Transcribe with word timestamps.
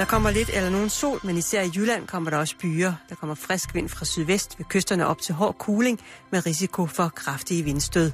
Der 0.00 0.06
kommer 0.06 0.30
lidt 0.30 0.50
eller 0.52 0.70
nogen 0.70 0.88
sol, 0.88 1.20
men 1.24 1.36
især 1.36 1.62
i 1.62 1.70
Jylland 1.76 2.06
kommer 2.06 2.30
der 2.30 2.38
også 2.38 2.54
byer. 2.60 2.92
Der 3.08 3.14
kommer 3.14 3.34
frisk 3.34 3.74
vind 3.74 3.88
fra 3.88 4.04
sydvest 4.04 4.58
ved 4.58 4.66
kysterne 4.66 5.06
op 5.06 5.20
til 5.20 5.34
hård 5.34 5.58
kuling 5.58 6.00
med 6.32 6.46
risiko 6.46 6.86
for 6.86 7.08
kraftige 7.08 7.62
vindstød. 7.62 8.12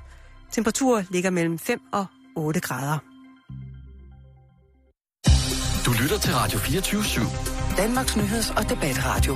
Temperaturer 0.53 1.05
ligger 1.11 1.31
mellem 1.31 1.59
5 1.59 1.81
og 1.93 2.07
8 2.37 2.61
grader. 2.61 2.99
Du 5.87 5.93
lytter 6.03 6.19
til 6.19 6.35
Radio 6.35 6.59
24 6.59 7.03
/7. 7.03 7.77
Danmarks 7.77 8.17
nyheds- 8.17 8.51
og 8.57 8.69
debatradio. 8.69 9.35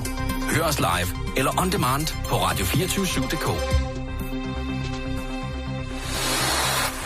Hør 0.54 0.62
os 0.62 0.78
live 0.78 1.36
eller 1.36 1.60
on 1.60 1.72
demand 1.72 2.06
på 2.24 2.36
radio247.dk. 2.36 3.46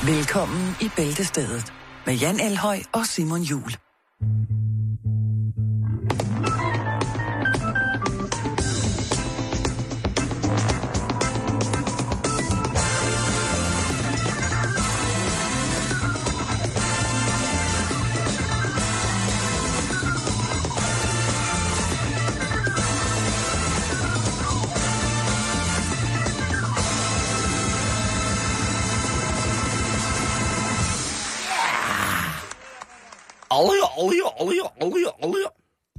Velkommen 0.06 0.76
i 0.80 0.90
Bæltestedet 0.96 1.72
med 2.06 2.14
Jan 2.14 2.40
Elhøj 2.40 2.78
og 2.92 3.06
Simon 3.06 3.40
Jul. 3.40 3.76
Olie, 33.58 33.82
olie, 33.98 34.40
olie, 34.40 34.60
olie, 34.82 35.24
olie. 35.24 35.44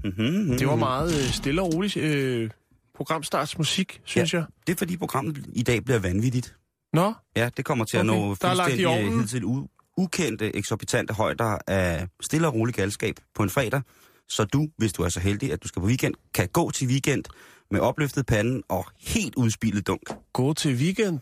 Mm-hmm. 0.04 0.58
Det 0.58 0.68
var 0.68 0.76
meget 0.76 1.14
øh, 1.24 1.30
stille 1.32 1.62
og 1.62 1.74
roligt 1.74 1.98
øh, 1.98 2.50
programstartsmusik, 2.96 4.02
synes 4.06 4.34
Ja. 4.34 4.38
jeg. 4.38 4.46
Det 4.68 4.74
er 4.74 4.78
fordi 4.78 4.98
programmet 4.98 5.46
i 5.54 5.64
dag 5.64 5.84
bliver 5.84 6.00
vanvittigt. 6.00 6.56
Nå, 6.94 7.14
Ja, 7.36 7.50
det 7.58 7.66
kommer 7.66 7.86
til 7.86 7.98
at 7.98 8.02
Okay, 8.10 8.18
nå 8.20 8.30
lagt 8.30 8.44
i 8.44 8.46
fuldstændig 8.48 8.88
ovnen. 8.88 9.20
hidtil 9.20 9.44
u- 9.44 9.94
ukendte, 9.98 10.56
eksorbitante 10.56 11.14
højder 11.14 11.58
af 11.68 12.08
stille 12.22 12.48
og 12.48 12.54
rolig 12.54 12.76
galskab 12.76 13.16
på 13.36 13.44
en 13.44 13.50
fredag. 13.50 13.82
Så 14.30 14.44
du, 14.44 14.68
hvis 14.78 14.94
du 14.94 15.04
er 15.04 15.10
så 15.10 15.20
heldig, 15.20 15.52
at 15.54 15.64
du 15.64 15.68
skal 15.68 15.80
på 15.82 15.88
weekend, 15.88 16.14
kan 16.34 16.48
gå 16.48 16.72
til 16.72 16.88
weekend 16.88 17.24
med 17.72 17.80
opløftet 17.80 18.26
panden 18.26 18.64
og 18.70 18.86
helt 19.00 19.36
udspillet 19.36 19.88
dunk. 19.88 20.02
gå 20.34 20.54
til 20.54 20.76
weekend. 20.76 21.20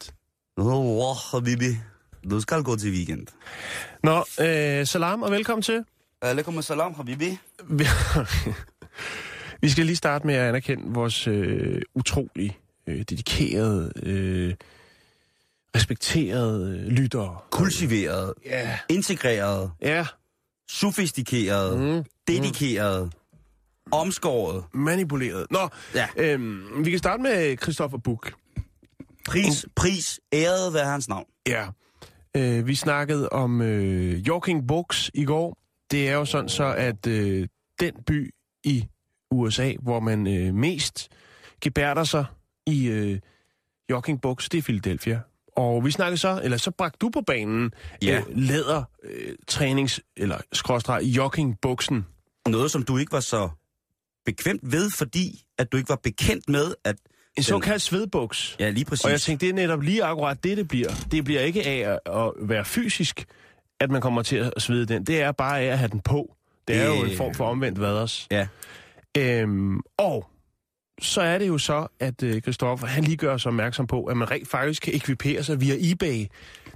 Åh, 0.57 1.15
habibi. 1.31 1.77
Du 2.31 2.39
skal 2.39 2.63
gå 2.63 2.75
til 2.75 2.91
weekend. 2.91 3.27
Nå, 4.03 4.23
øh, 4.41 4.85
salam 4.87 5.21
og 5.23 5.31
velkommen 5.31 5.61
til. 5.63 5.83
Alaikum 6.23 6.61
salam, 6.61 6.93
habibi. 6.93 7.37
Vi- 7.69 7.85
Vi 9.61 9.69
skal 9.69 9.85
lige 9.85 9.95
starte 9.95 10.27
med 10.27 10.35
at 10.35 10.47
anerkende 10.49 10.83
vores 10.93 11.27
øh, 11.27 11.81
utrolig 11.95 12.59
øh, 12.87 12.99
dedikerede, 13.09 13.91
øh, 14.03 14.53
respekterede 15.75 16.79
øh, 16.79 16.87
lyttere. 16.87 17.37
Kultiveret, 17.51 18.33
Ja. 18.45 18.79
integreret, 18.89 19.71
Ja, 19.81 20.05
sofistikeret, 20.71 21.79
Mm. 21.79 22.03
dedikeret, 22.27 23.13
omskåret. 23.91 24.63
manipuleret. 24.73 25.45
Nå, 25.51 25.69
Ja. 25.95 26.07
øhm, 26.17 26.85
vi 26.85 26.89
kan 26.89 26.99
starte 26.99 27.23
med 27.23 27.57
Christoffer 27.61 27.97
Buch. 27.97 28.31
Pris, 29.27 29.65
pris, 29.75 30.19
æret 30.33 30.73
være 30.73 30.85
hans 30.85 31.09
navn. 31.09 31.25
Ja. 31.47 31.65
Øh, 32.37 32.67
vi 32.67 32.75
snakkede 32.75 33.29
om 33.29 33.61
øh, 33.61 34.13
Yorking 34.27 34.67
Books 34.67 35.11
i 35.13 35.25
går. 35.25 35.57
Det 35.93 36.09
er 36.09 36.13
jo 36.13 36.25
sådan 36.25 36.49
så, 36.49 36.63
at 36.63 37.07
øh, 37.07 37.47
den 37.79 37.93
by 38.07 38.33
i 38.63 38.85
USA, 39.31 39.73
hvor 39.81 39.99
man 39.99 40.27
øh, 40.27 40.53
mest 40.53 41.09
gebærder 41.61 42.03
sig 42.03 42.25
i 42.67 42.85
øh, 42.87 43.19
Yorking 43.91 44.21
Books, 44.21 44.49
det 44.49 44.57
er 44.57 44.61
Philadelphia. 44.61 45.19
Og 45.55 45.85
vi 45.85 45.91
snakkede 45.91 46.17
så, 46.17 46.41
eller 46.43 46.57
så 46.57 46.71
bragte 46.71 46.97
du 47.01 47.09
på 47.09 47.21
banen 47.21 47.71
Ja. 48.01 48.17
øh, 48.29 48.37
læder 48.37 48.83
øh, 49.03 49.35
trænings, 49.47 50.01
eller 50.17 50.37
skråstreg, 50.53 51.01
Yorking 51.17 51.57
Buksen. 51.61 52.05
Noget, 52.47 52.71
som 52.71 52.83
du 52.83 52.97
ikke 52.97 53.11
var 53.11 53.19
så 53.19 53.49
bekvemt 54.25 54.71
ved, 54.71 54.91
fordi 54.97 55.43
at 55.57 55.71
du 55.71 55.77
ikke 55.77 55.89
var 55.89 55.99
bekendt 56.03 56.49
med, 56.49 56.75
at... 56.83 56.95
En 57.37 57.43
såkaldt 57.43 57.81
svedbuks. 57.81 58.55
Ja, 58.59 58.69
lige 58.69 58.85
præcis. 58.85 59.05
Og 59.05 59.11
jeg 59.11 59.21
tænkte, 59.21 59.45
det 59.45 59.51
er 59.51 59.55
netop 59.55 59.81
lige 59.81 60.03
akkurat 60.03 60.43
det, 60.43 60.57
det 60.57 60.67
bliver. 60.67 60.89
Det 61.11 61.23
bliver 61.25 61.41
ikke 61.41 61.65
af 61.67 61.91
at, 61.91 62.13
at 62.13 62.31
være 62.49 62.65
fysisk, 62.65 63.25
at 63.79 63.91
man 63.91 64.01
kommer 64.01 64.21
til 64.21 64.35
at 64.55 64.61
svede 64.61 64.85
den. 64.85 65.03
Det 65.03 65.21
er 65.21 65.31
bare 65.31 65.59
af 65.59 65.65
at 65.65 65.77
have 65.79 65.89
den 65.91 65.99
på. 65.99 66.35
Det 66.67 66.75
er 66.75 66.85
jo 66.87 66.93
en 67.03 67.11
Øh. 67.11 67.17
form 67.17 67.33
for 67.33 67.45
omvendt 67.49 67.81
vaders. 67.81 68.27
Ja. 68.31 68.47
Øhm, 69.17 69.79
og 69.97 70.29
så 71.01 71.21
er 71.21 71.37
det 71.37 71.47
jo 71.47 71.57
så, 71.57 71.87
at 71.99 72.23
øh, 72.23 72.41
Christoffer, 72.41 72.87
han 72.87 73.03
lige 73.03 73.17
gør 73.17 73.33
os 73.33 73.45
opmærksom 73.45 73.87
på, 73.87 74.03
at 74.05 74.17
man 74.17 74.31
rent 74.31 74.47
faktisk 74.47 74.81
kan 74.81 74.95
ekvipere 74.95 75.43
sig 75.43 75.61
via 75.61 75.75
eBay. 75.91 76.25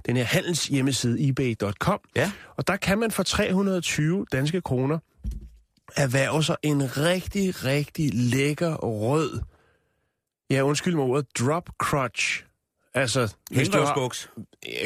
Den 0.06 0.16
her 0.16 0.24
handels 0.24 0.66
hjemmeside 0.66 1.28
ebay.com. 1.28 2.00
Ja. 2.16 2.32
Og 2.56 2.66
der 2.66 2.76
kan 2.76 2.98
man 2.98 3.10
for 3.10 3.22
320 3.22 4.26
danske 4.32 4.60
kroner 4.60 4.98
erhverve 5.96 6.44
sig 6.44 6.56
en 6.62 6.96
rigtig, 6.96 7.64
rigtig 7.64 8.10
lækker 8.14 8.74
rød, 8.74 9.40
ja 10.50 10.62
undskyld 10.62 10.94
mig 10.94 11.04
ordet, 11.04 11.26
drop 11.38 11.68
crutch. 11.78 12.44
Altså, 12.98 13.34
hvis 13.50 13.68
du 13.68 13.78
har, 13.78 14.10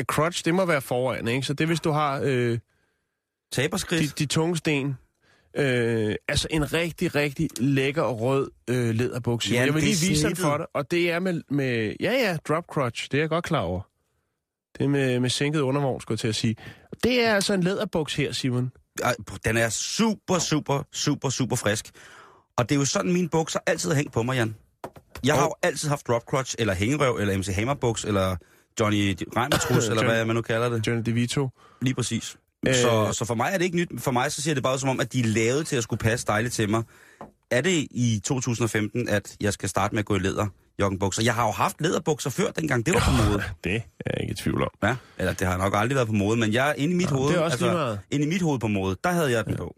crutch, 0.02 0.44
det 0.44 0.54
må 0.54 0.64
være 0.64 0.80
foran, 0.80 1.28
ikke? 1.28 1.46
Så 1.46 1.54
det 1.54 1.66
hvis 1.66 1.80
du 1.80 1.90
har 1.90 2.20
øh, 2.24 2.52
de, 2.52 2.60
taberskridt. 3.52 4.18
de 4.18 4.26
tunge 4.26 4.56
sten. 4.56 4.96
Øh, 5.56 6.14
altså 6.28 6.48
en 6.50 6.72
rigtig, 6.72 7.14
rigtig 7.14 7.48
lækker 7.56 8.02
rød 8.02 8.50
øh, 8.70 8.94
læderbukse. 8.94 9.54
Ja, 9.54 9.60
jeg 9.64 9.74
vil 9.74 9.82
lige 9.82 9.90
vise 9.90 10.06
den 10.06 10.16
snittet. 10.16 10.38
for 10.38 10.56
dig. 10.56 10.66
Og 10.74 10.90
det 10.90 11.10
er 11.10 11.18
med, 11.18 11.42
med, 11.48 11.94
ja 12.00 12.12
ja, 12.12 12.36
drop 12.48 12.64
crutch. 12.64 13.08
Det 13.10 13.18
er 13.18 13.22
jeg 13.22 13.28
godt 13.28 13.44
klar 13.44 13.60
over. 13.60 13.80
Det 14.78 14.84
er 14.84 14.88
med, 14.88 15.20
med 15.20 15.30
sænket 15.30 15.60
undervogn, 15.60 16.00
skulle 16.00 16.14
jeg 16.14 16.20
til 16.20 16.28
at 16.28 16.34
sige. 16.34 16.56
Det 17.04 17.24
er 17.24 17.34
altså 17.34 17.54
en 17.54 17.62
læderbuks 17.62 18.14
her, 18.14 18.32
Simon. 18.32 18.72
Ej, 19.02 19.14
Den 19.44 19.56
er 19.56 19.68
super, 19.68 20.38
super, 20.38 20.82
super, 20.92 21.28
super 21.28 21.56
frisk. 21.56 21.90
Og 22.56 22.68
det 22.68 22.74
er 22.74 22.78
jo 22.78 22.84
sådan, 22.84 23.12
mine 23.12 23.28
bukser 23.28 23.60
altid 23.66 23.90
har 23.90 23.96
hængt 23.96 24.12
på 24.12 24.22
mig, 24.22 24.34
Jan. 24.34 24.54
Jeg 25.26 25.34
har 25.34 25.42
jo 25.42 25.54
altid 25.62 25.88
haft 25.88 26.06
drop 26.08 26.22
crutch, 26.22 26.54
eller 26.58 26.74
hængerøv, 26.74 27.16
eller 27.16 27.38
MC 27.38 27.46
Hammer 27.54 27.74
buks, 27.74 28.04
eller 28.04 28.36
Johnny 28.80 29.16
Reimertrus, 29.36 29.88
eller 29.90 30.04
hvad 30.04 30.24
man 30.24 30.36
nu 30.36 30.42
kalder 30.42 30.68
det. 30.68 30.86
Johnny 30.86 31.02
DeVito. 31.06 31.48
Lige 31.82 31.94
præcis. 31.94 32.36
Øh. 32.68 32.74
Så, 32.74 33.12
så 33.12 33.24
for 33.24 33.34
mig 33.34 33.50
er 33.52 33.58
det 33.58 33.64
ikke 33.64 33.76
nyt. 33.76 33.88
For 33.98 34.10
mig 34.10 34.32
så 34.32 34.42
ser 34.42 34.54
det 34.54 34.62
bare 34.62 34.78
som 34.78 34.88
om, 34.88 35.00
at 35.00 35.12
de 35.12 35.20
er 35.20 35.24
lavet 35.26 35.66
til 35.66 35.76
at 35.76 35.82
skulle 35.82 36.00
passe 36.00 36.26
dejligt 36.26 36.54
til 36.54 36.70
mig. 36.70 36.82
Er 37.50 37.60
det 37.60 37.86
i 37.90 38.20
2015, 38.24 39.08
at 39.08 39.36
jeg 39.40 39.52
skal 39.52 39.68
starte 39.68 39.94
med 39.94 39.98
at 39.98 40.06
gå 40.06 40.16
i 40.16 40.18
læder 40.18 40.46
joggingbukser? 40.80 41.22
Jeg 41.22 41.34
har 41.34 41.46
jo 41.46 41.50
haft 41.52 41.80
læderbukser 41.80 42.30
før, 42.30 42.50
dengang 42.50 42.86
det 42.86 42.94
var 42.94 43.00
på 43.00 43.30
mode. 43.30 43.42
Det 43.64 43.74
er 43.76 43.80
jeg 44.06 44.20
ikke 44.20 44.32
i 44.32 44.34
tvivl 44.34 44.62
om. 44.62 44.70
Ja, 44.82 44.96
eller 45.18 45.32
det 45.32 45.46
har 45.46 45.56
nok 45.56 45.72
aldrig 45.76 45.96
været 45.96 46.06
på 46.08 46.14
mode, 46.14 46.36
men 46.36 46.52
jeg 46.52 46.74
inde 46.78 46.94
i 46.94 46.96
mit 46.96 47.10
Nå, 47.10 47.16
hoved. 47.16 47.34
altså, 47.34 47.58
det 47.58 47.64
er 47.64 47.70
også 47.70 47.78
meget. 47.78 48.00
inde 48.10 48.26
i 48.26 48.28
mit 48.28 48.42
hoved 48.42 48.58
på 48.60 48.66
mode, 48.68 48.96
der 49.04 49.10
havde 49.10 49.30
jeg 49.32 49.44
den 49.46 49.56
på. 49.56 49.74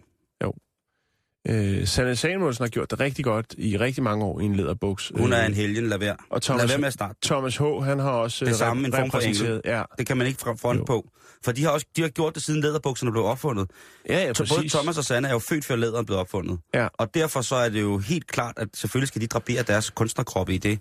Øh, 1.48 1.86
Sanne 1.86 2.16
Samuelsen 2.16 2.62
har 2.62 2.68
gjort 2.68 2.90
det 2.90 3.00
rigtig 3.00 3.24
godt 3.24 3.54
i 3.58 3.76
rigtig 3.76 4.02
mange 4.02 4.24
år 4.24 4.40
i 4.40 4.44
en 4.44 4.56
læderbuks. 4.56 5.12
Hun 5.16 5.32
er 5.32 5.40
Øh, 5.40 5.46
en 5.46 5.54
helgen, 5.54 5.86
lad 5.88 5.98
være. 5.98 6.16
Og 6.30 6.40
Thomas- 6.44 6.58
lad 6.58 6.68
være 6.68 6.78
med 6.78 6.86
at 6.86 6.92
starte. 6.92 7.18
Thomas 7.24 7.56
H., 7.56 7.62
han 7.62 7.98
har 7.98 8.10
også 8.10 8.44
Det 8.44 8.50
øh, 8.50 8.56
samme, 8.56 8.86
en 8.86 8.92
form 8.92 9.10
for 9.10 9.18
repræsenteret. 9.18 9.60
Ja, 9.64 9.82
Det 9.98 10.06
kan 10.06 10.16
man 10.16 10.26
ikke 10.26 10.38
front 10.40 10.78
Jo. 10.80 10.84
på. 10.84 11.08
For 11.44 11.52
de 11.52 11.62
har 11.64 11.70
også 11.70 11.86
de 11.96 12.02
har 12.02 12.08
gjort 12.08 12.34
det 12.34 12.42
siden 12.42 12.60
læderbukserne 12.60 13.12
blev 13.12 13.24
opfundet. 13.24 13.70
ja, 14.08 14.14
ja 14.18 14.34
Så 14.34 14.42
både 14.42 14.48
præcis. 14.58 14.72
Thomas 14.72 14.98
og 14.98 15.04
Sanne 15.04 15.28
er 15.28 15.32
jo 15.32 15.38
født 15.38 15.64
før 15.64 15.76
læderen 15.76 16.06
blev 16.06 16.18
opfundet. 16.18 16.58
Ja. 16.74 16.88
Og 16.94 17.14
derfor 17.14 17.40
så 17.40 17.54
er 17.56 17.68
det 17.68 17.80
jo 17.80 17.98
helt 17.98 18.26
klart, 18.26 18.54
at 18.56 18.68
selvfølgelig 18.74 19.08
skal 19.08 19.20
de 19.20 19.26
drapere 19.26 19.62
deres 19.62 19.90
kunstnerkroppe 19.90 20.54
i 20.54 20.58
det. 20.58 20.78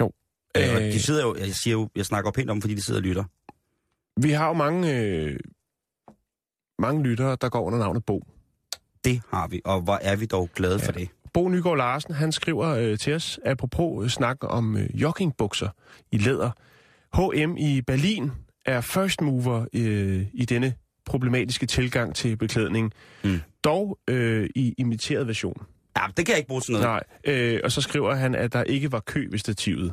Jo. 0.00 0.10
Øh, 0.56 0.74
og 0.74 0.82
Øh. 0.82 0.92
de 0.92 1.02
sidder 1.02 1.22
jo, 1.22 1.34
jeg 1.38 1.54
siger 1.54 1.72
jo, 1.72 1.88
jeg 1.96 2.06
snakker 2.06 2.28
jo 2.28 2.32
pænt 2.32 2.50
om, 2.50 2.60
fordi 2.60 2.74
de 2.74 2.82
sidder 2.82 3.00
og 3.00 3.04
lytter. 3.04 3.24
Vi 4.20 4.30
har 4.30 4.46
jo 4.46 4.52
mange, 4.52 5.00
øh, 5.00 5.38
mange 6.78 7.02
lyttere, 7.02 7.36
der 7.40 7.48
går 7.48 7.62
under 7.62 7.78
navnet 7.78 8.04
Bo. 8.04 8.22
Det 9.04 9.22
har 9.30 9.48
vi, 9.48 9.60
og 9.64 9.80
hvor 9.80 9.98
er 10.02 10.16
vi 10.16 10.26
dog 10.26 10.50
glade 10.54 10.78
ja. 10.80 10.86
for 10.86 10.92
det. 10.92 11.08
Bo 11.32 11.48
Nygaard 11.48 11.76
Larsen, 11.76 12.14
han 12.14 12.32
skriver 12.32 12.68
øh, 12.68 12.98
til 12.98 13.14
os, 13.14 13.40
apropos 13.44 14.04
øh, 14.04 14.10
snak 14.10 14.36
om 14.40 14.76
øh, 14.76 15.00
joggingbukser 15.00 15.68
i 16.12 16.18
læder. 16.18 16.50
H&M 17.14 17.56
i 17.56 17.80
Berlin 17.80 18.30
er 18.66 18.80
first 18.80 19.20
mover 19.20 19.66
øh, 19.74 20.26
i 20.34 20.44
denne 20.44 20.74
problematiske 21.06 21.66
tilgang 21.66 22.14
til 22.14 22.36
beklædning. 22.36 22.92
Mm. 23.24 23.40
Dog 23.64 23.98
øh, 24.08 24.48
i 24.54 24.74
imiteret 24.78 25.26
version. 25.26 25.62
Ja, 25.96 26.02
det 26.16 26.26
kan 26.26 26.32
jeg 26.32 26.38
ikke 26.38 26.48
bruge 26.48 26.60
til 26.60 26.72
noget. 26.72 26.86
Nej, 26.86 27.02
øh, 27.24 27.60
og 27.64 27.72
så 27.72 27.80
skriver 27.80 28.14
han, 28.14 28.34
at 28.34 28.52
der 28.52 28.62
ikke 28.62 28.92
var 28.92 29.00
kø 29.00 29.26
ved 29.30 29.38
stativet. 29.38 29.92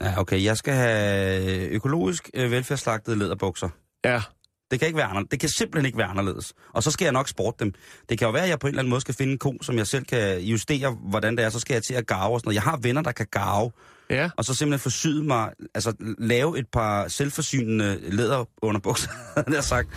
Ja, 0.00 0.20
okay, 0.20 0.44
jeg 0.44 0.56
skal 0.56 0.74
have 0.74 1.68
økologisk 1.68 2.30
øh, 2.34 2.50
velfærdsslagtede 2.50 3.18
læderbukser. 3.18 3.68
Ja, 4.04 4.22
det 4.70 4.78
kan 4.78 4.86
ikke 4.86 4.96
være 4.96 5.06
anderledes. 5.06 5.30
Det 5.30 5.40
kan 5.40 5.48
simpelthen 5.48 5.86
ikke 5.86 5.98
være 5.98 6.06
anderledes. 6.06 6.54
Og 6.72 6.82
så 6.82 6.90
skal 6.90 7.04
jeg 7.04 7.12
nok 7.12 7.28
sporte 7.28 7.64
dem. 7.64 7.72
Det 8.08 8.18
kan 8.18 8.26
jo 8.26 8.32
være, 8.32 8.42
at 8.42 8.48
jeg 8.48 8.58
på 8.58 8.66
en 8.66 8.68
eller 8.68 8.80
anden 8.80 8.90
måde 8.90 9.00
skal 9.00 9.14
finde 9.14 9.32
en 9.32 9.38
ko, 9.38 9.58
som 9.62 9.76
jeg 9.78 9.86
selv 9.86 10.04
kan 10.04 10.40
justere, 10.40 10.90
hvordan 10.90 11.36
det 11.36 11.44
er. 11.44 11.50
Så 11.50 11.60
skal 11.60 11.74
jeg 11.74 11.82
til 11.82 11.94
at 11.94 12.06
garve 12.06 12.34
og 12.34 12.40
sådan 12.40 12.48
noget. 12.48 12.54
Jeg 12.54 12.62
har 12.62 12.76
venner, 12.76 13.02
der 13.02 13.12
kan 13.12 13.26
garve. 13.30 13.70
Ja. 14.10 14.30
og 14.36 14.44
så 14.44 14.54
simpelthen 14.54 14.80
forsyde 14.82 15.22
mig, 15.24 15.50
altså 15.74 15.92
lave 16.18 16.58
et 16.58 16.66
par 16.72 17.08
selvforsynende 17.08 17.98
læderunderbukser, 18.10 19.10
havde 19.36 19.56
jeg 19.56 19.64
sagt. 19.64 19.88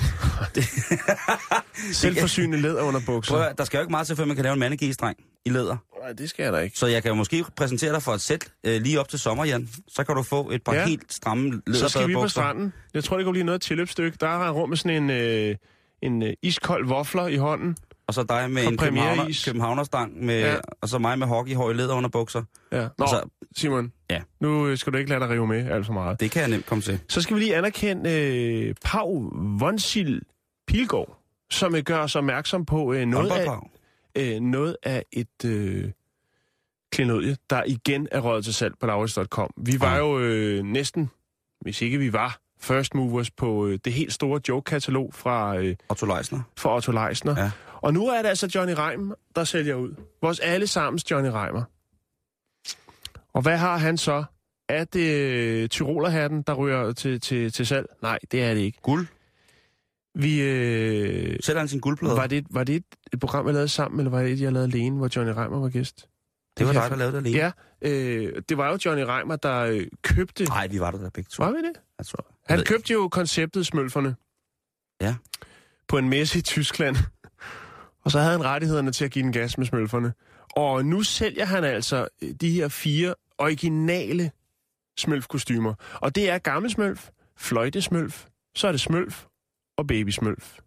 Det, 0.55 0.63
Selvforsynende 1.93 2.61
læder 2.61 2.81
under 2.81 2.99
bukser. 3.05 3.33
prøv, 3.33 3.45
der 3.57 3.63
skal 3.63 3.77
jo 3.77 3.81
ikke 3.81 3.91
meget 3.91 4.07
til, 4.07 4.15
før 4.15 4.25
man 4.25 4.35
kan 4.35 4.43
lave 4.43 4.53
en 4.53 4.59
mandegestreng 4.59 5.17
i 5.45 5.49
læder. 5.49 5.77
Nej, 6.03 6.11
det 6.13 6.29
skal 6.29 6.43
jeg 6.43 6.53
da 6.53 6.57
ikke. 6.57 6.77
Så 6.79 6.87
jeg 6.87 7.01
kan 7.03 7.09
jo 7.09 7.15
måske 7.15 7.45
præsentere 7.55 7.93
dig 7.93 8.03
for 8.03 8.11
et 8.13 8.21
sæt 8.21 8.47
øh, 8.63 8.81
lige 8.81 8.99
op 8.99 9.09
til 9.09 9.19
sommer, 9.19 9.45
Jan. 9.45 9.69
Så 9.87 10.03
kan 10.03 10.15
du 10.15 10.23
få 10.23 10.49
et 10.51 10.63
par 10.63 10.73
Ja. 10.73 10.85
helt 10.87 11.13
stramme 11.13 11.61
Så 11.73 11.89
skal 11.89 12.01
vi 12.01 12.05
på 12.05 12.07
læderbukser. 12.07 12.27
stranden. 12.41 12.73
Jeg 12.93 13.03
tror, 13.03 13.17
det 13.17 13.25
kan 13.25 13.31
blive 13.33 13.43
noget 13.45 13.61
tilløbsstykke. 13.61 14.17
Der 14.21 14.27
er 14.27 14.49
rum 14.51 14.69
med 14.69 14.77
sådan 14.77 15.03
en, 15.03 15.09
øh, 15.09 15.55
en 16.03 16.23
øh, 16.23 16.33
iskold 16.43 16.87
vofler 16.87 17.27
i 17.27 17.35
hånden. 17.35 17.75
Og 18.07 18.13
så 18.13 18.23
dig 18.23 18.51
med 18.51 18.63
en 18.67 18.77
københavner, 18.77 19.41
københavnerstang, 19.45 20.25
med, 20.25 20.39
Ja. 20.39 20.55
og 20.81 20.89
så 20.89 20.97
mig 20.97 21.19
med 21.19 21.27
hockeyhår 21.27 21.71
i 21.71 21.73
læderunderbukser. 21.73 22.43
Ja. 22.71 22.81
Nå, 22.81 22.87
Altså- 22.99 23.29
Simon. 23.55 23.91
Ja. 24.09 24.21
Nu 24.39 24.67
øh, 24.67 24.77
skal 24.77 24.93
du 24.93 24.97
ikke 24.97 25.09
lade 25.09 25.19
dig 25.19 25.29
rive 25.29 25.47
med 25.47 25.71
alt 25.71 25.85
for 25.85 25.93
meget. 25.93 26.19
Det 26.19 26.31
kan 26.31 26.41
jeg 26.41 26.49
nemt 26.49 26.65
komme 26.65 26.81
til. 26.81 26.99
Så 27.09 27.21
skal 27.21 27.35
vi 27.35 27.41
lige 27.41 27.55
anerkende 27.55 28.09
øh, 28.11 28.75
Pau 28.85 29.31
Vonsil 29.59 30.21
Pilgaard, 30.67 31.17
som 31.51 31.75
øh, 31.75 31.83
gør 31.83 31.97
os 31.97 32.15
opmærksom 32.15 32.65
på 32.65 32.93
øh, 32.93 33.05
noget, 33.05 33.31
af, 33.31 33.47
øh, 34.15 34.39
noget 34.39 34.77
af 34.83 35.03
et 35.11 35.45
øh, 35.45 35.91
klenodie, 36.91 37.37
der 37.49 37.63
igen 37.67 38.07
er 38.11 38.19
røget 38.19 38.43
til 38.45 38.53
salg 38.53 38.73
på 38.79 38.85
Laurits.com. 38.85 39.49
Vi 39.57 39.79
var 39.79 39.97
jo 39.97 40.19
øh, 40.19 40.63
næsten, 40.63 41.09
hvis 41.61 41.81
ikke 41.81 41.97
vi 41.97 42.13
var, 42.13 42.37
first 42.59 42.95
movers 42.95 43.31
på 43.31 43.67
øh, 43.67 43.79
det 43.85 43.93
helt 43.93 44.13
store 44.13 44.41
joke-katalog 44.49 45.13
fra, 45.13 45.57
øh, 45.57 45.75
Otto 45.89 46.05
Leisner. 46.05 46.41
fra 46.57 46.75
Otto 46.75 46.91
Leisner. 46.91 47.35
Ja. 47.43 47.51
Og 47.83 47.93
nu 47.93 48.07
er 48.07 48.21
det 48.21 48.29
altså 48.29 48.51
Johnny 48.55 48.73
Reim, 48.77 49.13
der 49.35 49.43
sælger 49.43 49.75
ud. 49.75 49.95
Vores 50.21 50.39
allesammens 50.39 51.11
Johnny 51.11 51.29
Reimer. 51.29 51.63
Og 53.33 53.41
hvad 53.41 53.57
har 53.57 53.77
han 53.77 53.97
så? 53.97 54.23
Er 54.69 54.83
det 54.83 55.09
øh, 55.11 55.69
Tyrolerhatten, 55.69 56.41
der 56.41 56.53
ryger 56.53 56.91
til, 56.91 57.19
til, 57.21 57.51
til 57.51 57.65
salg? 57.67 57.85
Nej, 58.01 58.19
det 58.31 58.43
er 58.43 58.53
det 58.53 58.61
ikke. 58.61 58.79
Guld. 58.81 59.07
Vi, 60.15 60.41
øh, 60.41 61.37
Sætter 61.43 61.59
han 61.59 61.67
sin 61.67 61.79
guldplade? 61.79 62.15
var, 62.15 62.27
det, 62.27 62.37
et- 62.37 62.47
var 62.49 62.63
det 62.63 62.75
et, 62.75 62.85
et 63.13 63.19
program, 63.19 63.45
jeg 63.45 63.53
lavede 63.53 63.67
sammen, 63.69 63.99
eller 63.99 64.11
var 64.11 64.21
det 64.23 64.31
et, 64.31 64.41
jeg 64.41 64.51
lavede 64.53 64.67
alene, 64.73 64.97
hvor 64.97 65.09
Johnny 65.15 65.33
Reimer 65.33 65.59
var 65.59 65.69
gæst? 65.69 66.07
det 66.57 66.67
var 66.67 66.73
dig, 66.73 66.81
der 66.81 66.87
jeg- 66.89 66.97
lavede 66.97 67.11
det 67.17 67.17
alene. 67.25 67.37
Ja, 67.37 67.51
øh, 67.81 68.41
det 68.49 68.57
var 68.57 68.71
jo 68.71 68.77
Johnny 68.85 69.03
Reimer, 69.03 69.35
der 69.35 69.59
øh, 69.59 69.87
købte... 70.01 70.43
Nej, 70.45 70.67
vi 70.67 70.79
var 70.79 70.91
der 70.91 70.97
der 70.97 71.09
begge 71.09 71.27
to. 71.31 71.43
Var 71.43 71.51
vi 71.51 71.57
det? 71.57 71.73
Jeg 71.97 72.05
tror. 72.05 72.25
Han 72.47 72.57
ved- 72.57 72.65
købte 72.65 72.93
jo 72.93 73.07
konceptet 73.07 73.65
Smølferne. 73.65 74.15
Ja. 75.01 75.15
På 75.87 75.97
en 75.97 76.09
messe 76.09 76.39
i 76.39 76.41
Tyskland. 76.41 76.95
Og 78.05 78.11
så 78.11 78.19
havde 78.19 78.31
han 78.31 78.43
rettighederne 78.43 78.91
til 78.91 79.05
at 79.05 79.11
give 79.11 79.23
den 79.23 79.31
gas 79.31 79.57
med 79.57 79.65
smølferne. 79.65 80.13
Og 80.55 80.85
nu 80.85 81.03
sælger 81.03 81.45
han 81.45 81.63
altså 81.63 82.07
øh, 82.21 82.29
de 82.41 82.51
her 82.51 82.67
fire 82.67 83.15
originale 83.37 84.31
smølfkostymer. 84.97 85.73
Og 86.01 86.15
det 86.15 86.29
er 86.29 86.37
gammelsmølf, 86.37 87.09
fløjtesmølf, 87.37 88.25
så 88.55 88.67
er 88.67 88.71
det 88.71 88.81
smølf 88.81 89.25
og 89.77 89.87
babysmølf. 89.87 90.59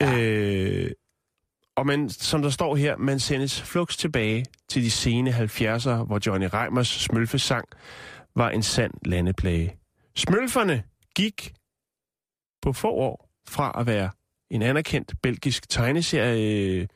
Ja. 0.00 0.18
Øh, 0.18 0.90
og 1.76 1.86
man, 1.86 2.10
som 2.10 2.42
der 2.42 2.50
står 2.50 2.76
her, 2.76 2.96
man 2.96 3.20
sendes 3.20 3.62
flux 3.62 3.96
tilbage 3.96 4.44
til 4.68 4.82
de 4.82 4.90
sene 4.90 5.30
70'ere, 5.30 5.90
hvor 5.90 6.20
Johnny 6.26 6.48
Reimers 6.52 6.88
smølfesang 6.88 7.68
var 8.36 8.50
en 8.50 8.62
sand 8.62 8.92
landeplage. 9.04 9.78
Smølferne 10.16 10.82
gik 11.14 11.54
på 12.62 12.72
få 12.72 12.90
år 12.90 13.30
fra 13.48 13.76
at 13.80 13.86
være 13.86 14.10
en 14.50 14.62
anerkendt 14.62 15.14
belgisk 15.22 15.68
tegneserie 15.68 16.80
øh, 16.80 16.86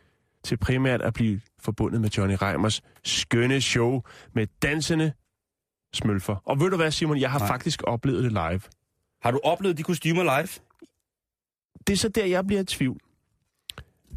til 0.45 0.57
primært 0.57 1.03
at 1.03 1.15
blive 1.15 1.41
forbundet 1.63 2.01
med 2.01 2.11
Johnny 2.11 2.37
Reimers 2.43 2.83
skønne 3.05 3.61
show 3.61 4.01
med 4.35 4.47
dansende 4.63 5.13
smølfer. 5.95 6.37
Og 6.45 6.61
ved 6.61 6.71
du 6.71 6.77
hvad, 6.77 6.91
Simon? 6.91 7.21
Jeg 7.21 7.31
har 7.31 7.39
Nej. 7.39 7.49
Faktisk 7.49 7.83
oplevet 7.87 8.25
det 8.25 8.33
live. 8.33 8.61
Har 9.23 9.31
du 9.31 9.41
oplevet 9.45 9.79
de 9.79 9.83
kostymer 9.83 10.23
live? 10.23 10.49
Det 11.87 11.93
er 11.93 11.97
så 11.97 12.09
der, 12.09 12.25
jeg 12.27 12.47
bliver 12.47 12.63
i 12.63 12.65
tvivl. 12.65 13.01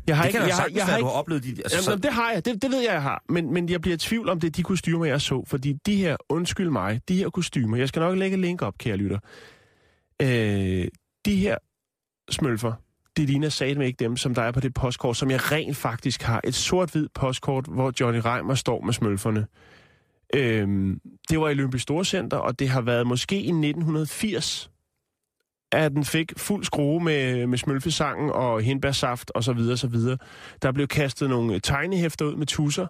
Jeg 0.08 0.18
har 0.18 0.24
det 0.24 0.32
kan 0.32 0.42
ikke, 0.42 0.48
jeg, 0.48 0.56
har- 0.56 0.62
sagtens 0.62 0.78
jeg 0.78 0.86
har 0.86 0.92
du 0.92 0.98
ikke, 0.98 1.08
har 1.10 1.14
oplevet 1.14 1.44
de... 1.44 1.50
Altså, 1.50 1.76
Jamen, 1.78 1.84
så, 1.84 1.96
det 1.96 2.14
har 2.14 2.32
jeg. 2.32 2.46
Det, 2.46 2.62
det 2.62 2.72
ved 2.72 2.80
jeg, 2.82 2.94
jeg 2.94 3.02
har. 3.02 3.24
Men, 3.30 3.54
men 3.54 3.70
jeg 3.70 3.82
bliver 3.82 3.96
i 3.96 3.98
tvivl 3.98 4.30
om 4.30 4.40
det 4.40 4.48
er 4.48 4.52
de 4.52 4.64
kostymer, 4.64 5.06
jeg 5.06 5.22
så. 5.22 5.44
Fordi 5.48 5.74
de 5.86 5.96
her, 5.96 6.18
undskyld 6.30 6.70
mig, 6.70 7.02
de 7.08 7.16
her 7.18 7.30
kostymer, 7.30 7.78
jeg 7.78 7.88
skal 7.88 8.00
nok 8.00 8.18
lægge 8.18 8.38
link 8.38 8.62
op, 8.62 8.78
kære 8.78 8.98
lytter. 8.98 9.20
Øh, 10.22 10.88
de 11.26 11.36
her 11.36 11.58
smølfer, 12.32 12.74
det 13.18 13.30
ligner 13.30 13.50
satme 13.50 13.86
ikke 13.86 13.98
dem, 13.98 14.18
som 14.18 14.36
der 14.36 14.42
er 14.42 14.52
på 14.52 14.60
det 14.60 14.74
postkort, 14.74 15.18
som 15.18 15.32
jeg 15.32 15.52
rent 15.52 15.78
faktisk 15.78 16.22
har. 16.22 16.42
Et 16.44 16.56
sort-hvid 16.56 17.08
postkort, 17.14 17.66
hvor 17.68 17.94
Johnny 18.00 18.22
Reimer 18.26 18.56
står 18.56 18.82
med 18.82 18.94
smølferne. 18.94 19.48
Øhm, 20.36 21.00
det 21.30 21.40
var 21.40 21.50
i 21.50 21.54
Lønby 21.54 21.76
Storcenter, 21.76 22.38
og 22.38 22.60
det 22.60 22.70
har 22.70 22.82
været 22.82 23.08
måske 23.08 23.36
i 23.36 23.50
1980, 23.50 24.72
at 25.72 25.92
den 25.92 26.06
fik 26.06 26.34
fuld 26.38 26.64
skrue 26.64 27.04
med, 27.04 27.48
med 27.48 27.58
smølfesangen 27.58 28.30
og 28.30 28.62
hindbærsaft 28.62 29.32
og 29.36 29.44
så 29.44 29.54
videre, 29.54 29.78
så 29.78 29.88
videre. 29.88 30.18
Der 30.62 30.72
blev 30.72 30.88
kastet 30.88 31.30
nogle 31.30 31.60
tegnehæfter 31.60 32.26
ud 32.26 32.36
med 32.36 32.48
tusser, 32.48 32.88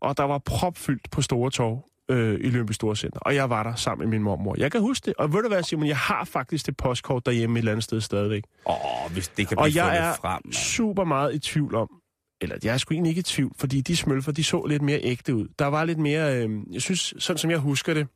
og 0.00 0.16
der 0.16 0.24
var 0.24 0.38
propfyldt 0.38 1.10
på 1.10 1.22
Store 1.22 1.50
Torv 1.50 1.91
øh, 2.12 2.40
i 2.40 2.50
Lønby 2.50 2.72
Storcenter. 2.72 3.18
Og 3.20 3.34
jeg 3.34 3.50
var 3.50 3.62
der 3.62 3.74
sammen 3.74 4.08
med 4.08 4.16
min 4.18 4.22
mormor. 4.22 4.54
Jeg 4.58 4.72
kan 4.72 4.80
huske 4.80 5.04
det. 5.06 5.14
Og 5.18 5.32
ved 5.32 5.42
du 5.42 5.48
hvad, 5.48 5.62
Simon? 5.62 5.86
Jeg 5.86 5.96
har 5.96 6.24
faktisk 6.24 6.66
det 6.66 6.76
postkort 6.76 7.26
derhjemme 7.26 7.58
et 7.58 7.60
eller 7.60 7.72
andet 7.72 7.84
sted 7.84 8.00
stadigvæk. 8.00 8.42
Åh, 8.66 9.12
hvis 9.12 9.28
det 9.28 9.48
kan 9.48 9.58
Og 9.58 9.64
blive 9.64 9.84
jeg 9.84 9.92
fundet 9.92 10.08
er 10.08 10.14
frem. 10.20 10.52
super 10.52 11.04
meget 11.04 11.34
i 11.34 11.38
tvivl 11.38 11.74
om, 11.74 11.88
eller 12.40 12.56
jeg 12.64 12.74
er 12.74 12.78
sgu 12.78 12.94
egentlig 12.94 13.10
ikke 13.10 13.18
i 13.18 13.22
tvivl, 13.22 13.52
fordi 13.58 13.80
de 13.80 13.96
smølfer, 13.96 14.32
de 14.32 14.44
så 14.44 14.64
lidt 14.64 14.82
mere 14.82 14.98
ægte 15.02 15.34
ud. 15.34 15.48
Der 15.58 15.66
var 15.66 15.84
lidt 15.84 15.98
mere, 15.98 16.36
øh, 16.44 16.50
jeg 16.72 16.82
synes, 16.82 17.14
sådan 17.18 17.38
som 17.38 17.50
jeg 17.50 17.58
husker 17.58 17.94
det, 17.94 18.06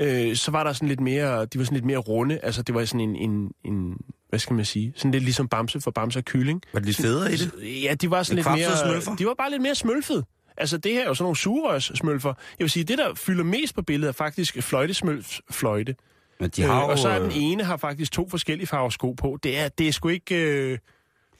øh, 0.00 0.36
så 0.36 0.50
var 0.50 0.64
der 0.64 0.72
sådan 0.72 0.88
lidt 0.88 1.00
mere, 1.00 1.44
de 1.44 1.58
var 1.58 1.64
sådan 1.64 1.74
lidt 1.76 1.84
mere 1.84 1.98
runde, 1.98 2.38
altså 2.38 2.62
det 2.62 2.74
var 2.74 2.84
sådan 2.84 3.00
en, 3.00 3.16
en, 3.30 3.50
en 3.64 3.96
hvad 4.28 4.38
skal 4.38 4.56
man 4.56 4.64
sige, 4.64 4.92
sådan 4.96 5.10
lidt 5.10 5.24
ligesom 5.24 5.48
Bamse 5.48 5.80
for 5.80 5.90
Bamse 5.90 6.18
og 6.18 6.24
Kylling. 6.24 6.62
Var 6.72 6.80
det 6.80 6.86
lidt 6.86 6.96
federe 6.96 7.32
i 7.32 7.36
det? 7.36 7.52
Ja, 7.84 7.94
de 7.94 8.10
var 8.10 8.22
sådan 8.22 8.38
En 8.38 8.44
lidt 8.56 8.68
mere, 8.68 8.76
smølfer? 8.76 9.16
de 9.16 9.26
var 9.26 9.34
bare 9.38 9.50
lidt 9.50 9.62
mere 9.62 9.74
smølfet. 9.74 10.24
Altså 10.56 10.78
det 10.78 10.92
her 10.92 11.02
er 11.02 11.06
jo 11.06 11.14
sådan 11.14 11.24
nogle 11.24 11.36
sugerørs 11.36 11.84
smølfer. 11.94 12.34
Jeg 12.58 12.64
vil 12.64 12.70
sige, 12.70 12.84
det 12.84 12.98
der 12.98 13.14
fylder 13.14 13.44
mest 13.44 13.74
på 13.74 13.82
billedet 13.82 14.08
er 14.08 14.12
faktisk 14.16 14.62
fløjtesmølfs 14.62 15.40
fløjte. 15.50 15.96
Men 16.40 16.50
de 16.50 16.62
har 16.62 16.76
Øh, 16.82 16.86
jo... 16.86 16.92
og 16.92 16.98
så 16.98 17.08
er 17.08 17.18
den 17.18 17.28
øh, 17.28 17.36
ene 17.36 17.64
har 17.64 17.76
faktisk 17.76 18.12
to 18.12 18.28
forskellige 18.28 18.66
farver 18.66 18.90
sko 18.90 19.12
på. 19.12 19.38
Det 19.42 19.58
er, 19.58 19.68
det 19.68 19.88
er 19.88 19.92
sgu 19.92 20.08
ikke... 20.08 20.34
Øh, 20.34 20.78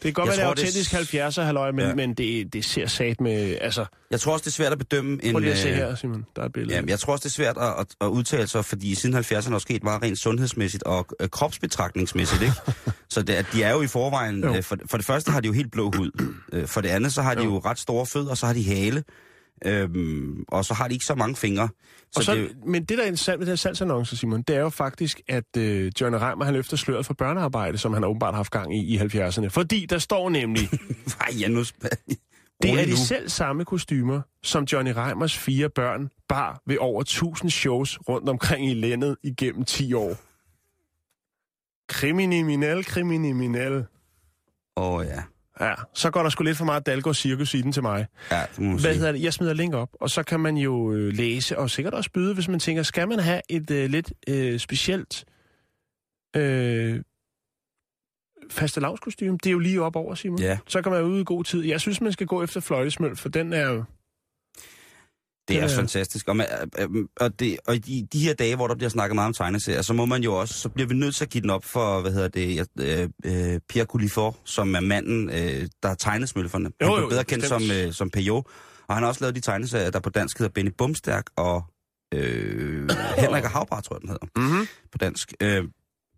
det 0.03 0.15
kan 0.15 0.25
godt 0.25 0.29
Jeg 0.29 0.37
være, 0.39 0.47
tror, 0.47 0.55
det 0.55 0.63
er 0.63 0.67
det 0.67 0.95
autentisk 0.95 1.35
s- 1.35 1.39
70'er, 1.39 1.43
halløj, 1.43 1.71
men, 1.73 1.87
ja. 1.87 1.95
Men 1.95 2.15
det, 2.15 2.53
det 2.53 2.65
ser 2.65 2.87
sat 2.87 3.21
med... 3.21 3.57
Altså, 3.61 3.85
Jeg 4.11 4.21
tror 4.21 4.33
også, 4.33 4.43
det 4.43 4.47
er 4.51 4.53
svært 4.53 4.73
at 4.73 4.79
bedømme 4.79 5.25
en... 5.25 5.33
prøv 5.33 5.41
lige 5.41 5.53
at 5.53 5.59
se 5.59 5.69
øh, 5.69 5.75
her, 5.77 5.95
Simon. 5.95 6.27
Der 6.37 6.43
er 6.43 6.47
et 6.47 6.53
billede. 6.53 6.75
Jamen, 6.75 6.89
jeg 6.89 6.99
tror 6.99 7.13
også, 7.13 7.23
det 7.23 7.29
er 7.31 7.35
svært 7.35 7.57
at, 7.59 7.75
at, 7.81 7.87
at 8.01 8.07
udtale 8.07 8.47
sig, 8.47 8.65
fordi 8.65 8.95
siden 8.95 9.17
70'erne 9.17 9.55
er 9.55 9.59
sket 9.59 9.83
meget 9.85 10.03
rent 10.03 10.19
sundhedsmæssigt 10.19 10.83
og 10.83 11.07
øh, 11.21 11.29
kropsbetragtningsmæssigt, 11.29 12.43
ikke? 12.43 12.55
Så 13.09 13.23
det, 13.23 13.33
at 13.35 13.47
de 13.53 13.63
er 13.63 13.73
jo 13.73 13.83
i 13.83 13.87
forvejen... 13.87 14.45
Jo. 14.45 14.55
Øh, 14.55 14.63
for, 14.63 14.77
for 14.91 14.97
det 14.97 15.07
første 15.07 15.31
har 15.31 15.41
de 15.41 15.47
jo 15.47 15.53
helt 15.53 15.73
blå 15.73 15.91
hud. 15.97 16.33
For 16.67 16.81
det 16.81 16.89
andet, 16.89 17.15
så 17.15 17.23
har 17.23 17.35
de 17.35 17.43
Jo. 17.45 17.51
jo 17.55 17.59
ret 17.59 17.79
store 17.79 18.07
fødder, 18.07 18.31
og 18.31 18.37
så 18.39 18.47
har 18.47 18.53
de 18.53 18.65
hale. 18.65 19.05
Øhm, 19.67 20.45
og 20.49 20.65
så 20.65 20.75
har 20.75 20.89
de 20.89 20.95
ikke 20.95 21.05
så 21.05 21.15
mange 21.15 21.37
fingre. 21.37 21.69
og 22.17 22.25
så, 22.25 22.35
det, 22.35 22.51
men 22.67 22.85
det, 22.85 22.99
der 22.99 23.05
er 23.05 23.07
interessant 23.07 23.39
ved 23.39 23.47
den 23.47 23.51
her 23.51 23.57
salgsannonce, 23.57 24.17
Simon, 24.17 24.43
det 24.43 24.57
er 24.57 24.61
jo 24.61 24.69
faktisk, 24.69 25.21
at 25.29 25.57
øh, 25.57 25.93
Johnny 26.01 26.19
Reimer, 26.19 26.45
han 26.45 26.55
løfter 26.55 26.77
sløret 26.77 27.07
for 27.07 27.15
børnearbejde, 27.15 27.79
som 27.79 27.93
han 27.93 28.05
åbenbart 28.05 28.35
har 28.35 28.37
haft 28.39 28.53
gang 28.53 28.77
i 28.77 28.95
i 28.95 28.99
70'erne. 28.99 29.49
Fordi 29.49 29.87
der 29.87 29.99
står 29.99 30.29
nemlig, 30.29 30.69
Ej, 31.21 31.35
Janus, 31.41 31.75
det 32.63 32.81
er 32.81 32.85
de 32.85 32.97
selv 32.97 33.29
samme 33.29 33.65
kostymer, 33.65 34.21
som 34.43 34.65
Johnny 34.65 34.93
Reimers 34.97 35.39
fire 35.39 35.71
børn 35.71 36.11
bar 36.29 36.63
ved 36.67 36.77
over 36.79 37.01
1000 37.01 37.51
shows 37.51 37.99
rundt 38.09 38.29
omkring 38.29 38.71
i 38.71 38.75
landet 38.75 39.17
igennem 39.23 39.65
10 39.65 39.93
år. 39.93 40.17
Kriminal, 41.89 42.85
kriminal. 42.85 43.87
Åh, 44.77 44.95
oh, 44.95 45.05
ja. 45.07 45.23
Ja, 45.61 45.75
så 45.95 46.11
går 46.11 46.23
der 46.23 46.31
sgu 46.31 46.45
lidt 46.45 46.57
for 46.59 46.65
meget 46.65 46.87
Dalgård 46.87 47.15
Cirkus 47.15 47.55
i 47.55 47.63
den 47.63 47.73
til 47.73 47.83
mig. 47.83 48.07
Ja, 48.31 48.43
det 48.57 48.59
må 48.59 48.79
Hvad 48.79 48.95
hedder 48.95 49.13
det? 49.13 49.23
Jeg 49.23 49.33
smider 49.33 49.53
link 49.55 49.75
op, 49.75 49.89
og 50.01 50.11
så 50.11 50.23
kan 50.23 50.41
man 50.41 50.57
jo 50.57 50.93
øh, 50.93 51.13
læse, 51.13 51.59
og 51.59 51.71
sikkert 51.71 51.95
også 51.95 52.11
byde, 52.11 52.35
hvis 52.35 52.49
man 52.49 52.61
tænker, 52.61 52.83
skal 52.83 53.09
man 53.09 53.19
have 53.19 53.41
et 53.49 53.71
øh, 53.71 53.91
lidt 53.91 54.13
øh, 54.29 54.59
specielt 54.59 55.25
øh, 56.37 57.01
fastelavskostyme? 58.51 59.39
Det 59.43 59.47
er 59.47 59.53
jo 59.53 59.59
lige 59.59 59.83
op 59.83 59.97
over, 59.97 60.15
Simon. 60.15 60.41
Ja, 60.41 60.59
Så 60.67 60.83
kan 60.83 60.93
man 60.93 61.01
være 61.01 61.11
ude 61.11 61.21
i 61.21 61.25
god 61.25 61.45
tid. 61.45 61.65
Jeg 61.65 61.81
synes, 61.81 62.01
man 62.01 62.13
skal 62.13 62.27
gå 62.27 62.43
efter 62.43 62.61
fløjtesmøl, 62.61 63.17
for 63.17 63.29
den 63.29 63.53
er 63.53 63.69
jo... 63.71 63.85
det 65.51 65.59
er 65.63 65.71
Ja. 65.71 65.77
fantastisk. 65.79 66.29
Og, 66.29 66.37
man, 66.37 66.47
øh, 66.79 66.89
øh, 66.97 67.05
og, 67.21 67.41
det, 67.41 67.57
og 67.67 67.77
i 67.77 68.07
de 68.13 68.19
her 68.21 68.35
dage, 68.35 68.57
hvor 68.57 68.67
der 68.67 68.75
bliver 68.75 68.91
snakket 68.91 69.15
meget 69.15 69.27
om 69.27 69.35
tegneserier, 69.35 69.83
så 69.83 69.93
må 69.93 70.05
man 70.05 70.23
jo 70.23 70.35
også, 70.35 70.55
så 70.55 70.69
bliver 70.69 70.87
vi 70.89 70.95
nødt 70.95 71.15
til 71.17 71.25
at 71.25 71.31
give 71.31 71.43
den 71.43 71.51
op 71.51 71.65
for, 71.65 72.01
hvad 72.01 72.13
hedder 72.13 72.29
det, 72.29 72.69
øh, 72.81 73.09
øh, 73.55 73.61
Pierre 73.69 73.87
Coulifort, 73.87 74.35
som 74.45 74.75
er 74.75 74.81
manden, 74.81 75.31
øh, 75.31 75.69
der 75.83 75.89
har 75.89 75.95
tegnet 75.95 76.29
smølferne. 76.29 76.71
Jo, 76.83 76.95
han 76.95 77.03
jo, 77.03 77.09
bedre 77.09 77.25
kendt 77.25 77.47
som, 77.47 77.63
øh, 77.71 77.93
som 77.93 78.11
Peugeot. 78.11 78.45
Og 78.89 78.95
han 78.97 79.03
har 79.03 79.09
også 79.09 79.21
lavet 79.21 79.35
de 79.37 79.41
tegneserier, 79.41 79.91
der 79.91 80.01
på 80.01 80.11
dansk 80.11 80.39
hedder 80.39 80.53
Benny 80.53 80.71
Bumstærk 80.79 81.25
og 81.37 81.63
øh, 82.15 82.91
Henrik 83.19 83.45
og 83.45 83.51
Havbar, 83.51 83.81
tror 83.81 83.97
jeg, 83.97 84.01
den 84.01 84.09
hedder 84.09 84.27
Mm-hmm. 84.37 84.67
på 84.93 84.99
dansk. 84.99 85.33
Øh, 85.43 85.65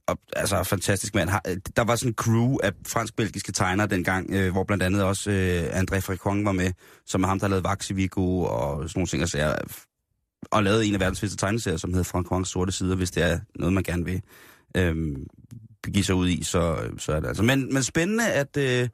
og, 0.09 0.19
altså, 0.37 0.63
fantastisk 0.65 1.15
mand. 1.15 1.29
Har- 1.31 1.43
Der 1.77 1.85
var 1.85 1.97
sådan 1.97 2.11
en 2.11 2.15
crew 2.15 2.57
af 2.63 2.73
fransk-belgiske 2.87 3.53
tegnere 3.53 3.87
dengang, 3.87 4.31
øh, 4.31 4.53
hvor 4.53 4.65
blandt 4.65 4.83
andet 4.83 5.05
også 5.05 5.31
øh, 5.31 5.81
André 5.81 5.99
Fricon 5.99 6.45
var 6.45 6.53
med, 6.53 6.73
som 7.07 7.23
er 7.23 7.29
ham, 7.29 7.41
der 7.41 7.49
lavede 7.49 7.65
Vaxivigo 7.65 8.39
og 8.43 8.89
sådan 8.91 8.99
nogle 8.99 9.07
ting. 9.07 9.23
Altså, 9.23 9.39
jeg, 9.39 9.57
og 10.51 10.63
lavet 10.63 10.87
en 10.89 10.95
af 10.95 11.01
verdens 11.01 11.21
bedste 11.21 11.37
tegneserier, 11.37 11.77
som 11.77 11.91
hedder 11.91 12.05
Frank 12.05 12.27
Krongs 12.27 12.51
Sorte 12.51 12.73
Sider, 12.73 12.97
hvis 12.97 13.11
det 13.11 13.23
er 13.23 13.39
noget, 13.55 13.73
man 13.73 13.83
gerne 13.83 14.05
vil 14.05 14.23
øhm, 14.77 15.27
begive 15.83 16.05
sig 16.05 16.15
ud 16.15 16.29
i, 16.29 16.43
så, 16.45 16.77
så 16.99 17.13
er 17.13 17.21
det 17.21 17.29
altså. 17.29 17.43
Men, 17.43 17.75
men 17.75 17.83
spændende, 17.83 18.33
at, 18.33 18.57
øh, 18.57 18.89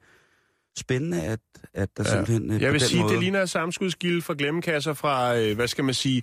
spændende, 0.78 1.22
at, 1.22 1.40
at 1.74 1.88
der 1.96 2.02
ja. 2.06 2.10
simpelthen 2.10 2.50
øh, 2.52 2.62
Jeg 2.62 2.72
vil 2.72 2.80
sige, 2.80 3.00
måde... 3.02 3.12
det 3.12 3.20
ligner 3.22 3.42
et 3.42 3.50
samskudskilde 3.50 4.22
fra 4.22 4.34
glemmekasser 4.38 4.92
fra, 4.92 5.36
øh, 5.38 5.56
hvad 5.56 5.68
skal 5.68 5.84
man 5.84 5.94
sige, 5.94 6.22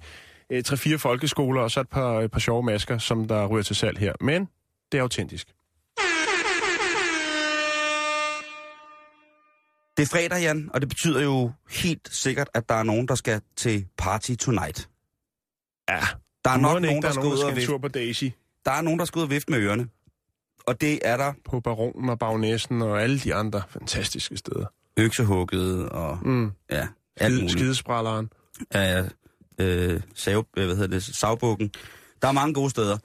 øh, 0.50 0.63
tre-fire 0.63 0.98
folkeskoler 0.98 1.62
og 1.62 1.72
så 1.72 1.80
et 1.80 1.89
par, 1.89 2.20
et 2.22 2.32
par 2.32 2.39
sjove 2.39 2.63
masker, 2.63 2.98
som 2.98 3.27
der 3.27 3.46
ryger 3.48 3.63
til 3.63 3.75
salg 3.75 3.98
her. 3.98 4.13
Men 4.22 4.48
det 4.96 5.00
er 5.00 5.04
autentisk. 5.04 5.48
Det 9.98 10.04
er 10.04 10.08
fredag, 10.08 10.42
Jan, 10.42 10.70
og 10.74 10.82
det 10.82 10.90
betyder 10.90 11.22
jo 11.22 11.52
helt 11.70 12.10
sikkert, 12.12 12.50
at 12.54 12.70
der 12.70 12.75
er 12.75 12.84
nogen, 12.84 13.08
der 13.08 13.16
skal 13.16 13.42
til 13.56 13.86
party 13.98 14.36
tonight. 14.36 14.90
Ja, 15.90 16.00
Der 16.46 16.50
er 16.52 16.58
nok 16.58 16.62
Må 16.62 16.80
nogen, 16.80 16.84
ikke, 16.86 16.96
der, 16.96 17.02
der 17.02 17.08
er 17.08 17.12
skal 17.12 17.22
nogen, 17.24 17.34
ud 17.38 17.40
der 17.42 17.48
og 17.50 17.56
vifte. 17.56 17.68
tur 17.72 17.78
på 17.78 17.88
Daisy. 17.88 18.24
Der 18.66 18.72
er 18.72 18.82
nogen, 18.82 19.00
der 19.00 19.06
skal 19.06 19.20
ud 19.20 19.24
og 19.24 19.30
vifte 19.30 19.52
med 19.52 19.60
ørerne. 19.60 19.88
Og 20.68 20.82
det 20.82 21.00
er 21.04 21.18
der 21.18 21.34
På 21.46 21.60
Baronen 21.60 22.10
og 22.10 22.20
Bagnæsen 22.20 22.82
og 22.82 23.02
alle 23.04 23.20
de 23.20 23.36
andre 23.36 23.64
fantastiske 23.70 24.38
steder. 24.38 24.66
øksehugget 24.98 25.90
og 25.90 26.20
Mm. 26.28 26.52
ja, 26.72 26.88
alt 27.18 27.34
muligt. 27.34 27.52
Skidespralleren. 27.52 28.30
Ja, 28.74 29.06
øh, 29.60 30.02
save, 30.16 30.44
øh, 30.58 30.66
hvad 30.66 30.75
hedder 30.75 30.88
det, 31.00 31.04
savbukken. 31.04 31.72
Der 32.22 32.28
er 32.28 32.32
mange 32.32 32.54
gode 32.54 32.70
steder. 32.70 32.98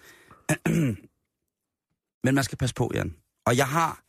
Men 2.24 2.34
man 2.34 2.44
skal 2.44 2.58
passe 2.58 2.74
på, 2.74 2.90
Jan. 2.94 3.14
Og 3.46 3.56
jeg 3.56 3.68
har 3.68 4.02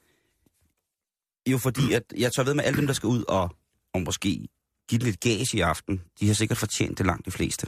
jo 1.52 1.58
fordi, 1.58 1.94
at 1.94 2.04
jeg 2.18 2.32
tør 2.34 2.44
ved 2.44 2.54
med 2.54 2.64
alle 2.64 2.78
dem, 2.78 2.88
der 2.88 2.94
skal 2.94 3.08
ud 3.08 3.24
og, 3.28 3.56
og 3.94 4.02
måske 4.02 4.48
give 4.90 5.02
lidt 5.02 5.20
gas 5.20 5.54
i 5.54 5.60
aften, 5.60 6.02
de 6.20 6.28
har 6.28 6.34
sikkert 6.34 6.58
fortjent 6.58 6.98
det 6.98 7.06
langt 7.06 7.26
de 7.26 7.32
fleste. 7.32 7.68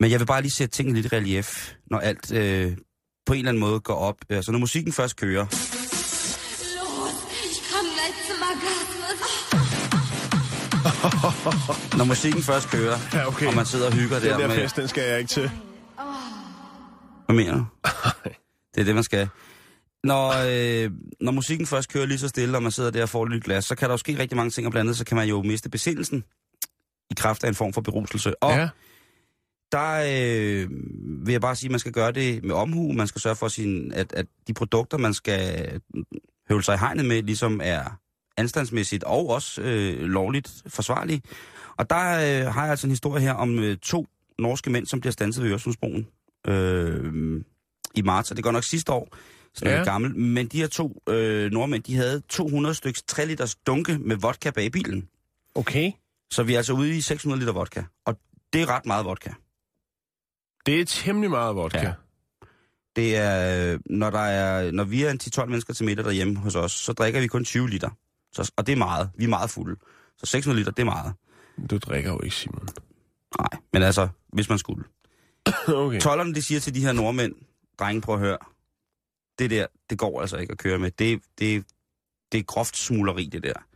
Men 0.00 0.10
jeg 0.10 0.20
vil 0.20 0.26
bare 0.26 0.42
lige 0.42 0.52
sætte 0.52 0.76
tingene 0.76 1.00
lidt 1.00 1.12
i 1.12 1.16
relief, 1.16 1.72
når 1.86 1.98
alt 1.98 2.32
øh, 2.32 2.76
på 3.26 3.32
en 3.32 3.38
eller 3.38 3.48
anden 3.48 3.60
måde 3.60 3.80
går 3.80 3.94
op. 3.94 4.16
Altså 4.28 4.52
når 4.52 4.58
musikken 4.58 4.92
først 4.92 5.16
kører, 5.16 5.46
når 11.98 12.04
musikken 12.04 12.42
først 12.42 12.70
kører, 12.70 12.98
Ja, 13.12 13.26
okay. 13.28 13.46
og 13.46 13.54
man 13.54 13.66
sidder 13.66 13.86
og 13.86 13.92
hygger 13.92 14.18
Den 14.18 14.28
der, 14.28 14.38
der 14.38 14.46
med... 14.48 14.56
fest, 14.56 14.76
den 14.76 14.88
skal 14.88 15.08
jeg 15.08 15.18
ikke 15.18 15.28
til. 15.28 15.50
Hvad 17.26 17.36
mener 17.36 17.54
du? 17.54 17.64
det 18.74 18.80
er 18.80 18.84
det, 18.84 18.94
man 18.94 19.04
skal. 19.04 19.28
Når, 20.04 20.28
øh, 20.28 20.90
når 21.20 21.32
musikken 21.32 21.66
først 21.66 21.92
kører 21.92 22.06
lige 22.06 22.18
så 22.18 22.28
stille, 22.28 22.58
og 22.58 22.62
man 22.62 22.72
sidder 22.72 22.90
der 22.90 23.02
og 23.02 23.08
får 23.08 23.24
et 23.24 23.30
nyt 23.30 23.44
glas, 23.44 23.64
så 23.64 23.74
kan 23.74 23.88
der 23.88 23.92
jo 23.92 23.96
ske 23.98 24.18
rigtig 24.18 24.36
mange 24.36 24.50
ting, 24.50 24.66
og 24.66 24.70
blandt 24.70 24.86
andet 24.88 24.96
så 24.98 25.04
kan 25.04 25.16
man 25.16 25.28
jo 25.28 25.42
miste 25.42 25.70
besindelsen 25.70 26.24
i 27.10 27.14
kraft 27.16 27.44
af 27.44 27.48
en 27.48 27.54
form 27.54 27.72
for 27.72 27.80
beruselse. 27.80 28.42
Og 28.42 28.52
Ja. 28.52 28.68
der 29.72 29.94
øh, 29.94 30.68
vil 31.26 31.32
jeg 31.32 31.40
bare 31.40 31.56
sige, 31.56 31.68
at 31.68 31.70
man 31.70 31.80
skal 31.80 31.92
gøre 31.92 32.12
det 32.12 32.44
med 32.44 32.54
omhu. 32.54 32.92
Man 32.92 33.06
skal 33.06 33.20
sørge 33.20 33.36
for, 33.36 33.48
sin, 33.48 33.92
at, 33.92 34.12
at 34.12 34.26
de 34.48 34.54
produkter, 34.54 34.98
man 34.98 35.14
skal 35.14 35.80
høvle 36.48 36.64
sig 36.64 36.74
i 36.74 36.78
hegnet 36.78 37.04
med, 37.04 37.22
ligesom 37.22 37.60
er 37.64 37.98
anstandsmæssigt 38.36 39.04
og 39.04 39.28
også 39.28 39.62
øh, 39.62 40.00
lovligt 40.00 40.62
forsvarlige. 40.66 41.22
Og 41.76 41.90
der 41.90 41.96
øh, 42.12 42.54
har 42.54 42.62
jeg 42.62 42.70
altså 42.70 42.86
en 42.86 42.90
historie 42.90 43.22
her 43.22 43.32
om 43.32 43.58
øh, 43.58 43.76
to 43.76 44.06
norske 44.38 44.70
mænd, 44.70 44.86
som 44.86 45.00
bliver 45.00 45.12
stanset 45.12 45.44
ved 45.44 45.50
Øresundsbroen 45.50 46.06
øh, 46.46 47.42
i 47.94 48.02
marts. 48.02 48.30
Og 48.30 48.36
det 48.36 48.44
går 48.44 48.50
nok 48.50 48.64
sidste 48.64 48.92
år, 48.92 49.08
så 49.54 49.64
er 49.64 49.70
Ja. 49.70 49.76
lidt 49.76 49.86
gammel. 49.88 50.16
Men 50.18 50.46
de 50.46 50.60
her 50.60 50.66
to 50.66 51.02
øh, 51.08 51.50
nordmænd, 51.52 51.82
de 51.82 51.96
havde 51.96 52.22
200 52.28 52.74
styks 52.74 53.02
3 53.02 53.26
liters 53.26 53.54
dunke 53.54 53.98
med 53.98 54.16
vodka 54.16 54.50
bag 54.50 54.64
i 54.64 54.70
bilen. 54.70 55.08
Okay. 55.54 55.92
Så 56.30 56.42
vi 56.42 56.52
er 56.54 56.56
altså 56.56 56.72
ude 56.72 56.96
i 56.96 57.00
600 57.00 57.40
liter 57.40 57.52
vodka. 57.52 57.82
Og 58.04 58.18
det 58.52 58.62
er 58.62 58.66
ret 58.70 58.86
meget 58.86 59.04
vodka. 59.04 59.30
Det 60.66 60.80
er 60.80 60.84
temmelig 60.84 61.30
meget 61.30 61.56
vodka. 61.56 61.78
Ja. 61.80 61.92
Det 62.96 63.16
er, 63.16 63.72
øh, 63.72 63.80
når, 63.86 64.10
der 64.10 64.18
er, 64.18 64.70
når 64.70 64.84
vi 64.84 65.02
er 65.02 65.10
en 65.10 65.20
10-12 65.22 65.44
mennesker 65.46 65.74
til 65.74 65.84
middag 65.86 66.04
derhjemme 66.04 66.36
hos 66.38 66.54
os, 66.54 66.72
så 66.72 66.92
drikker 66.92 67.20
vi 67.20 67.26
kun 67.26 67.44
20 67.44 67.68
liter. 67.70 67.90
Så, 68.32 68.52
og 68.56 68.66
det 68.66 68.72
er 68.72 68.76
meget. 68.76 69.10
Vi 69.18 69.24
er 69.24 69.28
meget 69.28 69.50
fulde. 69.50 69.76
Så 70.18 70.26
600 70.26 70.60
liter, 70.60 70.72
det 70.72 70.82
er 70.82 70.84
meget. 70.84 71.12
Du 71.70 71.78
drikker 71.78 72.10
jo 72.10 72.20
ikke, 72.24 72.36
Simon. 72.36 72.68
Nej, 73.40 73.60
men 73.72 73.82
altså, 73.82 74.08
hvis 74.32 74.48
man 74.48 74.58
skulle. 74.58 74.84
okay. 75.68 76.00
Tollerne, 76.00 76.34
de 76.34 76.42
siger 76.42 76.60
til 76.60 76.74
de 76.74 76.80
her 76.80 76.92
nordmænd, 76.92 77.34
drenge, 77.84 78.00
prøv 78.00 78.14
at 78.14 78.20
høre. 78.20 78.38
Det 79.38 79.50
der, 79.50 79.66
det 79.90 79.98
går 79.98 80.20
altså 80.20 80.36
ikke 80.36 80.52
at 80.52 80.58
køre 80.58 80.78
med. 80.78 80.90
Det, 80.90 81.22
det, 81.38 81.64
det 82.32 82.38
er 82.38 82.42
groft 82.42 82.76
smugleri, 82.76 83.26
det 83.26 83.42
der. 83.42 83.66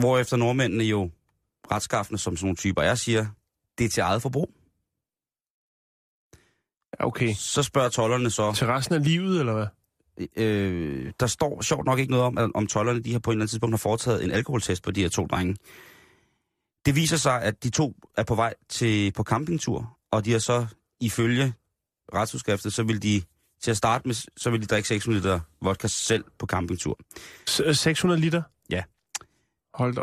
Hvorefter 0.00 0.36
nordmændene 0.36 0.84
jo, 0.84 1.10
retskaffende 1.70 2.18
som 2.18 2.36
sådan 2.36 2.46
nogle 2.46 2.56
typer 2.56 2.82
er, 2.82 2.94
siger, 2.94 3.26
det 3.78 3.84
er 3.84 3.88
til 3.88 4.00
eget 4.00 4.22
forbrug. 4.22 4.50
Okay. 6.98 7.34
Så 7.34 7.62
spørger 7.62 7.88
tollerne 7.88 8.30
så, 8.30 8.52
Til 8.52 8.66
resten 8.66 8.94
af 8.94 9.04
livet, 9.04 9.40
eller 9.40 9.52
hvad? 9.52 9.66
øh, 10.36 11.12
der 11.20 11.26
står 11.26 11.62
sjovt 11.62 11.86
nok 11.86 11.98
ikke 11.98 12.10
noget 12.10 12.26
om, 12.26 12.38
at, 12.38 12.50
om 12.54 12.66
tollerne 12.66 13.02
de 13.02 13.12
har 13.12 13.18
på 13.18 13.30
en 13.30 13.32
eller 13.32 13.42
anden 13.42 13.50
tidspunkt 13.50 13.72
har 13.72 13.78
foretaget 13.78 14.24
en 14.24 14.30
alkoholtest 14.30 14.82
på 14.82 14.90
de 14.90 15.00
her 15.00 15.08
to 15.08 15.26
drenge. 15.26 15.56
Det 16.86 16.96
viser 16.96 17.16
sig, 17.16 17.42
at 17.42 17.64
de 17.64 17.70
to 17.70 17.96
er 18.16 18.24
på 18.24 18.34
vej 18.34 18.54
til 18.68 19.12
på 19.12 19.22
campingtur, 19.22 19.98
og 20.10 20.24
de 20.24 20.32
har 20.32 20.38
så 20.38 20.66
ifølge 21.00 21.54
retsudskriftet, 22.14 22.72
så 22.72 22.82
vil 22.82 23.02
de 23.02 23.22
til 23.62 23.70
at 23.70 23.76
starte 23.76 24.08
med, 24.08 24.14
så 24.36 24.50
vil 24.50 24.60
de 24.62 24.66
drikke 24.66 24.88
600 24.88 25.22
liter 25.22 25.40
vodka 25.62 25.86
selv 25.88 26.24
på 26.38 26.46
campingtur. 26.46 26.98
S- 27.48 27.78
600 27.78 28.20
liter? 28.20 28.42
Ja. 28.70 28.82
Hold 29.74 29.94
da. 29.94 30.02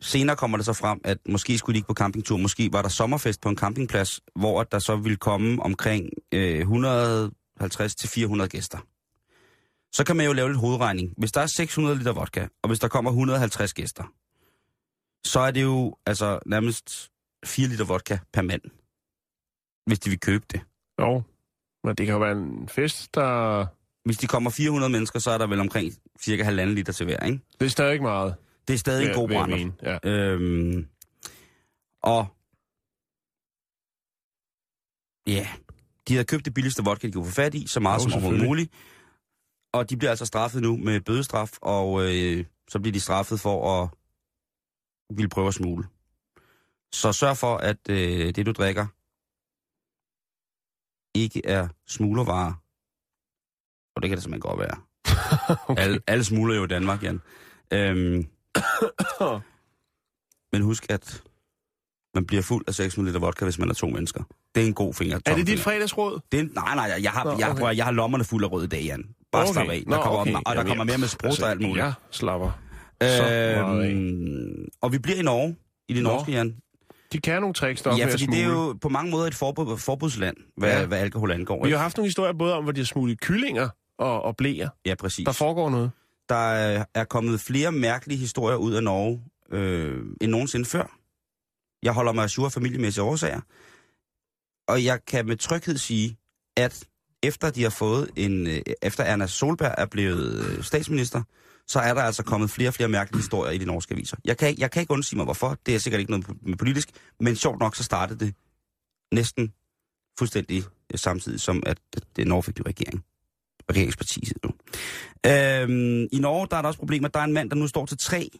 Senere 0.00 0.36
kommer 0.36 0.56
det 0.56 0.66
så 0.66 0.72
frem, 0.72 1.00
at 1.04 1.18
måske 1.28 1.58
skulle 1.58 1.74
de 1.74 1.78
ikke 1.78 1.86
på 1.86 1.94
campingtur, 1.94 2.36
måske 2.36 2.72
var 2.72 2.82
der 2.82 2.88
sommerfest 2.88 3.40
på 3.40 3.48
en 3.48 3.56
campingplads, 3.56 4.20
hvor 4.34 4.62
der 4.62 4.78
så 4.78 4.96
ville 4.96 5.16
komme 5.16 5.62
omkring 5.62 6.08
øh, 6.32 6.60
150-400 7.60 8.46
gæster. 8.46 8.78
Så 9.92 10.04
kan 10.06 10.16
man 10.16 10.26
jo 10.26 10.32
lave 10.32 10.48
lidt 10.48 10.58
hovedregning. 10.58 11.14
Hvis 11.18 11.32
der 11.32 11.40
er 11.40 11.46
600 11.46 11.98
liter 11.98 12.12
vodka, 12.12 12.46
og 12.62 12.68
hvis 12.68 12.78
der 12.78 12.88
kommer 12.88 13.10
150 13.10 13.74
gæster, 13.74 14.04
så 15.28 15.40
er 15.40 15.50
det 15.50 15.62
jo 15.62 15.96
altså 16.06 16.38
nærmest 16.46 17.10
4 17.44 17.68
liter 17.68 17.84
vodka 17.84 18.18
per 18.32 18.42
mand, 18.42 18.62
hvis 19.86 19.98
de 19.98 20.10
vil 20.10 20.20
købe 20.20 20.44
det. 20.52 20.60
Jo. 21.00 21.22
Men 21.84 21.94
det 21.96 22.06
kan 22.06 22.12
jo 22.12 22.18
være 22.18 22.32
en 22.32 22.68
fest, 22.68 23.14
der... 23.14 23.66
Hvis 24.04 24.16
de 24.18 24.26
kommer 24.26 24.50
400 24.50 24.92
mennesker, 24.92 25.18
så 25.18 25.30
er 25.30 25.38
der 25.38 25.46
vel 25.46 25.60
omkring 25.60 25.92
cirka 26.20 26.42
halvanden 26.44 26.74
liter 26.74 26.92
til 26.92 27.06
hver, 27.06 27.18
ikke? 27.26 27.40
Det 27.60 27.66
er 27.66 27.70
stadig 27.70 27.92
ikke 27.92 28.02
meget. 28.02 28.34
Det 28.68 28.74
er 28.74 28.78
stadig 28.78 29.02
en 29.02 29.08
vil- 29.08 29.14
god 29.16 29.28
brænder. 29.28 29.70
Ja. 29.82 30.10
Øhm, 30.10 30.88
og 32.02 32.26
ja, 35.26 35.48
de 36.08 36.12
havde 36.14 36.24
købt 36.24 36.44
det 36.44 36.54
billigste 36.54 36.84
vodka, 36.84 37.06
de 37.06 37.12
kunne 37.12 37.24
få 37.26 37.32
fat 37.32 37.54
i, 37.54 37.66
så 37.66 37.80
meget 37.80 37.98
Jo, 37.98 38.02
som 38.02 38.12
overhovedet 38.12 38.44
muligt. 38.46 38.72
Og 39.72 39.90
de 39.90 39.96
bliver 39.96 40.10
altså 40.10 40.26
straffet 40.26 40.62
nu 40.62 40.76
med 40.76 41.00
bødestraf, 41.00 41.50
og 41.62 42.02
øh, 42.02 42.44
så 42.68 42.78
bliver 42.80 42.92
de 42.92 43.00
straffet 43.00 43.40
for 43.40 43.82
at 43.82 43.88
ville 45.16 45.28
prøve 45.28 45.48
at 45.48 45.54
smule. 45.54 45.84
Så 46.92 47.12
sørg 47.12 47.36
for, 47.36 47.56
at 47.56 47.88
øh, 47.90 48.34
det 48.34 48.46
du 48.46 48.52
drikker 48.52 48.86
ikke 51.16 51.46
er 51.46 51.68
smuglervarer. 51.86 52.52
Og 53.96 54.02
det 54.02 54.08
kan 54.10 54.16
det 54.16 54.22
simpelthen 54.22 54.50
godt 54.50 54.60
være. 54.60 54.76
okay. 55.68 55.82
alle, 55.82 56.00
alle 56.06 56.24
smugler 56.24 56.54
jo 56.56 56.64
i 56.64 56.66
Danmark, 56.66 57.02
Jan. 57.02 57.20
Øhm, 57.72 58.26
men 60.52 60.62
husk, 60.62 60.86
at 60.90 61.22
man 62.14 62.26
bliver 62.26 62.42
fuld 62.42 62.64
af 62.68 62.74
600 62.74 63.12
liter 63.12 63.20
vodka, 63.26 63.44
hvis 63.44 63.58
man 63.58 63.70
er 63.70 63.74
to 63.74 63.86
mennesker. 63.86 64.22
Det 64.54 64.62
er 64.62 64.66
en 64.66 64.74
god 64.74 64.94
finger. 64.94 65.18
Er 65.26 65.34
det 65.34 65.46
dit 65.46 65.60
fredagsråd? 65.60 66.20
Det 66.32 66.40
er, 66.40 66.44
en- 66.44 66.50
nej, 66.54 66.74
nej, 66.74 66.98
jeg 67.02 67.10
har, 67.10 67.24
Nå, 67.24 67.30
Nå, 67.30 67.38
jeg, 67.38 67.50
okay. 67.50 67.62
okay. 67.62 67.76
jeg 67.76 67.84
har 67.84 67.92
lommerne 67.92 68.24
fulde 68.24 68.46
af 68.46 68.52
rød 68.52 68.64
i 68.64 68.66
dag, 68.66 68.82
Jan. 68.82 69.04
Bare 69.32 69.42
okay. 69.42 69.52
slap 69.52 69.68
af. 69.68 69.82
Der 69.84 69.90
Nå, 69.96 70.02
kommer, 70.02 70.20
okay. 70.20 70.32
og 70.34 70.42
der 70.46 70.52
Jamen, 70.52 70.66
kommer 70.66 70.84
mere 70.84 70.98
med 70.98 71.08
sprut 71.08 71.42
og 71.42 71.50
alt 71.50 71.60
muligt. 71.60 71.84
Jeg 71.84 71.92
slapper. 72.10 72.50
øhm, 73.02 74.68
og 74.80 74.92
vi 74.92 74.98
bliver 74.98 75.18
i 75.18 75.22
Norge, 75.22 75.56
i 75.88 75.94
det 75.94 76.02
norske, 76.02 76.32
Jan. 76.32 76.56
De 77.16 77.20
kan 77.20 77.40
nogle 77.40 77.54
tricks, 77.54 77.86
op 77.86 77.98
Ja, 77.98 78.12
fordi 78.12 78.26
det 78.26 78.40
er 78.42 78.48
jo 78.48 78.72
på 78.80 78.88
mange 78.88 79.10
måder 79.10 79.26
et 79.26 79.34
forbud, 79.34 79.78
forbudsland, 79.78 80.36
hvad, 80.56 80.80
Ja. 80.80 80.86
hvad 80.86 80.98
alkohol 80.98 81.30
angår. 81.32 81.64
Vi 81.64 81.70
har 81.70 81.78
haft 81.78 81.96
nogle 81.96 82.06
historier 82.06 82.32
både 82.32 82.54
om, 82.54 82.62
hvor 82.62 82.72
de 82.72 82.80
har 82.80 82.84
smuglet 82.86 83.20
kyllinger 83.20 83.68
og, 83.98 84.22
og 84.22 84.36
blæer. 84.36 84.68
Ja, 84.86 84.94
præcis. 84.94 85.24
Der 85.24 85.32
foregår 85.32 85.70
noget. 85.70 85.90
Der 86.28 86.34
er- 86.94 87.04
kommet 87.04 87.40
flere 87.40 87.72
mærkelige 87.72 88.18
historier 88.18 88.56
ud 88.56 88.72
af 88.74 88.82
Norge 88.82 89.22
øh, 89.52 90.02
end 90.20 90.30
nogensinde 90.30 90.64
før. 90.66 90.98
Jeg 91.82 91.92
holder 91.92 92.12
mig 92.12 92.22
ajour 92.24 92.46
af 92.46 92.52
familiemæssige 92.52 93.04
årsager. 93.04 93.40
Og 94.68 94.84
jeg 94.84 95.04
kan 95.06 95.26
med 95.26 95.36
tryghed 95.36 95.76
sige, 95.78 96.16
at 96.56 96.84
efter 97.22 97.50
de 97.50 97.62
har 97.62 97.70
fået 97.70 98.10
en, 98.16 98.46
øh, 98.46 98.60
efter 98.82 99.04
Erna 99.04 99.26
Solberg 99.26 99.74
er 99.78 99.86
blevet 99.86 100.44
øh, 100.58 100.62
statsminister, 100.64 101.22
så 101.68 101.80
er 101.80 101.94
der 101.94 102.02
altså 102.02 102.22
kommet 102.22 102.50
flere 102.50 102.68
og 102.68 102.74
flere 102.74 102.88
mærkelige 102.88 103.18
historier 103.18 103.52
i 103.52 103.58
de 103.58 103.64
norske 103.64 103.94
aviser. 103.94 104.16
Jeg 104.24 104.38
kan, 104.38 104.58
jeg 104.58 104.70
kan 104.70 104.80
ikke 104.80 104.92
undsige 104.92 105.16
mig, 105.16 105.24
hvorfor. 105.24 105.58
Det 105.66 105.74
er 105.74 105.78
sikkert 105.78 106.00
ikke 106.00 106.10
noget 106.10 106.42
med 106.42 106.56
politisk, 106.56 106.90
men 107.20 107.36
sjovt 107.36 107.58
nok, 107.58 107.76
så 107.76 107.82
startede 107.82 108.24
det 108.24 108.34
næsten 109.12 109.52
fuldstændig 110.18 110.64
øh, 110.92 110.98
samtidig 110.98 111.40
som, 111.40 111.62
at 111.66 111.78
det, 112.16 112.26
Norge 112.26 112.42
fik 112.42 112.60
regering. 112.66 113.04
Regeringsparti 113.70 114.32
nu. 114.44 114.50
Øhm, 115.26 116.08
I 116.12 116.18
Norge, 116.18 116.46
der 116.50 116.56
er 116.56 116.62
der 116.62 116.68
også 116.68 116.78
problemer. 116.78 117.08
Der 117.08 117.20
er 117.20 117.24
en 117.24 117.32
mand, 117.32 117.50
der 117.50 117.56
nu 117.56 117.66
står 117.66 117.86
til 117.86 117.98
tre, 117.98 118.30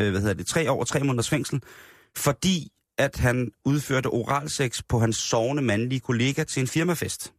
øh, 0.00 0.10
hvad 0.10 0.20
hedder 0.20 0.34
det, 0.34 0.46
tre 0.46 0.70
år 0.70 0.80
og 0.80 0.86
tre 0.86 1.00
måneders 1.00 1.28
fængsel, 1.28 1.62
fordi 2.16 2.72
at 2.98 3.16
han 3.16 3.52
udførte 3.64 4.06
oralsex 4.06 4.82
på 4.88 4.98
hans 4.98 5.16
sovende 5.16 5.62
mandlige 5.62 6.00
kollega 6.00 6.44
til 6.44 6.60
en 6.60 6.66
firmafest. 6.66 7.34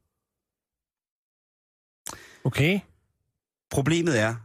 Okay. 2.43 2.79
Problemet 3.71 4.19
er, 4.19 4.35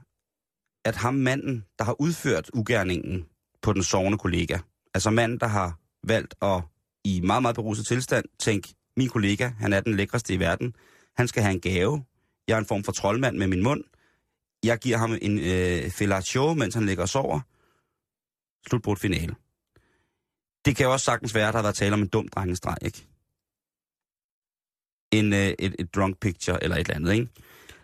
at 0.85 0.97
ham 0.97 1.15
manden, 1.15 1.65
der 1.79 1.85
har 1.85 2.01
udført 2.01 2.51
ugerningen 2.55 3.27
på 3.63 3.73
den 3.73 3.83
sovende 3.83 4.19
kollega, 4.19 4.59
altså 4.95 5.11
manden, 5.11 5.41
der 5.41 5.47
har 5.47 5.79
valgt 6.05 6.35
at 6.43 6.63
i 7.05 7.21
meget, 7.21 7.43
meget 7.43 7.55
beruset 7.55 7.87
tilstand 7.87 8.25
tænke, 8.39 8.75
min 8.97 9.09
kollega, 9.09 9.51
han 9.59 9.73
er 9.73 9.81
den 9.81 9.95
lækreste 9.95 10.35
i 10.35 10.41
verden, 10.41 10.75
han 11.17 11.29
skal 11.29 11.43
have 11.43 11.55
en 11.55 11.61
gave, 11.61 12.05
jeg 12.49 12.55
er 12.55 12.59
en 12.59 12.67
form 12.67 12.85
for 12.85 12.93
troldmand 12.93 13.37
med 13.37 13.47
min 13.47 13.63
mund, 13.63 13.85
jeg 14.65 14.79
giver 14.79 14.97
ham 14.97 15.19
en 15.23 15.39
øh, 15.39 15.91
fellatio, 15.91 16.55
mens 16.55 16.75
han 16.75 16.87
ligger 16.87 17.03
og 17.03 17.09
sover, 17.09 17.41
slutbrudt 18.69 19.01
finale. 19.01 19.35
Det 20.65 20.77
kan 20.77 20.87
jo 20.87 20.93
også 20.93 21.05
sagtens 21.05 21.35
være, 21.35 21.49
at 21.49 21.53
der 21.53 21.59
har 21.59 21.63
været 21.63 21.75
tale 21.75 21.95
om 21.95 22.03
en 22.03 22.09
dum 22.09 22.29
drengestreg, 22.29 22.77
ikke? 22.83 23.07
En, 25.13 25.33
øh, 25.33 25.55
et, 25.59 25.77
et 25.79 25.95
drunk 25.95 26.21
picture 26.21 26.65
eller 26.65 26.77
et 26.77 26.81
eller 26.81 26.95
andet, 26.95 27.13
ikke? 27.13 27.29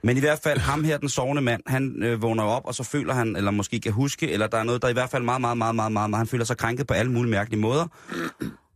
Men 0.07 0.17
i 0.17 0.21
hvert 0.21 0.39
fald, 0.39 0.59
ham 0.59 0.85
her, 0.85 0.99
den 0.99 1.09
sovende 1.09 1.43
mand, 1.43 1.63
han 1.67 2.03
øh, 2.03 2.23
vågner 2.23 2.43
op, 2.43 2.65
og 2.65 2.75
så 2.75 2.83
føler 2.83 3.15
han, 3.15 3.37
eller 3.37 3.51
måske 3.51 3.81
kan 3.81 3.93
huske, 3.93 4.31
eller 4.31 4.47
der 4.47 4.59
er 4.59 4.63
noget, 4.63 4.83
der 4.83 4.89
i 4.89 4.93
hvert 4.93 5.11
fald 5.11 5.23
meget, 5.23 5.41
meget, 5.41 5.59
meget, 5.59 5.75
meget, 5.75 5.93
meget, 5.93 6.11
meget 6.11 6.21
han 6.21 6.27
føler 6.27 6.45
sig 6.45 6.57
krænket 6.57 6.87
på 6.87 6.95
alle 6.95 7.13
mulige 7.13 7.31
mærkelige 7.31 7.61
måder. 7.61 7.87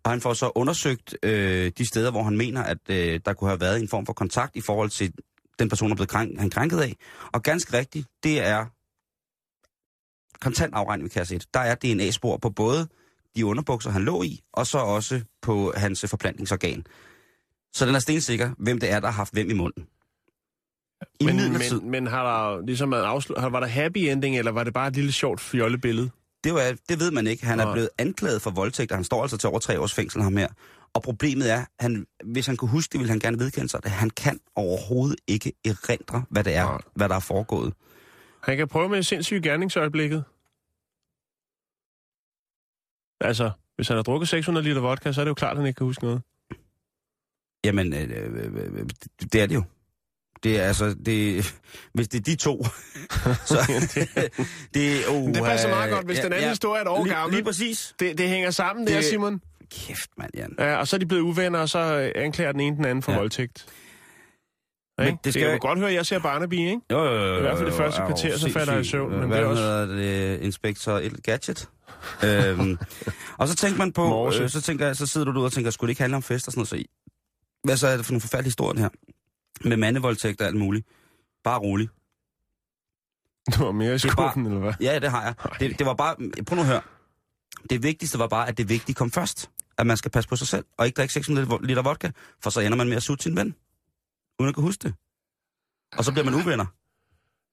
Og 0.04 0.10
han 0.10 0.20
får 0.20 0.32
så 0.32 0.52
undersøgt 0.54 1.16
øh, 1.22 1.72
de 1.78 1.86
steder, 1.86 2.10
hvor 2.10 2.22
han 2.22 2.36
mener, 2.36 2.62
at 2.62 2.78
øh, 2.88 3.20
der 3.24 3.32
kunne 3.32 3.50
have 3.50 3.60
været 3.60 3.80
en 3.80 3.88
form 3.88 4.06
for 4.06 4.12
kontakt 4.12 4.56
i 4.56 4.60
forhold 4.60 4.90
til 4.90 5.12
den 5.58 5.68
person, 5.68 5.88
der 5.88 5.94
er 5.94 5.96
blevet 5.96 6.08
krænk, 6.08 6.38
han 6.38 6.50
krænket 6.50 6.80
af. 6.80 6.96
Og 7.32 7.42
ganske 7.42 7.78
rigtigt, 7.78 8.06
det 8.22 8.46
er 8.46 8.66
kontant 10.40 10.74
afregning 10.74 11.04
ved 11.04 11.10
kasse 11.10 11.36
1. 11.36 11.46
Der 11.54 11.60
er 11.60 11.74
DNA-spor 11.74 12.36
på 12.36 12.50
både 12.50 12.88
de 13.36 13.46
underbukser, 13.46 13.90
han 13.90 14.02
lå 14.02 14.22
i, 14.22 14.40
og 14.52 14.66
så 14.66 14.78
også 14.78 15.20
på 15.42 15.72
hans 15.76 16.04
forplantningsorgan. 16.08 16.84
Så 17.72 17.86
den 17.86 17.94
er 17.94 17.98
stensikker, 17.98 18.50
hvem 18.58 18.80
det 18.80 18.90
er, 18.90 19.00
der 19.00 19.08
har 19.08 19.16
haft 19.16 19.32
hvem 19.32 19.50
i 19.50 19.54
munden. 19.54 19.86
I 21.20 21.24
Men, 21.24 21.36
midlertid, 21.36 21.80
men, 21.80 21.90
men 21.90 22.06
har 22.06 22.52
der 22.56 22.66
ligesom 22.66 22.92
har- 22.92 23.48
Var 23.50 23.60
der 23.60 23.66
happy 23.66 23.98
ending, 23.98 24.38
eller 24.38 24.52
var 24.52 24.64
det 24.64 24.74
bare 24.74 24.88
et 24.88 24.94
lille 24.94 25.12
sjovt 25.12 25.40
fjollebillede? 25.40 26.10
det, 26.44 26.54
var, 26.54 26.76
det 26.88 27.00
ved 27.00 27.10
man 27.10 27.26
ikke. 27.26 27.46
Han 27.46 27.60
er 27.60 27.64
Nej. 27.64 27.72
blevet 27.72 27.88
anklaget 27.98 28.42
for 28.42 28.50
voldtægt, 28.50 28.92
og 28.92 28.98
han 28.98 29.04
står 29.04 29.22
altså 29.22 29.36
til 29.36 29.48
over 29.48 29.58
tre 29.58 29.80
års 29.80 29.94
fængsel 29.94 30.22
ham 30.22 30.36
her. 30.36 30.48
Og 30.94 31.02
problemet 31.02 31.50
er, 31.52 31.64
han, 31.78 32.06
hvis 32.24 32.46
han 32.46 32.56
kunne 32.56 32.70
huske 32.70 32.92
det, 32.92 32.98
ville 33.00 33.10
han 33.10 33.20
gerne 33.20 33.38
vedkende 33.38 33.68
sig 33.68 33.82
det. 33.82 33.90
Han 33.90 34.10
kan 34.10 34.40
overhovedet 34.56 35.18
ikke 35.26 35.52
erindre, 35.64 36.24
hvad 36.30 36.44
det 36.44 36.54
er, 36.54 36.64
Nej. 36.64 36.80
hvad 36.94 37.08
der 37.08 37.14
er 37.14 37.20
foregået. 37.20 37.74
Han 38.42 38.56
kan 38.56 38.68
prøve 38.68 38.88
med 38.88 39.02
sindssyge 39.02 39.42
gerningsøjeblikket. 39.42 40.24
Altså, 43.20 43.50
hvis 43.76 43.88
han 43.88 43.96
har 43.96 44.02
drukket 44.02 44.28
600 44.28 44.64
liter 44.68 44.80
vodka, 44.80 45.12
så 45.12 45.20
er 45.20 45.24
det 45.24 45.28
jo 45.28 45.34
klart, 45.34 45.50
at 45.50 45.56
han 45.56 45.66
ikke 45.66 45.78
kan 45.78 45.84
huske 45.86 46.04
noget. 46.04 46.22
Jamen, 47.64 47.92
øh, 47.94 48.00
øh, 48.00 48.34
øh, 48.44 48.72
øh, 48.74 48.86
det 49.32 49.40
er 49.42 49.46
det 49.46 49.54
jo. 49.54 49.62
Det 50.42 50.60
er 50.60 50.62
altså, 50.62 50.94
det, 51.06 51.54
hvis 51.94 52.08
det 52.08 52.18
er 52.18 52.22
de 52.22 52.36
to, 52.36 52.64
så 53.50 53.58
det, 54.74 55.08
oh, 55.08 55.28
Det 55.34 55.42
passer 55.44 55.68
meget 55.68 55.90
godt, 55.92 56.06
hvis 56.06 56.18
den 56.18 56.32
anden 56.32 56.48
historie 56.48 56.78
er 56.78 56.84
et 56.84 56.88
år 56.88 57.04
lige, 57.04 57.14
gammel. 57.14 57.34
Lige 57.34 57.44
præcis. 57.44 57.94
Det, 58.00 58.18
det 58.18 58.28
hænger 58.28 58.50
sammen, 58.50 58.86
det, 58.86 58.94
Det- 58.94 59.02
der, 59.04 59.10
Simon. 59.10 59.40
Kæft, 59.72 60.10
mand, 60.18 60.30
Jan. 60.36 60.54
Ja, 60.58 60.76
og 60.76 60.88
så 60.88 60.96
er 60.96 60.98
de 60.98 61.06
blevet 61.06 61.22
uvenner, 61.22 61.58
og 61.58 61.68
så 61.68 61.78
øh, 61.78 62.12
anklager 62.24 62.52
den 62.52 62.60
ene 62.60 62.76
den 62.76 62.84
anden 62.84 63.02
for 63.02 63.12
Ja. 63.12 63.16
ja. 63.16 63.20
voldtægt. 63.20 63.66
Men 64.98 65.06
Men 65.06 65.14
det 65.16 65.24
det 65.24 65.32
skal 65.32 65.44
jeg 65.46 65.52
jo- 65.54 65.58
godt 65.68 65.78
høre, 65.78 65.88
at 65.88 65.94
jeg 65.94 66.06
ser 66.06 66.18
Barnaby, 66.18 66.52
ikke? 66.54 66.80
Jo, 66.92 67.04
jo, 67.04 67.26
jo, 67.26 67.38
I 67.38 67.40
hvert 67.40 67.56
fald 67.58 67.66
det 67.66 67.76
første 67.76 68.00
jo, 68.00 68.06
kvarter, 68.06 68.38
så 68.38 68.50
falder 68.52 68.72
jeg 68.72 68.82
i 68.82 68.84
søvn, 68.84 69.10
men 69.10 69.28
Hvad 69.28 69.38
det 69.38 69.44
er 69.44 69.48
også- 69.48 69.62
hedder 69.62 69.86
det? 69.86 70.40
Inspektor 70.40 70.98
El 70.98 71.22
Gadget. 71.22 71.68
øhm, 72.24 72.78
og 73.38 73.48
så 73.48 73.54
tænker 73.56 73.78
man 73.78 73.92
på, 73.92 74.26
øh, 74.40 74.50
så, 74.50 74.60
tænker 74.60 74.86
jeg, 74.86 74.96
så 74.96 75.06
sidder 75.06 75.24
du 75.24 75.32
derude 75.32 75.46
og 75.46 75.52
tænker, 75.52 75.70
skulle 75.70 75.88
det 75.88 75.90
ikke 75.92 76.02
handle 76.02 76.16
om 76.16 76.22
fest 76.22 76.46
og 76.48 76.52
sådan 76.52 76.58
noget? 76.58 76.68
Så, 76.68 76.82
hvad 77.64 77.76
så 77.76 77.86
er 77.88 77.96
det 77.96 78.06
for 78.06 78.12
nogle 78.12 78.20
forfærdelige 78.20 78.48
historier, 78.48 78.72
det 78.72 78.82
her? 78.82 78.88
Med 79.64 79.76
mandevoldtægt 79.76 80.40
og 80.40 80.46
alt 80.46 80.56
muligt. 80.56 80.86
Bare 81.44 81.58
rolig. 81.58 81.88
Du 83.58 83.64
var 83.64 83.72
mere 83.72 83.94
i 83.94 83.98
skuffen, 83.98 84.46
eller 84.46 84.58
hvad? 84.58 84.72
Ja, 84.80 84.98
det 84.98 85.10
har 85.10 85.22
jeg. 85.24 85.34
Det, 85.60 85.78
det 85.78 85.86
var 85.86 85.94
bare, 85.94 86.16
prøv 86.46 86.56
nu 86.56 86.62
at 86.62 86.66
høre. 86.68 86.80
Det 87.70 87.82
vigtigste 87.82 88.18
var 88.18 88.26
bare, 88.26 88.48
at 88.48 88.58
det 88.58 88.68
vigtige 88.68 88.94
kom 88.94 89.10
først. 89.10 89.50
At 89.78 89.86
man 89.86 89.96
skal 89.96 90.10
passe 90.10 90.28
på 90.28 90.36
sig 90.36 90.46
selv, 90.46 90.64
og 90.78 90.86
ikke 90.86 90.96
drikke 90.96 91.12
600 91.14 91.66
liter 91.66 91.82
vodka, 91.82 92.10
for 92.42 92.50
så 92.50 92.60
ender 92.60 92.76
man 92.78 92.88
med 92.88 92.96
at 92.96 93.02
sutte 93.02 93.22
sin 93.22 93.36
ven. 93.36 93.54
Uden 94.38 94.48
at 94.48 94.54
kunne 94.54 94.64
huske 94.64 94.82
det. 94.82 94.94
Og 95.98 96.04
så 96.04 96.12
bliver 96.12 96.24
man 96.24 96.34
uvenner. 96.34 96.66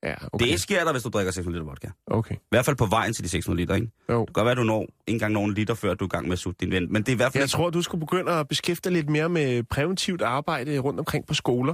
Ja, 0.03 0.15
Okay. 0.31 0.47
Det 0.47 0.62
sker 0.62 0.83
der, 0.83 0.91
hvis 0.91 1.03
du 1.03 1.10
drikker 1.10 1.31
600 1.31 1.60
liter 1.60 1.69
vodka. 1.71 1.89
Okay. 2.07 2.36
I 2.36 2.39
hvert 2.49 2.65
fald 2.65 2.75
på 2.75 2.86
vejen 2.86 3.13
til 3.13 3.23
de 3.23 3.29
600 3.29 3.62
liter, 3.62 3.75
ikke? 3.75 3.91
Jo. 4.10 4.19
Det 4.19 4.27
kan 4.27 4.33
godt 4.33 4.45
være, 4.45 4.51
at 4.51 4.57
du 4.57 4.63
når 4.63 4.81
ikke 4.81 4.93
engang 5.07 5.33
nogen 5.33 5.53
liter, 5.53 5.73
før 5.73 5.93
du 5.93 6.05
er 6.05 6.07
i 6.07 6.10
gang 6.10 6.25
med 6.27 6.33
at 6.33 6.39
sutte 6.39 6.65
din 6.65 6.71
ven. 6.73 6.93
Men 6.93 7.01
det 7.03 7.10
er 7.10 7.13
i 7.13 7.15
hvert 7.15 7.33
fald... 7.33 7.41
Jeg 7.41 7.49
tror, 7.49 7.69
du 7.69 7.81
skulle 7.81 7.99
begynde 7.99 8.31
at 8.31 8.47
beskæftige 8.47 8.93
lidt 8.93 9.10
mere 9.10 9.29
med 9.29 9.63
præventivt 9.63 10.21
arbejde 10.21 10.79
rundt 10.79 10.99
omkring 10.99 11.27
på 11.27 11.33
skoler. 11.33 11.73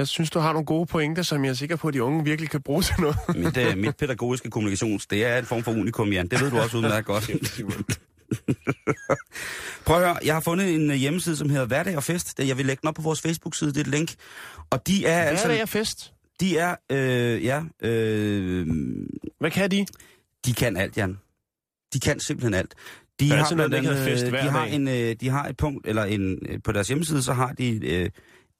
Jeg 0.00 0.08
synes, 0.08 0.30
du 0.30 0.38
har 0.38 0.52
nogle 0.52 0.66
gode 0.66 0.86
pointer, 0.86 1.22
som 1.22 1.44
jeg 1.44 1.50
er 1.50 1.54
sikker 1.54 1.76
på, 1.76 1.88
at 1.88 1.94
de 1.94 2.02
unge 2.02 2.24
virkelig 2.24 2.50
kan 2.50 2.62
bruge 2.62 2.82
til 2.82 2.94
noget. 2.98 3.16
Mit, 3.44 3.56
uh, 3.56 3.78
mit 3.78 3.96
pædagogiske 3.96 4.50
kommunikations, 4.50 5.06
det 5.06 5.24
er 5.24 5.38
en 5.38 5.44
form 5.44 5.62
for 5.62 5.72
unikum, 5.72 6.12
Jan. 6.12 6.26
Det 6.26 6.40
ved 6.40 6.50
du 6.50 6.58
også 6.58 6.76
udmærket 6.76 7.04
godt. 7.04 7.30
Prøv 9.86 9.96
at 9.96 10.02
høre, 10.02 10.16
jeg 10.24 10.34
har 10.34 10.40
fundet 10.40 10.74
en 10.74 10.90
øh, 10.90 10.96
hjemmeside, 10.96 11.36
som 11.36 11.50
hedder 11.50 11.66
Hverdag 11.66 11.96
og 11.96 12.02
Fest. 12.02 12.38
Jeg 12.38 12.58
vil 12.58 12.66
lægge 12.66 12.80
den 12.80 12.88
op 12.88 12.94
på 12.94 13.02
vores 13.02 13.20
Facebook-side, 13.20 13.70
det 13.70 13.76
er 13.76 13.80
et 13.80 13.86
link. 13.86 14.14
Og 14.70 14.86
de 14.86 15.06
er 15.06 15.22
Hvad 15.22 15.30
altså... 15.30 15.48
er 15.48 15.52
det, 15.52 15.60
er 15.60 15.66
fest? 15.66 16.12
De 16.40 16.58
er, 16.58 16.76
øh, 16.90 17.44
ja, 17.44 17.62
øh, 17.82 18.66
Hvad 19.38 19.50
kan 19.50 19.70
de? 19.70 19.86
de 20.46 20.52
kan 20.52 20.76
alt, 20.76 20.96
Jan. 20.96 21.18
De 21.92 22.00
kan 22.00 22.20
simpelthen 22.20 22.54
alt. 22.54 22.74
De 23.20 23.26
Hvad 23.26 23.36
har, 23.36 23.46
det 23.46 23.56
blandt 23.56 23.74
andet, 23.74 23.98
fest 23.98 24.24
øh, 24.24 24.32
de 24.32 24.36
har, 24.36 24.64
dag? 24.64 24.74
en, 24.74 25.16
de 25.20 25.28
har 25.28 25.48
et 25.48 25.56
punkt, 25.56 25.86
eller 25.86 26.04
en, 26.04 26.38
på 26.64 26.72
deres 26.72 26.88
hjemmeside, 26.88 27.22
så 27.22 27.32
har 27.32 27.52
de 27.52 27.86
øh, 27.86 28.10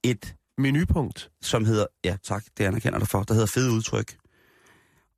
et 0.02 0.34
Menupunkt. 0.60 1.30
som 1.42 1.64
hedder, 1.64 1.86
ja 2.04 2.16
tak, 2.24 2.44
det 2.58 2.64
anerkender 2.64 2.98
dig 2.98 3.08
for, 3.08 3.22
der 3.22 3.34
hedder 3.34 3.48
fede 3.54 3.72
udtryk. 3.72 4.16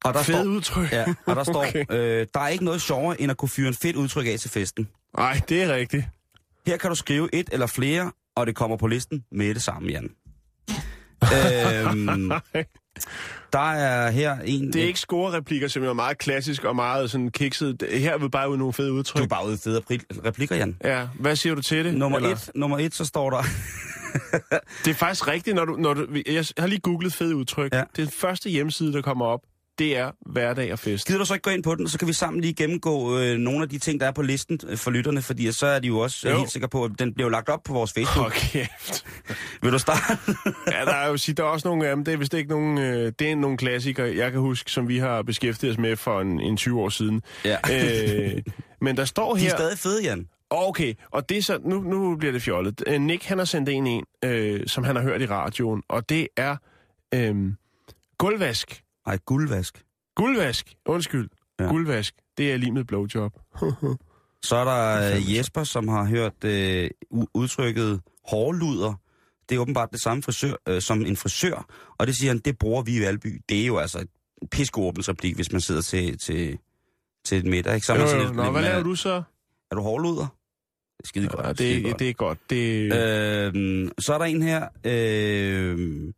Og 0.05 0.15
der 0.15 0.23
Fede 0.23 0.37
står, 0.39 0.45
udtryk. 0.51 0.93
ja, 0.93 1.15
og 1.27 1.37
der 1.37 1.45
står, 1.45 1.65
Okay. 1.69 1.85
øh, 1.91 2.27
der 2.35 2.41
er 2.41 2.49
ikke 2.49 2.65
noget 2.65 2.83
sjovere, 2.83 3.21
end 3.21 3.31
at 3.31 3.37
kunne 3.37 3.49
fyre 3.49 3.69
en 3.69 3.75
fedt 3.75 3.97
udtryk 3.97 4.27
af 4.27 4.39
til 4.39 4.51
festen. 4.51 4.89
Nej, 5.17 5.41
det 5.49 5.63
er 5.63 5.75
rigtigt. 5.75 6.05
Her 6.67 6.77
kan 6.77 6.91
du 6.91 6.97
skrive 6.97 7.29
et 7.35 7.49
eller 7.53 7.67
flere, 7.67 8.13
og 8.37 8.47
det 8.47 8.57
kommer 8.57 8.77
på 8.77 8.87
listen 8.87 9.25
med 9.33 9.55
det 9.55 9.63
samme, 9.63 9.89
Jan. 9.91 10.11
øhm, 11.23 12.33
der 13.53 13.73
er 13.73 14.11
her 14.11 14.37
en... 14.45 14.73
Det 14.73 14.83
er 14.83 14.87
ikke 14.87 14.99
score-replikker, 15.01 15.69
som 15.69 15.85
er 15.85 15.93
meget 15.93 16.19
klassisk 16.19 16.65
og 16.65 16.77
meget 16.77 17.11
sådan 17.11 17.31
kikset. 17.31 17.83
Her 17.93 18.13
er 18.15 18.19
vi 18.19 18.29
bare 18.29 18.51
ude 18.51 18.59
nogle 18.59 18.73
fede 18.73 18.89
Du 18.89 18.95
udtryk. 18.95 19.23
er 19.23 19.27
bare 19.27 19.47
ude 19.47 19.59
fede 19.59 19.79
repli- 19.81 20.21
replikker, 20.27 20.57
Jan. 20.57 20.77
Ja, 20.85 21.07
hvad 21.21 21.37
siger 21.37 21.55
du 21.55 21.63
til 21.63 21.85
det? 21.85 21.95
Nummer 21.95 22.19
Eller- 22.19 22.31
et, 22.31 22.51
nummer 22.55 22.79
et, 22.79 22.95
så 22.95 23.05
står 23.05 23.31
der... 23.31 23.43
Det 24.85 24.91
er 24.91 24.95
faktisk 24.95 25.29
rigtigt, 25.29 25.57
når 25.57 25.65
du, 25.65 25.77
når 25.77 25.95
du... 25.95 26.07
Jeg 26.27 26.45
har 26.59 26.67
lige 26.67 26.81
googlet 26.81 27.15
fede 27.15 27.37
udtryk. 27.37 27.75
Ja. 27.75 27.83
Det 27.97 28.13
første 28.13 28.51
hjemmeside, 28.51 28.93
der 28.93 29.03
kommer 29.03 29.27
op, 29.27 29.41
det 29.79 29.97
er 29.97 30.11
hverdag 30.27 30.73
og 30.73 30.79
fest. 30.79 31.07
Gider 31.07 31.19
du 31.19 31.25
så 31.25 31.35
ikke 31.35 31.43
gå 31.43 31.51
ind 31.51 31.63
på 31.63 31.75
den, 31.75 31.89
så 31.89 31.99
kan 31.99 32.09
vi 32.09 32.13
sammen 32.13 32.41
lige 32.41 32.55
gennemgå 32.55 33.19
øh, 33.19 33.37
nogle 33.39 33.63
af 33.63 33.69
de 33.69 33.79
ting, 33.79 34.01
der 34.01 34.07
er 34.07 34.11
på 34.11 34.23
listen 34.23 34.61
øh, 34.69 34.77
for 34.77 34.91
lytterne, 34.91 35.23
fordi 35.23 35.53
så 35.53 35.67
er 35.67 35.79
de 35.79 35.87
jo 35.87 35.99
også 35.99 36.29
jo. 36.29 36.33
Jo. 36.35 36.39
helt 36.39 36.51
sikre 36.51 36.69
på, 36.69 36.85
at 36.85 36.91
den 36.99 37.15
bliver 37.15 37.31
lagt 37.31 37.49
op 37.49 37.61
på 37.65 37.73
vores 37.73 37.93
Facebook. 37.93 38.17
Hold 38.17 38.33
kæft. 38.33 39.05
Vil 39.63 39.73
du 39.73 39.79
starte? 39.79 40.03
Ja, 40.73 40.85
der 40.85 40.95
er 40.95 41.09
jo 41.09 41.17
sige, 41.17 41.35
der 41.35 41.43
er 41.43 41.47
også 41.47 41.69
nogle 41.69 41.87
af 41.89 41.97
dem. 41.97 42.05
Det 42.05 42.15
er 42.15 42.19
vist 42.19 42.35
ikke 42.35 42.51
nogen, 42.51 42.79
øh, 42.79 43.13
det 43.19 43.31
er 43.31 43.37
nogle 43.37 43.57
klassikere, 43.57 44.17
jeg 44.17 44.33
kan 44.33 44.41
huske, 44.41 44.71
som 44.71 44.89
vi 44.89 44.99
har 44.99 45.23
beskæftiget 45.23 45.73
os 45.73 45.79
med 45.79 45.97
for 45.97 46.21
en, 46.21 46.41
en 46.41 46.57
20 46.57 46.81
år 46.81 46.89
siden. 46.89 47.23
ja. 47.45 47.57
Øh, 47.73 48.43
men 48.81 48.97
der 48.97 49.05
står 49.05 49.35
De 49.35 49.41
her... 49.41 49.53
er 49.53 49.57
stadig 49.57 49.79
fede, 49.79 50.03
Jan. 50.05 50.27
Okay, 50.55 50.95
og 51.11 51.29
det 51.29 51.39
er 51.39 51.43
så, 51.43 51.59
nu, 51.65 51.81
nu 51.81 52.17
bliver 52.17 52.33
det 52.33 52.43
fjollet. 52.43 52.83
Øh, 52.87 53.01
Nick, 53.01 53.25
han 53.25 53.39
har 53.39 53.45
sendt 53.45 53.69
en 53.69 53.87
en, 53.87 54.05
øh, 54.25 54.67
som 54.67 54.85
han 54.85 54.97
har 54.97 55.03
hørt 55.03 55.21
i 55.23 55.27
radioen, 55.27 55.83
og 55.89 56.09
det 56.09 56.29
er 56.37 56.57
øh, 57.15 57.53
gulvvask. 58.19 58.83
Ej, 59.07 59.19
guldvask. 59.27 59.85
Guldvask, 60.17 60.75
undskyld. 60.87 61.29
Ja. 61.61 61.65
Guldvask, 61.65 62.15
det 62.39 62.53
er 62.53 62.57
lige 62.57 62.73
med 62.73 62.85
blowjob. 62.85 63.33
Så 64.43 64.57
er 64.57 64.65
der 64.65 65.15
øh, 65.17 65.35
Jesper, 65.37 65.65
som 65.65 65.89
har 65.89 66.05
hørt 66.05 66.45
øh, 66.45 66.91
udtrykket 67.35 68.01
hårluder. 68.29 68.95
Det 69.49 69.57
er 69.57 69.61
åbenbart 69.61 69.89
det 69.93 70.01
samme 70.01 70.23
frisør, 70.23 70.55
øh, 70.69 70.83
som 70.83 71.01
en 71.07 71.17
frisør, 71.17 71.67
og 71.99 72.07
det 72.07 72.17
siger 72.17 72.31
han, 72.31 72.39
det 72.39 72.59
bruger 72.59 72.83
vi 72.83 72.97
i 72.97 73.01
Valby. 73.01 73.41
Det 73.49 73.63
er 73.63 73.67
jo 73.67 73.79
altså 73.79 73.99
et 73.99 74.09
piskoåbensreplik, 74.51 75.35
hvis 75.35 75.53
man 75.53 75.61
sidder 75.61 75.83
til, 75.83 76.19
til, 76.19 76.59
til 77.25 77.39
et 77.39 77.45
middag. 77.45 77.75
Ikke? 77.75 77.87
Så 77.87 77.95
Jo, 77.95 78.01
jo, 78.01 78.19
lidt, 78.19 78.37
Nå, 78.37 78.43
lidt 78.43 78.53
hvad 78.53 78.63
laver 78.63 78.83
du 78.83 78.95
så? 78.95 79.23
er 79.71 79.75
du 79.75 79.83
hårluder? 79.83 80.27
Skide 81.05 81.29
godt. 81.29 81.47
Ja, 81.47 81.55
skide 81.55 81.75
det, 81.75 81.85
godt. 81.85 81.99
det 81.99 82.09
er 82.09 82.13
godt. 82.13 82.39
Det, 82.51 82.83
øh, 82.85 83.91
så 83.99 84.15
er 84.15 84.19
der 84.19 84.25
en 84.25 84.43
her, 84.43 84.69
øh, 84.85 86.13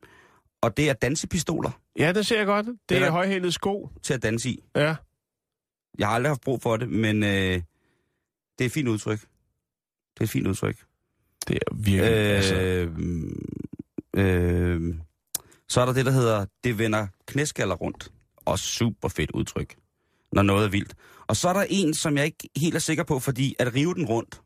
og 0.62 0.76
det 0.76 0.88
er 0.88 0.92
dansepistoler 0.92 1.70
ja, 1.98 2.12
det 2.12 2.26
ser 2.26 2.36
jeg 2.36 2.46
godt. 2.46 2.66
Det 2.66 2.76
det 2.88 2.98
er 2.98 3.10
højhældet 3.10 3.54
sko. 3.54 3.90
til 4.02 4.14
at 4.14 4.22
danse 4.22 4.50
i. 4.50 4.64
Ja. 4.76 4.96
Jeg 5.98 6.06
har 6.08 6.14
aldrig 6.14 6.30
haft 6.30 6.40
brug 6.40 6.62
for 6.62 6.76
det, 6.76 6.88
men 6.88 7.22
øh, 7.22 7.28
det 7.28 7.62
er 8.60 8.64
et 8.64 8.72
fint 8.72 8.88
udtryk. 8.88 9.20
Det 9.20 10.20
er 10.20 10.24
et 10.24 10.30
fint 10.30 10.46
udtryk. 10.46 10.76
Det 11.48 11.56
er 11.56 11.74
virkelig, 11.74 12.12
øh, 12.12 12.36
altså. 12.36 12.54
Øh, 14.16 14.94
så 15.68 15.80
er 15.80 15.86
der 15.86 15.92
det, 15.92 16.06
der 16.06 16.12
hedder, 16.12 16.46
det 16.64 16.78
vender 16.78 17.06
knæskaller 17.26 17.74
rundt. 17.74 18.12
Og 18.36 18.58
super 18.58 19.08
fedt 19.08 19.30
udtryk. 19.30 19.76
når 20.32 20.42
noget 20.42 20.64
er 20.64 20.70
vildt. 20.70 20.94
Og 21.26 21.36
så 21.36 21.48
er 21.48 21.52
der 21.52 21.66
en, 21.68 21.94
som 21.94 22.16
jeg 22.16 22.24
ikke 22.24 22.48
helt 22.56 22.74
er 22.74 22.78
sikker 22.78 23.04
på, 23.04 23.18
fordi 23.18 23.54
at 23.58 23.74
rive 23.74 23.94
den 23.94 24.06
rundt, 24.06 24.40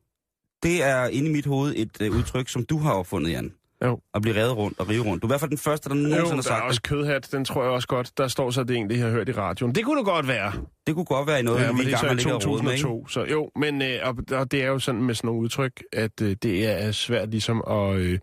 det 0.62 0.83
er 0.85 1.07
inde 1.07 1.29
i 1.31 1.33
mit 1.33 1.47
hoved 1.47 1.73
et 1.77 1.90
øh, 2.03 2.16
udtryk, 2.16 2.49
som 2.49 2.64
du 2.64 2.79
har 2.79 2.92
opfundet, 2.92 3.31
Jan. 3.31 3.53
Jo. 3.85 4.01
At 4.14 4.23
blive 4.23 4.37
revet 4.37 4.57
rundt 4.57 4.81
og 4.81 4.88
rive 4.88 5.05
rundt. 5.05 5.23
Du 5.23 5.27
er 5.27 5.29
i 5.29 5.33
hvert 5.33 5.40
fald 5.40 5.51
den 5.51 5.59
første, 5.59 5.88
der 5.88 5.94
Jo, 5.94 6.01
nogensinde 6.03 6.25
har 6.25 6.31
der 6.33 6.38
er 6.38 6.42
sagt 6.42 6.64
også 6.64 6.83
kødhat, 6.83 7.29
den 7.33 7.44
tror 7.44 7.62
jeg 7.62 7.73
også 7.73 7.88
godt. 7.88 8.18
Der 8.18 8.29
står 8.29 8.51
så, 8.51 8.64
det 8.64 8.77
en, 8.77 8.90
det 8.90 8.97
jeg 8.97 9.05
har 9.05 9.12
hørt 9.12 9.29
i 9.29 9.33
radioen. 9.33 9.75
Det 9.75 9.85
kunne 9.85 9.99
det 9.99 10.05
godt 10.05 10.29
være. 10.29 10.53
Det 10.87 10.94
kunne 10.94 11.05
godt 11.05 11.27
være 11.27 11.40
i 11.40 11.42
noget, 11.42 11.61
ja, 11.62 11.73
vi 11.73 11.83
i 11.83 11.85
det 11.85 11.90
gang 11.90 11.92
med 11.92 11.99
så 12.01 12.07
at 12.07 12.12
i 12.12 12.16
ligge 12.16 12.35
og 12.35 12.47
rode 12.47 12.62
med, 12.64 12.73
ikke? 12.73 12.83
2002. 12.83 13.09
Så 13.09 13.25
jo, 13.25 13.51
men 13.57 13.83
øh, 13.83 13.99
og, 14.03 14.16
og 14.38 14.51
det 14.51 14.62
er 14.62 14.66
jo 14.66 14.79
sådan 14.79 15.03
med 15.03 15.14
sådan 15.14 15.29
nogle 15.29 15.42
udtryk, 15.42 15.83
at 15.92 16.21
øh, 16.23 16.37
det 16.42 16.66
er 16.66 16.92
svært 16.92 17.31
ligesom 17.31 17.62
at, 17.71 17.97
øh, 17.97 18.18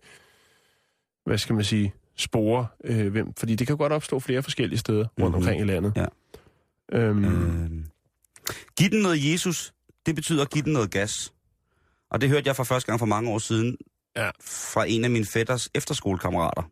hvad 1.26 1.38
skal 1.38 1.54
man 1.54 1.64
sige, 1.64 1.94
spore 2.16 2.66
øh, 2.84 3.08
hvem. 3.12 3.34
Fordi 3.38 3.54
det 3.54 3.66
kan 3.66 3.76
godt 3.76 3.92
opstå 3.92 4.20
flere 4.20 4.42
forskellige 4.42 4.78
steder 4.78 5.04
rundt 5.04 5.18
Mhm. 5.18 5.34
omkring 5.34 5.60
i 5.60 5.64
landet. 5.64 5.92
Ja. 5.96 6.06
Øhm, 6.92 7.24
Øh, 7.24 7.70
giv 8.78 8.90
den 8.90 9.02
noget 9.02 9.32
Jesus, 9.32 9.72
det 10.06 10.14
betyder 10.14 10.42
at 10.42 10.50
give 10.50 10.64
den 10.64 10.72
noget 10.72 10.90
gas. 10.90 11.32
Og 12.10 12.20
det 12.20 12.28
hørte 12.28 12.46
jeg 12.48 12.56
for 12.56 12.64
første 12.64 12.86
gang 12.86 12.98
for 12.98 13.06
mange 13.06 13.30
år 13.30 13.38
siden 13.38 13.76
Ja. 14.16 14.30
fra 14.40 14.84
en 14.88 15.04
af 15.04 15.10
mine 15.10 15.24
fætters 15.26 15.68
efterskolekammerater. 15.74 16.62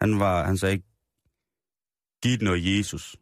Han, 0.00 0.20
var, 0.20 0.44
han 0.44 0.58
sagde, 0.58 0.82
giv 2.22 2.38
den 2.38 2.44
noget 2.44 2.78
Jesus. 2.78 3.16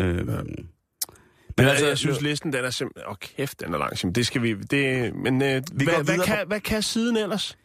Øh, 0.00 0.16
Ja. 0.16 0.22
Men 0.22 1.66
Men 1.66 1.66
altså, 1.66 1.86
jeg 1.86 1.98
synes, 1.98 2.20
listen 2.20 2.52
den 2.52 2.64
er 2.64 2.70
simpelthen... 2.70 3.06
Åh, 3.06 3.10
oh, 3.10 3.16
kæft, 3.16 3.60
den 3.60 3.74
er 3.74 3.78
lang. 3.78 4.14
Det 4.14 4.26
skal 4.26 4.42
vi... 4.42 4.54
Det, 4.54 5.14
men 5.14 5.42
øh, 5.42 5.62
Vi 5.72 5.84
hvad, 5.84 6.04
hvad, 6.04 6.18
kan, 6.18 6.46
hvad 6.46 6.60
kan 6.60 6.82
siden 6.82 7.16
ellers? 7.16 7.58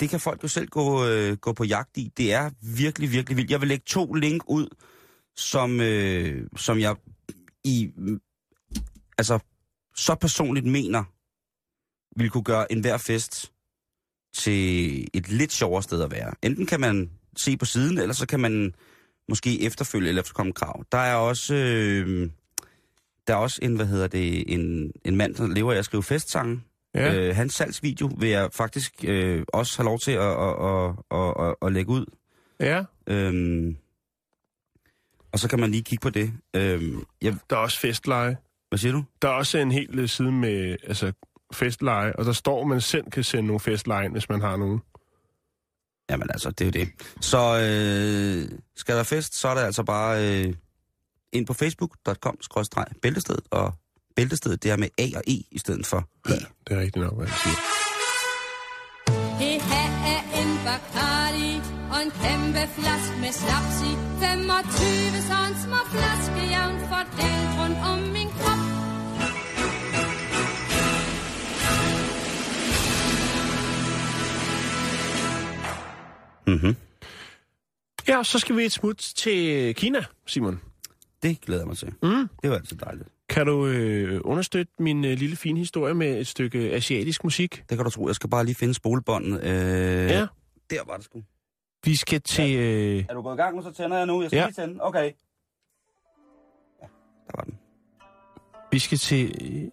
det 0.00 0.10
kan 0.10 0.20
folk 0.20 0.42
jo 0.42 0.48
selv 0.48 0.68
gå, 0.68 1.06
øh, 1.06 1.36
gå 1.36 1.52
på 1.52 1.64
jagt 1.64 1.96
i. 1.96 2.12
Det 2.16 2.32
er 2.32 2.50
virkelig, 2.76 3.12
virkelig 3.12 3.36
vildt. 3.36 3.50
Jeg 3.50 3.60
vil 3.60 3.68
lægge 3.68 3.84
to 3.86 4.12
link 4.12 4.42
ud, 4.48 4.66
som, 5.36 5.80
øh, 5.80 6.46
som 6.56 6.78
jeg 6.78 6.96
i, 7.64 7.90
altså, 9.18 9.38
så 9.96 10.14
personligt 10.14 10.66
mener, 10.66 11.04
vil 12.16 12.30
kunne 12.30 12.44
gøre 12.44 12.72
enhver 12.72 12.96
fest 12.96 13.52
til 14.34 15.00
et 15.14 15.28
lidt 15.28 15.52
sjovere 15.52 15.82
sted 15.82 16.02
at 16.02 16.10
være. 16.10 16.34
Enten 16.42 16.66
kan 16.66 16.80
man 16.80 17.10
se 17.36 17.56
på 17.56 17.64
siden, 17.64 17.98
eller 17.98 18.14
så 18.14 18.26
kan 18.26 18.40
man 18.40 18.74
måske 19.28 19.62
efterfølge 19.62 20.08
eller 20.08 20.22
efterkomme 20.22 20.52
krav. 20.52 20.84
Der 20.92 20.98
er 20.98 21.14
også, 21.14 21.54
øh, 21.54 22.30
der 23.26 23.32
er 23.34 23.38
også 23.38 23.58
en, 23.62 23.76
hvad 23.76 23.86
hedder 23.86 24.06
det, 24.06 24.52
en, 24.54 24.92
en 25.04 25.16
mand, 25.16 25.34
der 25.34 25.46
lever 25.46 25.72
af 25.72 25.76
at 25.78 25.84
skrive 25.84 26.02
festsange. 26.02 26.60
Ja. 26.94 27.14
Øh, 27.14 27.36
hans 27.36 27.54
salgsvideo 27.54 28.10
vil 28.18 28.28
jeg 28.28 28.48
faktisk 28.52 28.92
øh, 29.04 29.42
også 29.48 29.76
have 29.78 29.84
lov 29.84 29.98
til 29.98 30.12
at, 30.12 30.20
at, 30.22 30.54
at, 30.64 30.94
at, 31.10 31.46
at, 31.48 31.54
at 31.62 31.72
lægge 31.72 31.90
ud. 31.92 32.06
ja. 32.60 32.84
Øhm, 33.06 33.76
og 35.32 35.38
så 35.38 35.48
kan 35.48 35.60
man 35.60 35.70
lige 35.70 35.82
kigge 35.82 36.02
på 36.02 36.10
det. 36.10 36.32
Øhm, 36.56 37.04
jeg, 37.22 37.36
Der 37.50 37.56
er 37.56 37.60
også 37.60 37.80
festleje. 37.80 38.36
hvad 38.68 38.78
siger 38.78 38.92
du? 38.92 39.04
Der 39.22 39.28
er 39.28 39.32
også 39.32 39.58
en 39.58 39.72
hel 39.72 40.08
side 40.08 40.32
med 40.32 40.76
altså, 40.86 41.12
festleje, 41.52 42.12
og 42.12 42.24
der 42.24 42.32
står, 42.32 42.60
at 42.60 42.66
man 42.66 42.80
selv 42.80 43.10
kan 43.10 43.24
sende 43.24 43.46
nogle 43.46 43.60
festleje 43.60 44.04
ind, 44.04 44.12
hvis 44.12 44.28
man 44.28 44.40
har 44.40 44.56
nogen. 44.56 44.80
Jamen 46.10 46.30
altså, 46.30 46.50
det 46.50 46.60
er 46.60 46.66
jo 46.66 46.70
det. 46.70 46.88
Så 47.20 47.38
øh, 47.38 48.58
skal 48.76 48.96
der 48.96 49.02
fest, 49.02 49.34
så 49.34 49.48
er 49.48 49.54
der 49.54 49.62
altså 49.62 49.82
bare 49.82 50.12
øh, 50.24 50.54
ind 51.32 51.46
på 51.46 51.52
facebook.com-bæltestedet, 51.54 53.44
og 53.50 53.74
bæltestedet 54.16 54.62
det 54.62 54.70
er 54.70 54.76
med 54.76 54.88
A 54.98 55.06
og 55.16 55.22
E 55.26 55.42
i 55.50 55.58
stedet 55.58 55.86
for 55.86 55.98
E. 56.28 56.30
Det 56.32 56.76
er 56.76 56.80
rigtigt 56.80 57.04
nok, 57.04 57.14
hvad 57.16 57.26
jeg 57.26 57.36
siger. 57.44 57.56
Det 59.40 59.62
her 59.70 59.88
er 60.14 60.22
en 60.40 60.50
Bacardi 60.66 61.52
og 61.92 61.98
en 62.04 62.10
kæmpe 62.22 62.62
flaske 62.76 63.16
med 63.24 63.32
snaps 63.40 63.76
i. 63.90 63.92
25 64.20 65.22
sådan 65.30 65.54
små 65.64 65.80
flaske, 65.92 66.40
jævnt 66.54 66.82
fordelt 66.90 67.50
rundt 67.58 67.78
om 67.90 67.98
min 68.16 68.30
krop. 68.38 68.65
Mm-hmm. 76.46 76.76
Ja, 78.08 78.22
så 78.22 78.38
skal 78.38 78.56
vi 78.56 78.64
et 78.64 78.72
smut 78.72 78.96
til 78.96 79.74
Kina, 79.74 80.04
Simon. 80.26 80.60
Det 81.22 81.40
glæder 81.40 81.60
jeg 81.60 81.66
mig 81.68 81.76
til. 81.76 81.88
Mm. 82.02 82.28
Det 82.42 82.50
var 82.50 82.56
altid 82.56 82.76
dejligt. 82.76 83.08
Kan 83.28 83.46
du 83.46 83.66
øh, 83.66 84.20
understøtte 84.24 84.72
min 84.78 85.04
øh, 85.04 85.18
lille 85.18 85.36
fine 85.36 85.58
historie 85.58 85.94
med 85.94 86.20
et 86.20 86.26
stykke 86.26 86.58
asiatisk 86.58 87.24
musik? 87.24 87.64
Det 87.68 87.78
kan 87.78 87.84
du 87.84 87.90
tro. 87.90 88.06
Jeg 88.06 88.14
skal 88.14 88.30
bare 88.30 88.44
lige 88.44 88.54
finde 88.54 88.74
spolebåndet. 88.74 89.40
Øh, 89.44 89.46
Ja. 90.10 90.26
Der 90.70 90.84
var 90.86 90.96
det 90.96 91.04
sgu. 91.04 91.22
Vi 91.84 91.96
skal 91.96 92.20
til... 92.20 92.56
Øh, 92.56 93.04
Er 93.08 93.14
du 93.14 93.22
gået 93.22 93.34
i 93.34 93.36
gang 93.36 93.56
nu, 93.56 93.62
så 93.62 93.72
tænder 93.72 93.96
jeg 93.96 94.06
nu. 94.06 94.22
Jeg 94.22 94.30
skal 94.30 94.38
Ja. 94.38 94.46
lige 94.46 94.54
tænde. 94.54 94.78
Okay. 94.82 95.04
Ja, 96.82 96.86
der 97.26 97.32
var 97.36 97.44
den. 97.44 97.58
vi 98.72 98.78
skal 98.78 98.98
til... 98.98 99.36
Øh, 99.42 99.68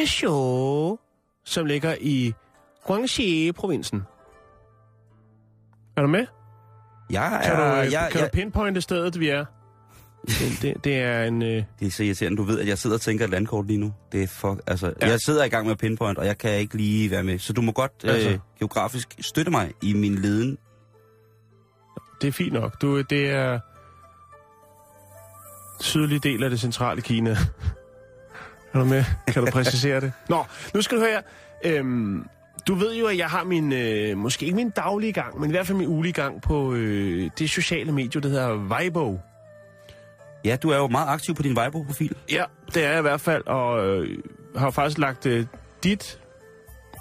Yeshou, 0.00 0.98
som 1.44 1.66
ligger 1.66 1.96
i 2.00 2.32
Guangxi-provinsen. 2.86 4.02
Er 5.96 6.02
du 6.02 6.08
med? 6.08 6.26
Jeg 7.10 7.40
Kan, 7.44 7.52
er, 7.52 7.56
du, 7.56 7.80
øh, 7.86 7.92
jeg, 7.92 8.08
kan 8.12 8.20
jeg, 8.20 8.28
du 8.32 8.36
pinpointe 8.36 8.80
stedet, 8.80 9.20
vi 9.20 9.28
er? 9.28 9.44
Det, 10.28 10.58
det, 10.62 10.84
det 10.84 10.96
er 10.98 11.24
en... 11.24 11.42
Øh, 11.42 11.62
Det 11.80 11.86
er 11.86 11.90
så 11.90 12.02
irriterende. 12.02 12.36
Du 12.38 12.42
ved, 12.42 12.60
at 12.60 12.66
jeg 12.68 12.78
sidder 12.78 12.96
og 12.96 13.00
tænker 13.00 13.24
et 13.24 13.30
landkort 13.30 13.66
lige 13.66 13.78
nu. 13.78 13.92
Det 14.12 14.22
er 14.22 14.26
for, 14.26 14.58
altså, 14.66 14.86
Ja. 14.86 14.92
ja. 15.06 15.10
Jeg 15.10 15.20
sidder 15.20 15.44
i 15.44 15.48
gang 15.48 15.66
med 15.66 15.76
pinpoint, 15.76 16.18
og 16.18 16.26
jeg 16.26 16.38
kan 16.38 16.50
ikke 16.50 16.76
lige 16.76 17.10
være 17.10 17.22
med. 17.22 17.38
Så 17.38 17.52
du 17.52 17.62
må 17.62 17.72
godt 17.72 17.92
Altså. 18.04 18.30
øh, 18.30 18.38
geografisk 18.58 19.14
støtte 19.20 19.50
mig 19.50 19.72
i 19.82 19.92
min 19.92 20.14
leden. 20.14 20.58
det 22.20 22.28
er 22.28 22.32
fint 22.32 22.52
nok. 22.52 22.82
Du, 22.82 23.00
det 23.02 23.30
er 23.30 23.60
sydlige 25.80 26.18
del 26.18 26.44
af 26.44 26.50
det 26.50 26.60
centrale 26.60 27.00
Kina. 27.02 27.30
er 28.72 28.78
du 28.78 28.84
med? 28.84 29.04
Kan 29.26 29.44
du 29.44 29.50
præcisere 29.50 30.00
det? 30.00 30.12
Nå, 30.28 30.44
nu 30.74 30.82
skal 30.82 30.98
du 30.98 31.02
høre. 31.02 31.22
Øhm, 31.64 32.26
du 32.68 32.74
ved 32.74 32.94
jo, 32.94 33.06
at 33.06 33.18
jeg 33.18 33.26
har 33.26 33.44
min, 33.44 33.72
øh, 33.72 34.18
måske 34.18 34.44
ikke 34.44 34.56
min 34.56 34.70
daglige 34.70 35.12
gang, 35.12 35.40
men 35.40 35.50
i 35.50 35.52
hvert 35.52 35.66
fald 35.66 35.78
min 35.78 35.88
ugelige 35.88 36.12
gang 36.12 36.42
på 36.42 36.72
øh, 36.74 37.30
det 37.38 37.50
sociale 37.50 37.92
medie, 37.92 38.20
der 38.20 38.28
hedder 38.28 38.56
Weibo. 38.56 39.20
Ja, 40.44 40.56
du 40.56 40.70
er 40.70 40.76
jo 40.76 40.86
meget 40.88 41.08
aktiv 41.08 41.34
på 41.34 41.42
din 41.42 41.58
Weibo-profil. 41.58 42.14
Ja, 42.30 42.44
det 42.74 42.84
er 42.84 42.88
jeg 42.88 42.98
i 42.98 43.02
hvert 43.02 43.20
fald, 43.20 43.46
og 43.46 43.86
øh, 43.86 44.18
har 44.56 44.70
faktisk 44.70 44.98
lagt 44.98 45.26
øh, 45.26 45.46
dit 45.84 46.20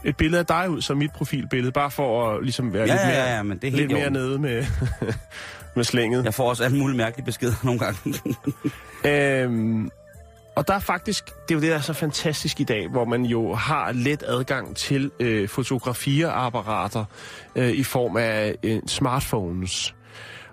et 0.06 0.18
billede 0.18 0.40
af 0.40 0.46
dig 0.46 0.70
ud 0.70 0.82
som 0.82 0.98
mit 0.98 1.12
profilbillede, 1.12 1.72
bare 1.72 1.92
for 1.92 2.30
at 2.32 2.44
ligesom 2.44 2.74
være 2.74 2.86
Ja, 2.86 2.94
lidt 2.94 3.02
ja, 3.02 3.08
mere, 3.08 3.36
ja, 3.36 3.44
men 3.44 3.58
det 3.58 3.68
er 3.68 3.72
lidt 3.72 3.92
mere 3.92 4.10
nede 4.10 4.40
med, 4.40 4.66
med 5.76 5.84
slænget. 5.84 6.26
Jeg 6.26 6.34
får 6.34 6.50
også 6.50 6.64
alle 6.64 6.78
mulige 6.78 6.98
mærkelige 6.98 7.26
beskeder 7.26 7.54
nogle 7.64 7.80
gange. 7.80 8.00
Øhm, 9.06 9.90
og 10.56 10.68
der 10.68 10.74
er 10.74 10.80
faktisk, 10.80 11.26
det 11.26 11.52
er 11.52 11.56
jo 11.56 11.62
det, 11.62 11.70
der 11.70 11.78
er 11.78 11.82
så 11.82 11.94
fantastisk 11.94 12.60
i 12.60 12.64
dag, 12.64 12.88
hvor 12.90 13.06
man 13.06 13.26
jo 13.26 13.54
har 13.54 13.92
let 13.92 14.24
adgang 14.28 14.76
til 14.76 15.12
øh, 15.20 15.50
fotografierapparater 15.50 17.06
øh, 17.56 17.70
i 17.70 17.84
form 17.84 18.18
af 18.18 18.56
øh, 18.64 18.82
smartphones. 18.88 19.96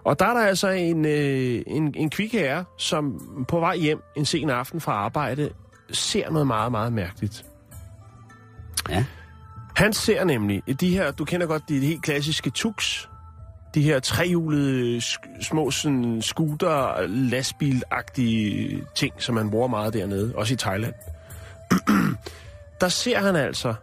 Og 0.05 0.19
der 0.19 0.27
er 0.27 0.35
der 0.35 0.47
altså 0.47 0.69
en, 0.69 1.05
øh, 1.05 1.63
en, 1.67 1.95
en 1.97 2.11
kvik 2.11 2.33
herre, 2.33 2.65
som 2.79 3.21
på 3.49 3.61
vej 3.61 3.77
hjem 3.77 4.03
en 4.17 4.25
sen 4.25 4.51
aften 4.51 4.81
fra 4.81 4.93
arbejde, 4.93 5.51
ser 5.93 6.31
noget 6.31 6.47
meget, 6.47 6.73
meget 6.73 6.93
mærkeligt. 6.93 7.45
Ja. 8.89 9.05
Han 9.77 9.93
ser 9.93 10.25
nemlig 10.25 10.63
de 10.81 10.91
her, 10.91 11.11
du 11.11 11.25
kender 11.25 11.47
godt 11.47 11.69
de 11.69 11.79
helt 11.79 12.03
klassiske 12.03 12.51
tuks, 12.51 13.10
de 13.75 13.83
her 13.83 14.01
trehjulede, 14.01 15.01
små 15.41 15.71
sådan, 15.71 16.23
scooter, 16.23 17.07
lastbilagtige 17.07 18.85
ting, 18.95 19.15
som 19.19 19.35
man 19.35 19.51
bruger 19.51 19.69
meget 19.69 19.95
dernede, 19.95 20.33
også 20.37 20.55
i 20.55 20.57
Thailand. 20.57 20.95
Der 22.81 22.89
ser 22.89 23.19
han 23.19 23.37
altså, 23.37 23.75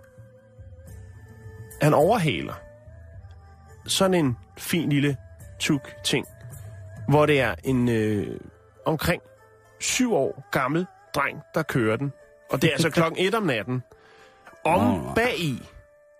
han 1.82 1.93
overhaler 1.93 2.54
sådan 3.88 4.13
en 4.13 4.38
fin 4.58 4.89
lille 4.89 5.17
tuk-ting, 5.60 6.26
hvor 7.10 7.26
det 7.26 7.41
er 7.41 7.56
en 7.63 7.89
øh, 7.89 8.39
omkring 8.86 9.21
syv 9.80 10.13
år 10.13 10.47
gammel 10.52 10.86
dreng, 11.15 11.39
der 11.54 11.63
kører 11.63 11.97
den. 11.97 12.13
Og 12.52 12.62
det 12.62 12.67
er 12.67 12.71
altså 12.71 12.89
klokken 13.00 13.26
et 13.26 13.36
om 13.36 13.43
natten. 13.43 13.84
Om 14.65 14.82
Nå. 14.82 15.13
bag 15.15 15.39
i, 15.39 15.63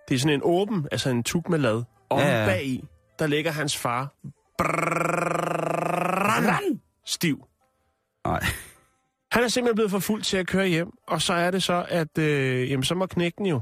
det 0.08 0.14
er 0.14 0.18
sådan 0.18 0.34
en 0.34 0.40
åben, 0.44 0.86
altså 0.92 1.10
en 1.10 1.22
tuk 1.22 1.48
med 1.48 1.58
lad. 1.58 1.82
Om 2.10 2.18
Ja, 2.18 2.40
ja. 2.40 2.46
bag 2.46 2.64
i, 2.64 2.84
der 3.18 3.26
ligger 3.26 3.52
hans 3.52 3.76
far 3.76 4.14
brrrr, 4.58 6.60
stiv. 7.06 7.46
Nej. 8.26 8.40
Han 9.32 9.44
er 9.44 9.48
simpelthen 9.48 9.74
blevet 9.74 9.90
for 9.90 9.98
fuld 9.98 10.22
til 10.22 10.36
at 10.36 10.46
køre 10.46 10.66
hjem, 10.66 10.90
og 11.06 11.22
så 11.22 11.32
er 11.32 11.50
det 11.50 11.62
så, 11.62 11.86
at 11.88 12.18
øh, 12.18 12.70
jamen, 12.70 12.84
så 12.84 12.94
må 12.94 13.06
knækken 13.06 13.46
jo. 13.46 13.60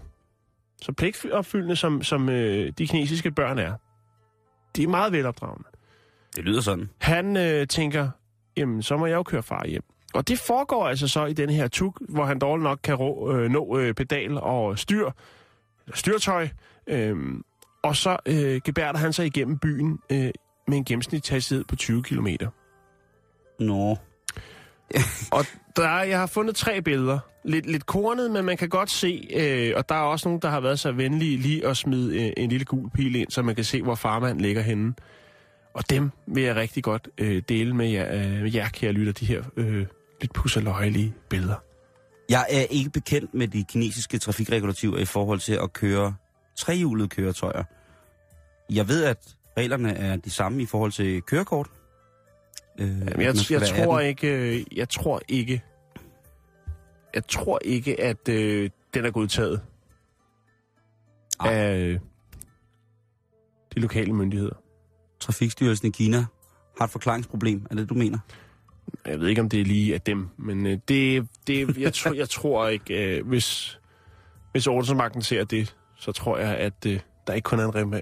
Så 0.82 0.92
pligtopfyldende, 0.92 1.76
som, 1.76 2.02
som 2.02 2.28
øh, 2.28 2.72
de 2.78 2.86
kinesiske 2.86 3.30
børn 3.30 3.58
er. 3.58 3.72
De 4.76 4.82
er 4.82 4.88
meget 4.88 5.12
velopdragende. 5.12 5.68
Det 6.36 6.44
lyder 6.44 6.60
sådan. 6.60 6.90
Han 7.00 7.36
øh, 7.36 7.66
tænker, 7.66 8.10
jamen, 8.56 8.82
så 8.82 8.96
må 8.96 9.06
jeg 9.06 9.14
jo 9.14 9.22
køre 9.22 9.42
far 9.42 9.66
hjem. 9.66 9.82
Og 10.14 10.28
det 10.28 10.38
foregår 10.38 10.88
altså 10.88 11.08
så 11.08 11.24
i 11.24 11.32
den 11.32 11.50
her 11.50 11.68
tuk, 11.68 12.00
hvor 12.08 12.24
han 12.24 12.38
dårligt 12.38 12.62
nok 12.62 12.78
kan 12.82 12.94
rå, 12.94 13.32
øh, 13.32 13.50
nå 13.50 13.78
øh, 13.78 13.94
pedal 13.94 14.38
og 14.38 14.78
styr, 14.78 15.10
eller 15.86 15.96
styrtøj. 15.96 16.48
Øh, 16.86 17.16
og 17.86 17.96
så 17.96 18.16
øh, 18.26 18.60
gebærder 18.64 18.98
han 18.98 19.12
sig 19.12 19.26
igennem 19.26 19.58
byen 19.58 19.98
øh, 20.12 20.30
med 20.68 20.76
en 20.78 20.84
gennemsnitshastighed 20.84 21.64
på 21.64 21.76
20 21.76 22.02
km. 22.02 22.26
Nå. 23.60 23.96
og 25.36 25.44
der, 25.76 25.88
er- 25.88 26.04
jeg 26.04 26.18
har 26.18 26.26
fundet 26.26 26.56
tre 26.56 26.82
billeder. 26.82 27.18
Lidt, 27.44 27.66
lidt 27.66 27.86
kornet, 27.86 28.30
men 28.30 28.44
man 28.44 28.56
kan 28.56 28.68
godt 28.68 28.90
se, 28.90 29.28
øh, 29.36 29.72
og 29.76 29.88
der 29.88 29.94
er 29.94 30.00
også 30.00 30.28
nogen, 30.28 30.42
der 30.42 30.48
har 30.48 30.60
været 30.60 30.80
så 30.80 30.92
venlige 30.92 31.36
lige 31.36 31.66
at 31.66 31.76
smide 31.76 32.24
øh, 32.26 32.32
en 32.36 32.50
lille 32.50 32.64
gul 32.64 32.90
pil 32.90 33.16
ind, 33.16 33.30
så 33.30 33.42
man 33.42 33.54
kan 33.54 33.64
se, 33.64 33.82
hvor 33.82 33.94
farmand 33.94 34.40
ligger 34.40 34.62
henne. 34.62 34.94
Og 35.74 35.90
dem 35.90 36.10
vil 36.26 36.42
jeg 36.42 36.56
rigtig 36.56 36.82
godt 36.84 37.08
øh, 37.18 37.42
dele 37.48 37.76
med 37.76 37.88
jer, 37.88 38.14
øh, 38.14 38.42
med 38.42 38.52
jer, 38.54 38.68
kære 38.68 38.92
lytter, 38.92 39.12
de 39.12 39.26
her 39.26 39.42
øh, 39.56 39.86
lidt 40.20 40.32
pusserløjelige 40.34 41.14
billeder. 41.28 41.54
Jeg 42.30 42.46
er 42.50 42.62
ikke 42.70 42.90
bekendt 42.90 43.34
med 43.34 43.48
de 43.48 43.64
kinesiske 43.64 44.18
trafikregulativer 44.18 44.98
i 44.98 45.04
forhold 45.04 45.38
til 45.40 45.52
at 45.52 45.72
køre 45.72 46.14
trehjulede 46.58 47.08
køretøjer. 47.08 47.64
Jeg 48.70 48.88
ved, 48.88 49.04
at 49.04 49.36
reglerne 49.56 49.96
er 49.96 50.16
de 50.16 50.30
samme 50.30 50.62
i 50.62 50.66
forhold 50.66 50.92
til 50.92 51.22
kørekort. 51.22 51.70
Øh, 52.78 52.88
Jamen, 52.88 53.20
jeg, 53.20 53.34
jeg, 53.50 53.62
tror 53.62 53.98
18. 53.98 54.08
ikke, 54.08 54.58
øh, 54.58 54.64
jeg 54.78 54.88
tror 54.88 55.20
ikke, 55.28 55.62
jeg 57.14 57.26
tror 57.26 57.58
ikke, 57.64 58.00
at 58.00 58.28
øh, 58.28 58.70
den 58.94 59.04
er 59.04 59.10
godtaget 59.10 59.60
Ej. 61.40 61.54
af 61.54 61.78
øh, 61.78 62.00
de 63.74 63.80
lokale 63.80 64.12
myndigheder. 64.12 64.54
Trafikstyrelsen 65.20 65.88
i 65.88 65.90
Kina 65.90 66.26
har 66.78 66.84
et 66.84 66.90
forklaringsproblem. 66.90 67.66
Er 67.70 67.74
det, 67.74 67.88
du 67.88 67.94
mener? 67.94 68.18
Jeg 69.06 69.20
ved 69.20 69.28
ikke, 69.28 69.40
om 69.40 69.48
det 69.48 69.60
er 69.60 69.64
lige 69.64 69.94
af 69.94 70.00
dem, 70.00 70.28
men 70.36 70.66
øh, 70.66 70.78
det, 70.88 71.28
det, 71.46 71.78
jeg, 71.78 71.94
tror, 71.94 72.12
jeg 72.22 72.28
tror 72.28 72.68
ikke, 72.68 73.18
øh, 73.18 73.26
hvis, 73.26 73.78
hvis 74.52 74.66
ordensmagten 74.66 75.22
ser 75.22 75.44
det, 75.44 75.76
så 75.96 76.12
tror 76.12 76.38
jeg, 76.38 76.56
at 76.56 76.86
øh, 76.86 77.00
der 77.26 77.32
ikke 77.32 77.46
kun 77.46 77.60
er 77.60 77.82
en, 77.82 77.94
re- 77.94 78.00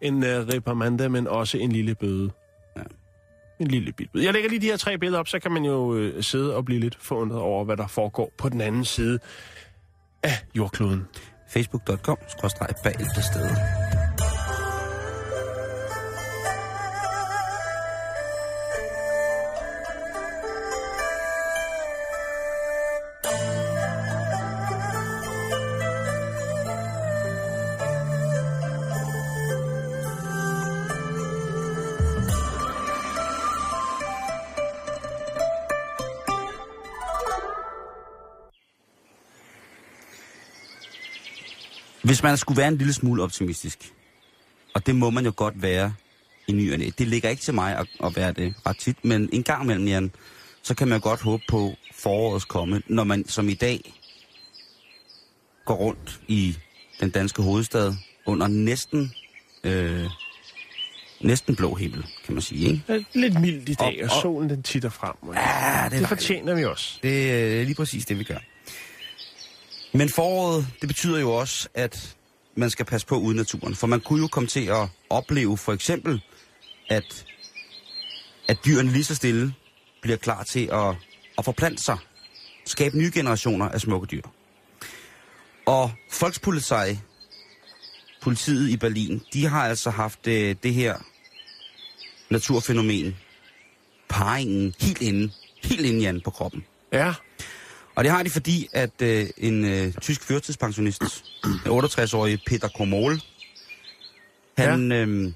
en 0.00 0.24
reprimande, 0.54 1.08
men 1.08 1.26
også 1.26 1.58
en 1.58 1.72
lille 1.72 1.94
bøde. 1.94 2.30
Ja. 2.76 2.82
En 3.60 3.66
lille 3.66 3.92
bit. 3.92 4.08
Jeg 4.14 4.32
lægger 4.32 4.50
lige 4.50 4.60
de 4.60 4.66
her 4.66 4.76
tre 4.76 4.98
billeder 4.98 5.18
op, 5.20 5.28
så 5.28 5.38
kan 5.38 5.52
man 5.52 5.64
jo 5.64 5.94
øh, 5.96 6.22
sidde 6.22 6.56
og 6.56 6.64
blive 6.64 6.80
lidt 6.80 6.96
forundret 7.00 7.40
over, 7.40 7.64
hvad 7.64 7.76
der 7.76 7.86
foregår 7.86 8.32
på 8.38 8.48
den 8.48 8.60
anden 8.60 8.84
side 8.84 9.18
af 10.22 10.44
jordkloden. 10.54 11.08
Facebook.com, 11.48 12.16
Hvis 42.22 42.28
man 42.28 42.36
skulle 42.36 42.58
være 42.58 42.68
en 42.68 42.78
lille 42.78 42.92
smule 42.92 43.22
optimistisk, 43.22 43.92
og 44.74 44.86
det 44.86 44.94
må 44.96 45.10
man 45.10 45.24
jo 45.24 45.32
godt 45.36 45.62
være 45.62 45.94
i 46.46 46.52
ny 46.52 46.74
næ. 46.74 46.90
Det 46.98 47.08
ligger 47.08 47.28
ikke 47.28 47.42
til 47.42 47.54
mig 47.54 47.76
at, 47.78 47.86
at 48.04 48.16
være 48.16 48.32
det 48.32 48.54
ret 48.66 48.76
tit, 48.78 49.04
men 49.04 49.28
en 49.32 49.42
gang 49.42 49.64
imellem, 49.64 49.86
Jan, 49.88 50.10
så 50.62 50.74
kan 50.74 50.88
man 50.88 51.00
godt 51.00 51.20
håbe 51.20 51.42
på 51.48 51.74
forårets 51.94 52.44
komme, 52.44 52.82
når 52.86 53.04
man 53.04 53.28
som 53.28 53.48
i 53.48 53.54
dag 53.54 53.92
går 55.64 55.74
rundt 55.74 56.20
i 56.28 56.56
den 57.00 57.10
danske 57.10 57.42
hovedstad 57.42 57.94
under 58.26 58.46
næsten, 58.48 59.12
øh, 59.64 60.04
næsten 61.20 61.56
blå 61.56 61.74
himmel, 61.74 62.06
kan 62.24 62.34
man 62.34 62.42
sige, 62.42 62.68
ikke? 62.70 62.82
Er 62.88 63.00
Lidt 63.14 63.40
mildt 63.40 63.68
i 63.68 63.74
dag, 63.74 63.86
Og- 64.04 64.10
og, 64.10 64.16
og- 64.16 64.22
solen 64.22 64.50
den 64.50 64.62
titter 64.62 64.88
frem. 64.90 65.14
Og 65.22 65.34
Ja, 65.34 65.88
det 65.90 65.98
det 66.00 66.08
fortjener 66.08 66.54
vi 66.54 66.64
også. 66.64 66.98
Det 67.02 67.32
er 67.60 67.64
lige 67.64 67.74
præcis 67.74 68.06
det, 68.06 68.18
vi 68.18 68.24
gør. 68.24 68.38
Men 69.94 70.08
foråret, 70.08 70.66
det 70.80 70.88
betyder 70.88 71.20
jo 71.20 71.32
også, 71.32 71.68
at 71.74 72.16
man 72.54 72.70
skal 72.70 72.84
passe 72.84 73.06
på 73.06 73.16
ude 73.16 73.36
naturen. 73.36 73.74
For 73.74 73.86
man 73.86 74.00
kunne 74.00 74.20
jo 74.20 74.26
komme 74.26 74.46
til 74.46 74.66
at 74.66 74.88
opleve 75.10 75.58
for 75.58 75.72
eksempel, 75.72 76.22
at, 76.88 77.24
at 78.48 78.58
dyrene 78.64 78.92
lige 78.92 79.04
så 79.04 79.14
stille 79.14 79.54
bliver 80.02 80.16
klar 80.16 80.42
til 80.42 80.68
at, 80.72 80.94
at 81.38 81.44
forplante 81.44 81.82
sig. 81.82 81.98
Skabe 82.66 82.98
nye 82.98 83.10
generationer 83.14 83.68
af 83.68 83.80
smukke 83.80 84.06
dyr. 84.06 84.22
Og 85.66 85.90
Volkspolizei, 86.20 86.98
politiet 88.22 88.70
i 88.70 88.76
Berlin, 88.76 89.22
de 89.32 89.46
har 89.46 89.68
altså 89.68 89.90
haft 89.90 90.26
øh, 90.26 90.56
det 90.62 90.74
her 90.74 90.96
naturfænomen, 92.30 93.16
parringen, 94.08 94.74
helt 94.80 95.02
inde, 95.02 95.32
helt 95.64 95.86
inde, 95.86 96.00
Jan, 96.00 96.20
på 96.20 96.30
kroppen. 96.30 96.64
Ja, 96.92 97.14
og 97.94 98.04
det 98.04 98.12
har 98.12 98.22
de, 98.22 98.30
fordi 98.30 98.68
at 98.72 99.02
øh, 99.02 99.26
en 99.36 99.64
øh, 99.64 99.92
tysk 100.00 100.22
førtidspensionist, 100.22 101.02
en 101.66 101.70
68-årig 101.70 102.42
Peter 102.46 102.68
Komol, 102.68 103.20
han, 104.58 104.92
ja. 104.92 104.98
øh, 104.98 105.32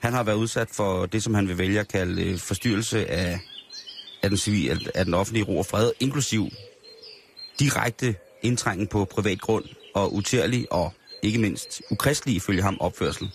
han 0.00 0.12
har 0.12 0.22
været 0.22 0.36
udsat 0.36 0.68
for 0.70 1.06
det, 1.06 1.22
som 1.22 1.34
han 1.34 1.48
vil 1.48 1.58
vælge 1.58 1.80
at 1.80 1.88
kalde 1.88 2.22
øh, 2.22 2.38
forstyrrelse 2.38 3.10
af, 3.10 3.40
af, 4.22 4.30
den 4.30 4.38
civil, 4.38 4.90
af 4.94 5.04
den 5.04 5.14
offentlige 5.14 5.44
ro 5.44 5.58
og 5.58 5.66
fred, 5.66 5.92
inklusiv 6.00 6.48
direkte 7.58 8.14
indtrængen 8.42 8.86
på 8.86 9.04
privat 9.04 9.40
grund 9.40 9.64
og 9.94 10.14
utærlig 10.14 10.72
og 10.72 10.92
ikke 11.22 11.38
mindst 11.38 11.82
ukristelig 11.90 12.36
ifølge 12.36 12.62
ham 12.62 12.76
opførsel. 12.80 13.30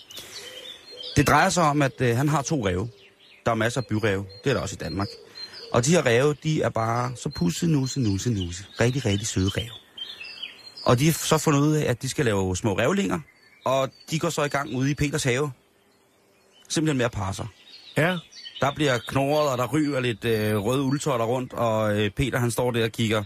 Det 1.15 1.27
drejer 1.27 1.49
sig 1.49 1.63
om, 1.63 1.81
at 1.81 2.01
øh, 2.01 2.17
han 2.17 2.29
har 2.29 2.41
to 2.41 2.65
ræve. 2.65 2.89
Der 3.45 3.51
er 3.51 3.55
masser 3.55 3.81
af 3.81 3.87
byræve. 3.87 4.25
Det 4.43 4.49
er 4.49 4.53
der 4.53 4.61
også 4.61 4.75
i 4.75 4.83
Danmark. 4.83 5.07
Og 5.73 5.85
de 5.85 5.91
her 5.91 6.05
ræve, 6.05 6.35
de 6.43 6.61
er 6.61 6.69
bare 6.69 7.11
så 7.15 7.29
pusse, 7.29 7.67
nusse, 7.67 7.99
nusse, 7.99 8.29
nusse. 8.29 8.63
Rigtig, 8.79 9.05
rigtig 9.05 9.27
søde 9.27 9.49
ræve. 9.49 9.69
Og 10.85 10.99
de 10.99 11.05
har 11.05 11.13
så 11.13 11.37
fundet 11.37 11.59
ud 11.59 11.73
af, 11.75 11.89
at 11.89 12.01
de 12.01 12.09
skal 12.09 12.25
lave 12.25 12.57
små 12.57 12.77
rævlinger. 12.77 13.19
Og 13.65 13.89
de 14.11 14.19
går 14.19 14.29
så 14.29 14.43
i 14.43 14.47
gang 14.47 14.75
ude 14.75 14.91
i 14.91 14.93
Peters 14.93 15.23
have. 15.23 15.51
Simpelthen 16.69 16.97
med 16.97 17.05
at 17.05 17.35
sig. 17.35 17.47
ja. 17.97 18.17
Der 18.61 18.73
bliver 18.75 18.97
knurret, 19.07 19.49
og 19.51 19.57
der 19.57 19.67
ryger 19.67 19.99
lidt 19.99 20.25
øh, 20.25 20.57
røde 20.57 20.81
uldtotter 20.81 21.25
rundt, 21.25 21.53
og 21.53 21.99
øh, 21.99 22.09
Peter 22.09 22.39
han 22.39 22.51
står 22.51 22.71
der 22.71 22.83
og 22.83 22.91
kigger 22.91 23.23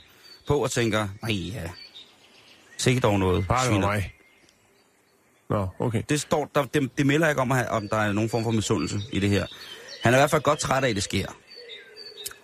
på 0.48 0.58
og 0.64 0.72
tænker, 0.72 1.08
nej 1.22 1.32
ja, 1.34 1.70
sikkert 2.78 3.04
dog 3.04 3.20
noget. 3.20 3.48
Bare 3.48 3.64
det 3.64 3.70
var 3.70 3.74
sviner." 3.76 3.88
mig. 3.88 4.14
Nå, 5.50 5.68
okay. 5.80 6.04
Det, 6.10 6.22
står, 6.22 6.52
der, 6.56 6.64
det, 6.64 6.98
det 6.98 7.06
melder 7.06 7.30
ikke 7.30 7.42
om, 7.42 7.52
at- 7.52 7.70
om 7.70 7.90
der 7.90 7.98
er 7.98 8.12
nogen 8.14 8.30
form 8.30 8.44
for 8.44 8.52
misundelse 8.52 9.00
i 9.12 9.20
det 9.20 9.30
her. 9.30 9.46
Han 10.04 10.14
er 10.14 10.18
i 10.18 10.20
hvert 10.22 10.32
fald 10.32 10.42
godt 10.42 10.60
træt 10.60 10.84
af, 10.84 10.90
at 10.90 10.96
det 10.96 11.04
sker. 11.04 11.28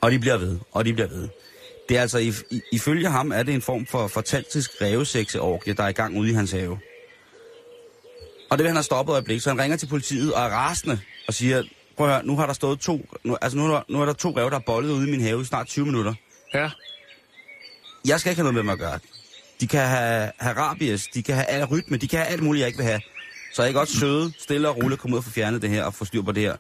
Og 0.01 0.12
de 0.12 0.19
bliver 0.19 0.38
ved, 0.38 0.59
og 0.71 0.85
de 0.85 0.93
bliver 0.93 1.07
ved. 1.07 1.29
Det 1.89 1.97
er 1.97 2.01
altså, 2.01 2.17
i, 2.17 2.33
i, 2.51 2.62
ifølge 2.71 3.09
ham, 3.09 3.31
er 3.31 3.43
det 3.43 3.53
en 3.53 3.62
form 3.62 3.85
for 3.85 4.07
fantastisk 4.07 4.71
rævesekseorgie, 4.81 5.73
der 5.73 5.83
er 5.83 5.88
i 5.88 5.91
gang 5.91 6.17
ude 6.17 6.29
i 6.29 6.33
hans 6.33 6.51
have. 6.51 6.79
Og 8.49 8.57
det 8.57 8.63
vil 8.63 8.67
han 8.67 8.75
have 8.75 8.83
stoppet 8.83 9.13
øjeblik, 9.13 9.41
så 9.41 9.49
han 9.49 9.59
ringer 9.62 9.77
til 9.77 9.88
politiet 9.88 10.33
og 10.33 10.41
er 10.43 10.49
rasende 10.49 10.99
og 11.27 11.33
siger, 11.33 11.63
prøv 11.97 12.07
at 12.07 12.13
høre, 12.13 12.25
nu 12.25 12.35
har 12.38 12.45
der 12.45 12.53
stået 12.53 12.79
to, 12.79 13.05
nu, 13.23 13.38
altså 13.41 13.57
nu 13.57 13.73
er 13.73 13.81
nu 13.89 14.01
er 14.01 14.05
der 14.05 14.13
to 14.13 14.38
ræve, 14.38 14.49
der 14.49 14.55
er 14.55 14.59
bollet 14.65 14.91
ude 14.91 15.07
i 15.07 15.12
min 15.12 15.21
have 15.21 15.41
i 15.41 15.45
snart 15.45 15.67
20 15.67 15.85
minutter. 15.85 16.13
Ja, 16.53 16.69
Jeg 18.05 18.19
skal 18.19 18.29
ikke 18.29 18.41
have 18.41 18.53
noget 18.53 18.53
med 18.53 18.62
dem 18.62 18.69
at 18.69 18.79
gøre. 18.79 18.99
De 19.62 19.67
kan 19.67 19.81
have, 19.81 20.31
have 20.38 20.57
rabies, 20.57 21.07
de 21.07 21.23
kan 21.23 21.35
have 21.35 21.45
al 21.45 21.65
rytme, 21.65 21.97
de 21.97 22.07
kan 22.07 22.19
have 22.19 22.29
alt 22.31 22.43
muligt, 22.43 22.59
jeg 22.62 22.67
ikke 22.67 22.77
vil 22.77 22.85
have. 22.85 23.01
Så 23.53 23.62
jeg 23.63 23.71
kan 23.71 23.79
godt 23.79 23.89
søde, 23.89 24.33
stille 24.39 24.69
og 24.69 24.77
roligt 24.77 25.01
komme 25.01 25.13
ud 25.13 25.17
og 25.17 25.23
få 25.23 25.29
fjernet 25.31 25.62
det 25.62 25.69
her 25.69 25.83
og 25.83 25.93
få 25.93 26.05
styr 26.05 26.21
på 26.21 26.31
det 26.31 26.43
her. 26.43 26.55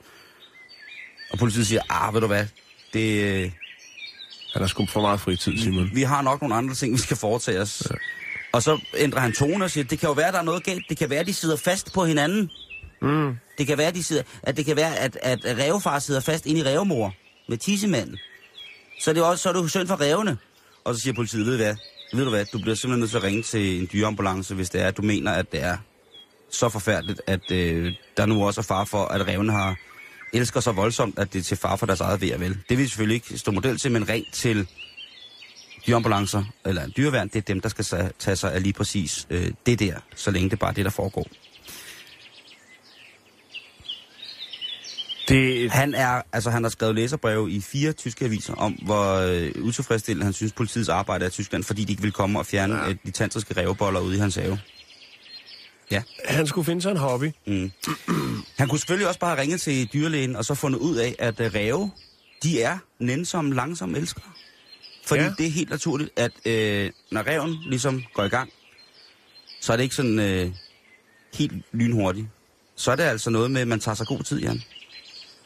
Og 1.31 1.39
politiet 1.39 1.67
siger, 1.67 1.81
ah, 1.89 2.13
ved 2.13 2.21
du 2.21 2.27
hvad, 2.27 2.45
det, 2.93 3.23
øh, 3.23 3.51
han 4.53 4.61
har 4.61 4.67
sgu 4.67 4.85
for 4.85 5.01
meget 5.01 5.19
fritid, 5.19 5.57
Simon. 5.57 5.89
vi 5.93 6.01
har 6.01 6.21
nok 6.21 6.41
nogle 6.41 6.55
andre 6.55 6.75
ting, 6.75 6.93
vi 6.93 6.99
skal 6.99 7.17
foretage 7.17 7.61
os. 7.61 7.87
Ja. 7.89 7.95
Og 8.51 8.63
så 8.63 8.79
ændrer 8.97 9.19
han 9.19 9.33
tone 9.33 9.65
og 9.65 9.71
siger, 9.71 9.83
det 9.83 9.99
kan 9.99 10.07
jo 10.07 10.13
være, 10.13 10.31
der 10.31 10.37
er 10.37 10.43
noget 10.43 10.63
galt. 10.63 10.85
Det 10.89 10.97
kan 10.97 11.09
være, 11.09 11.23
de 11.23 11.33
sidder 11.33 11.55
fast 11.55 11.93
på 11.93 12.05
hinanden. 12.05 12.51
Mm. 13.01 13.35
Det 13.57 13.67
kan 13.67 13.77
være, 13.77 13.91
de 13.91 14.03
sidder, 14.03 14.23
at 14.43 14.57
det 14.57 14.65
kan 14.65 14.75
være, 14.75 14.95
at, 14.95 15.17
at 15.21 15.57
rævefar 15.57 15.99
sidder 15.99 16.21
fast 16.21 16.45
inde 16.45 16.61
i 16.61 16.63
rævemor 16.63 17.13
med 17.49 17.57
tissemanden. 17.57 18.17
Så 19.01 19.09
er 19.09 19.13
det 19.13 19.23
også 19.23 19.41
så 19.41 19.49
er 19.49 19.53
det 19.53 19.61
jo 19.61 19.67
synd 19.67 19.87
for 19.87 19.95
rævene. 19.95 20.37
Og 20.83 20.95
så 20.95 21.01
siger 21.01 21.13
politiet, 21.13 21.45
ved 21.45 21.51
du 21.51 21.63
hvad, 21.63 21.75
ved 22.13 22.23
du 22.23 22.29
hvad, 22.29 22.45
du 22.45 22.59
bliver 22.59 22.75
simpelthen 22.75 22.99
nødt 22.99 23.09
til 23.11 23.17
at 23.17 23.23
ringe 23.23 23.43
til 23.43 23.81
en 23.81 23.89
dyreambulance, 23.93 24.55
hvis 24.55 24.69
det 24.69 24.81
er, 24.81 24.87
at 24.87 24.97
du 24.97 25.01
mener, 25.01 25.31
at 25.31 25.51
det 25.51 25.63
er 25.63 25.77
så 26.51 26.69
forfærdeligt, 26.69 27.21
at 27.27 27.51
øh, 27.51 27.93
der 28.17 28.25
nu 28.25 28.45
også 28.45 28.61
er 28.61 28.63
far 28.63 28.85
for, 28.85 29.05
at 29.05 29.27
rævene 29.27 29.51
har 29.51 29.75
elsker 30.33 30.59
så 30.59 30.71
voldsomt, 30.71 31.19
at 31.19 31.33
det 31.33 31.39
er 31.39 31.43
til 31.43 31.57
far 31.57 31.75
for 31.75 31.85
deres 31.85 32.01
eget 32.01 32.21
ved 32.21 32.37
vel. 32.37 32.49
Det 32.49 32.77
vil 32.77 32.77
vi 32.77 32.87
selvfølgelig 32.87 33.15
ikke 33.15 33.37
stå 33.37 33.51
model 33.51 33.77
til, 33.77 33.91
men 33.91 34.09
rent 34.09 34.33
til 34.33 34.67
dyreambulancer, 35.87 36.43
eller 36.65 36.83
en 36.83 36.93
dyreværn, 36.97 37.27
det 37.27 37.35
er 37.35 37.41
dem, 37.41 37.61
der 37.61 37.69
skal 37.69 37.85
tage 38.19 38.35
sig 38.35 38.53
af 38.53 38.63
lige 38.63 38.73
præcis 38.73 39.27
øh, 39.29 39.51
det 39.65 39.79
der, 39.79 39.95
så 40.15 40.31
længe 40.31 40.49
det 40.49 40.53
er 40.53 40.57
bare 40.57 40.73
det, 40.73 40.85
der 40.85 40.91
foregår. 40.91 41.27
Det, 45.29 45.71
Han 45.71 45.93
er, 45.93 46.21
altså 46.33 46.49
han 46.49 46.63
har 46.63 46.69
skrevet 46.69 46.95
læserbreve 46.95 47.51
i 47.51 47.61
fire 47.61 47.91
tyske 47.91 48.25
aviser 48.25 48.53
om, 48.53 48.71
hvor 48.71 49.15
øh, 49.15 49.51
utilfredsstillende 49.61 50.23
han 50.23 50.33
synes 50.33 50.53
politiets 50.53 50.89
arbejde 50.89 51.25
er 51.25 51.29
i 51.29 51.31
Tyskland, 51.31 51.63
fordi 51.63 51.83
de 51.83 51.91
ikke 51.91 52.01
vil 52.01 52.11
komme 52.11 52.39
og 52.39 52.45
fjerne 52.45 52.75
ja. 52.75 52.93
de 53.05 53.11
tantriske 53.11 53.53
ræveboller 53.57 53.99
ude 53.99 54.15
i 54.15 54.19
hans 54.19 54.35
have. 54.35 54.59
Han 56.25 56.47
skulle 56.47 56.65
finde 56.65 56.81
sig 56.81 56.91
en 56.91 56.97
hobby. 56.97 57.31
Mm. 57.47 57.71
Han 58.57 58.67
kunne 58.67 58.79
selvfølgelig 58.79 59.07
også 59.07 59.19
bare 59.19 59.29
have 59.29 59.41
ringet 59.41 59.61
til 59.61 59.89
dyrlægen 59.93 60.35
og 60.35 60.45
så 60.45 60.55
fundet 60.55 60.79
ud 60.79 60.95
af, 60.95 61.15
at 61.19 61.39
øh, 61.39 61.51
ræve 61.55 61.91
de 62.43 62.61
er 62.61 62.77
nænsomme, 62.99 63.55
langsomme 63.55 63.97
elskere. 63.97 64.31
Fordi 65.05 65.21
Ja. 65.21 65.27
ja. 65.27 65.33
det 65.37 65.45
er 65.45 65.49
helt 65.51 65.69
naturligt, 65.69 66.09
at 66.15 66.31
øh, 66.45 66.91
når 67.11 67.27
reven 67.27 67.57
ligesom 67.65 68.03
går 68.13 68.23
i 68.23 68.27
gang, 68.29 68.49
så 69.61 69.73
er 69.73 69.77
det 69.77 69.83
ikke 69.83 69.95
sådan 69.95 70.19
øh, 70.19 70.51
helt 71.33 71.53
lynhurtigt. 71.71 72.27
Så 72.75 72.91
er 72.91 72.95
det 72.95 73.03
altså 73.03 73.29
noget 73.29 73.51
med, 73.51 73.61
at 73.61 73.67
man 73.67 73.79
tager 73.79 73.95
sig 73.95 74.07
god 74.07 74.23
tid, 74.23 74.39
Jan. 74.39 74.61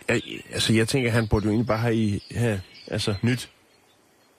Jeg, 0.09 0.21
altså, 0.51 0.73
jeg 0.73 0.87
tænker, 0.87 1.11
han 1.11 1.27
burde 1.27 1.45
jo 1.45 1.51
egentlig 1.51 1.67
bare 1.67 1.77
have, 1.77 1.95
i, 1.95 2.23
have 2.35 2.61
altså, 2.87 3.15
nyt, 3.21 3.49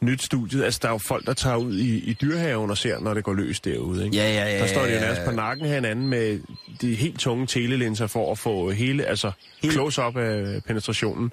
nyt 0.05 0.23
studiet. 0.23 0.65
Altså, 0.65 0.81
der 0.83 0.89
er 0.89 0.93
jo 0.93 0.99
folk, 0.99 1.27
der 1.27 1.33
tager 1.33 1.57
ud 1.57 1.79
i, 1.79 1.99
i 1.99 2.13
dyrhaven 2.13 2.71
og 2.71 2.79
ser, 2.79 3.01
når 3.01 3.15
det 3.15 3.25
går 3.25 3.35
løs 3.35 3.61
derude, 3.61 4.05
ikke? 4.05 4.17
Ja, 4.17 4.33
ja, 4.33 4.53
ja. 4.53 4.59
Der 4.59 4.67
står 4.67 4.83
de 4.83 4.89
jo 4.89 4.95
ja, 4.95 5.01
nærmest 5.01 5.23
på 5.25 5.31
nakken 5.31 5.67
af 5.67 5.73
hinanden 5.75 6.09
med 6.09 6.41
de 6.81 6.95
helt 6.95 7.19
tunge 7.21 7.47
telelinser 7.47 8.07
for 8.07 8.33
at 8.33 8.39
få 8.39 8.71
hele, 8.71 9.05
altså 9.05 9.33
Helt- 9.63 9.75
close-up 9.75 10.17
af 10.17 10.63
penetrationen. 10.67 11.33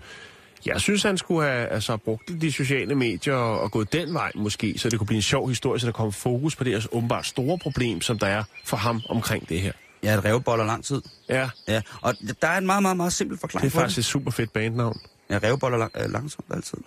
Jeg 0.65 0.81
synes, 0.81 1.03
han 1.03 1.17
skulle 1.17 1.49
have 1.49 1.67
altså, 1.67 1.97
brugt 1.97 2.31
de 2.41 2.51
sociale 2.51 2.95
medier 2.95 3.33
og, 3.33 3.59
og 3.61 3.71
gået 3.71 3.93
den 3.93 4.13
vej 4.13 4.31
måske, 4.35 4.73
så 4.77 4.89
det 4.89 4.99
kunne 4.99 5.07
blive 5.07 5.15
en 5.17 5.21
sjov 5.21 5.49
historie, 5.49 5.79
så 5.79 5.85
der 5.85 5.91
kom 5.93 6.13
fokus 6.13 6.55
på 6.55 6.63
det 6.63 6.73
her 6.73 6.87
åbenbart 6.91 7.25
store 7.25 7.57
problem, 7.57 8.01
som 8.01 8.19
der 8.19 8.27
er 8.27 8.43
for 8.65 8.77
ham 8.77 9.01
omkring 9.09 9.49
det 9.49 9.61
her. 9.61 9.71
Ja, 10.03 10.13
et 10.13 10.25
revboller 10.25 10.65
lang 10.65 10.83
tid. 10.85 11.01
Ja, 11.29 11.49
Ja, 11.67 11.81
og 12.01 12.15
der 12.41 12.47
er 12.47 12.57
en 12.57 12.65
meget, 12.65 12.81
meget, 12.81 12.97
meget 12.97 13.13
simpel 13.13 13.37
forklaring 13.37 13.71
det 13.71 13.77
er 13.77 13.81
faktisk 13.81 13.97
et 13.99 14.05
super 14.05 14.31
fedt 14.31 14.53
bandnavn. 14.53 14.99
Ja, 15.29 15.37
revboller 15.43 15.77
lang, 15.77 15.91
øh, 16.03 16.11
langsomt 16.11 16.45
altid. 16.53 16.77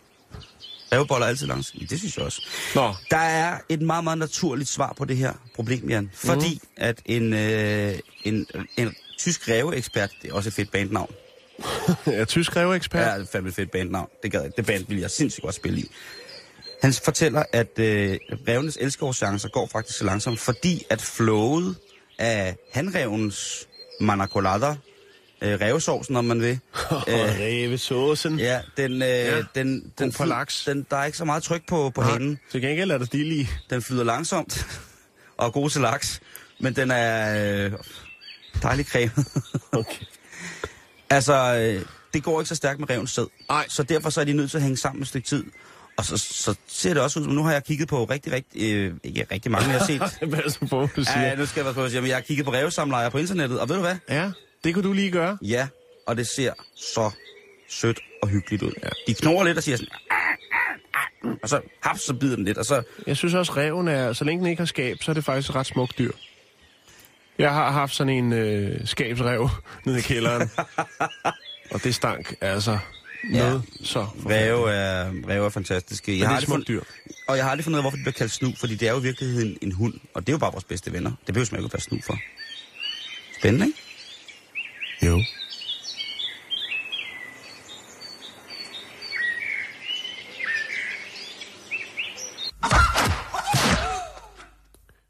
Revboller 0.94 1.26
altid 1.26 1.46
langsomt. 1.46 1.82
Ja, 1.82 1.86
det 1.90 1.98
synes 1.98 2.16
jeg 2.16 2.24
også. 2.24 2.42
Nå, 2.74 2.94
Der 3.10 3.16
er 3.16 3.58
et 3.68 3.82
meget, 3.82 4.04
meget 4.04 4.18
naturligt 4.18 4.68
svar 4.70 4.94
på 4.98 5.04
det 5.04 5.16
her 5.16 5.32
problem, 5.54 5.88
Jan. 5.88 6.10
Fordi 6.14 6.60
mm. 6.62 6.68
at 6.76 7.00
en, 7.04 7.32
øh, 7.32 7.98
en, 8.24 8.46
en 8.76 8.94
tysk 9.18 9.48
ræveekspert, 9.48 10.10
det 10.22 10.30
er 10.30 10.34
også 10.34 10.48
et 10.48 10.54
fedt 10.54 10.70
bandnavn. 10.70 11.14
er 12.06 12.24
tysk 12.24 12.56
reveekspert. 12.56 13.06
Ja, 13.06 13.14
det 13.14 13.22
er 13.22 13.30
fandme 13.32 13.48
et 13.48 13.54
fedt 13.54 13.70
bandnavn. 13.70 14.08
Det, 14.22 14.32
gad 14.32 14.42
jeg. 14.42 14.50
det 14.56 14.66
band 14.66 14.84
vil 14.88 14.98
jeg 14.98 15.10
sindssygt 15.10 15.42
godt 15.42 15.54
spille 15.54 15.78
i. 15.78 15.90
Han 16.82 16.92
fortæller, 16.92 17.42
at 17.52 17.78
øh, 17.78 18.18
revenes 18.48 18.78
elskeårschancer 18.80 19.48
går 19.48 19.68
faktisk 19.72 19.98
så 19.98 20.04
langsomt, 20.04 20.40
fordi 20.40 20.84
at 20.90 21.02
flowet 21.02 21.76
af 22.18 22.56
hanrevens 22.72 23.68
manacolada, 24.00 24.76
øh, 25.44 25.60
revsovsen, 25.60 26.16
om 26.16 26.24
man 26.24 26.40
vil, 26.40 26.58
Og 26.90 27.04
revesåsen. 27.08 28.38
ja, 28.38 28.60
den, 28.76 28.92
øh, 28.92 29.08
ja. 29.08 29.42
den, 29.54 29.92
den, 29.98 30.12
for 30.12 30.24
laks. 30.24 30.64
den, 30.64 30.86
der 30.90 30.96
er 30.96 31.04
ikke 31.04 31.18
så 31.18 31.24
meget 31.24 31.42
tryk 31.42 31.66
på, 31.68 31.90
på 31.94 32.02
hanen. 32.02 32.38
Til 32.50 32.60
gengæld 32.60 32.90
er 32.90 32.98
der 32.98 33.04
stil 33.04 33.40
i. 33.40 33.48
Den 33.70 33.82
flyder 33.82 34.04
langsomt 34.04 34.66
og 35.38 35.46
er 35.46 35.50
god 35.50 35.70
til 35.70 35.80
laks, 35.80 36.20
men 36.60 36.76
den 36.76 36.90
er 36.90 37.64
øh, 37.64 37.72
dejlig 38.62 38.86
cremet. 38.86 39.26
Okay. 39.72 40.04
altså, 41.10 41.34
øh, 41.56 41.86
det 42.14 42.22
går 42.22 42.40
ikke 42.40 42.48
så 42.48 42.54
stærkt 42.54 42.80
med 42.80 42.90
revens 42.90 43.10
sæd. 43.10 43.26
Nej. 43.48 43.66
Så 43.68 43.82
derfor 43.82 44.10
så 44.10 44.20
er 44.20 44.24
de 44.24 44.32
nødt 44.32 44.50
til 44.50 44.58
at 44.58 44.62
hænge 44.62 44.76
sammen 44.76 45.02
et 45.02 45.08
stykke 45.08 45.28
tid. 45.28 45.44
Og 45.96 46.04
så, 46.04 46.18
så 46.18 46.54
ser 46.68 46.94
det 46.94 47.02
også 47.02 47.20
ud 47.20 47.24
som, 47.24 47.32
nu 47.32 47.42
har 47.42 47.52
jeg 47.52 47.64
kigget 47.64 47.88
på 47.88 48.04
rigtig, 48.04 48.32
rigtig, 48.32 48.72
øh, 48.74 48.94
ikke 49.04 49.26
rigtig 49.32 49.52
mange, 49.52 49.68
jeg 49.68 49.78
har 49.78 49.86
set. 49.86 50.28
Hvad 50.28 50.38
er 50.38 50.42
det 50.42 50.70
på, 50.70 50.88
du 50.96 51.04
siger? 51.04 51.20
ja, 51.20 51.34
nu 51.34 51.46
skal 51.46 51.60
jeg 51.60 51.64
være 51.64 51.74
på 51.74 51.84
at 51.84 51.94
jeg 52.08 52.16
har 52.16 52.20
kigget 52.20 52.46
på 52.46 52.52
revsamlejre 52.52 53.10
på 53.10 53.18
internettet, 53.18 53.60
og 53.60 53.68
ved 53.68 53.76
du 53.76 53.82
hvad? 53.82 53.96
Ja, 54.08 54.30
det 54.64 54.74
kunne 54.74 54.88
du 54.88 54.92
lige 54.92 55.10
gøre. 55.10 55.38
Ja, 55.42 55.68
og 56.06 56.16
det 56.16 56.26
ser 56.26 56.52
så 56.76 57.10
sødt 57.68 58.00
og 58.22 58.28
hyggeligt 58.28 58.62
ud. 58.62 58.72
Ja. 58.82 58.88
De 59.06 59.14
knurrer 59.14 59.44
lidt 59.44 59.56
og 59.56 59.62
siger 59.62 59.76
sådan, 59.76 59.92
"Ah, 60.10 60.16
ah, 60.18 60.98
ah," 61.30 61.36
og 61.42 61.48
så 61.48 61.60
haps, 61.80 62.00
så 62.02 62.14
bider 62.14 62.36
den 62.36 62.44
lidt, 62.44 62.58
og 62.58 62.64
så, 62.64 62.82
Jeg 63.06 63.16
synes 63.16 63.34
også, 63.34 63.52
reven 63.56 63.88
er, 63.88 64.12
så 64.12 64.24
længe 64.24 64.40
den 64.40 64.50
ikke 64.50 64.60
har 64.60 64.66
skab, 64.66 64.96
så 65.02 65.10
er 65.10 65.14
det 65.14 65.24
faktisk 65.24 65.48
et 65.50 65.54
ret 65.54 65.66
smukt 65.66 65.98
dyr. 65.98 66.10
Jeg 67.38 67.52
har 67.52 67.70
haft 67.72 67.94
sådan 67.94 68.12
en 68.12 68.32
øh, 68.32 68.86
skabsrev 68.86 69.48
nede 69.86 69.98
i 69.98 70.02
kælderen. 70.02 70.50
og 71.72 71.84
det 71.84 71.94
stank 71.94 72.34
altså 72.40 72.78
noget 73.30 73.62
så. 73.84 74.06
Ræve 74.26 74.70
er, 74.72 75.12
ræve 75.28 75.44
er 75.46 75.48
fantastiske. 75.50 76.12
Jeg 76.12 76.18
det 76.18 76.22
er 76.24 76.26
har 76.26 76.32
et 76.32 76.36
aldrig 76.36 76.46
smukt 76.46 76.66
fundet, 76.66 76.84
dyr. 77.06 77.12
og 77.28 77.36
jeg 77.36 77.44
har 77.44 77.50
aldrig 77.50 77.64
fundet 77.64 77.76
ud 77.76 77.78
af, 77.78 77.82
hvorfor 77.82 77.96
det 77.96 78.04
bliver 78.04 78.12
kaldt 78.12 78.32
snu, 78.32 78.52
fordi 78.60 78.74
det 78.74 78.88
er 78.88 78.92
jo 78.92 78.98
i 78.98 79.02
virkeligheden 79.02 79.58
en 79.62 79.72
hund, 79.72 79.94
og 80.14 80.22
det 80.22 80.28
er 80.28 80.32
jo 80.32 80.38
bare 80.38 80.52
vores 80.52 80.64
bedste 80.64 80.92
venner. 80.92 81.12
Det 81.26 81.34
behøver 81.34 81.48
man 81.52 81.60
ikke 81.64 81.72
være 81.74 81.80
snu 81.80 81.98
for. 82.06 82.18
Spændende, 83.38 83.66
ikke? 83.66 83.78
Jo. 85.04 85.20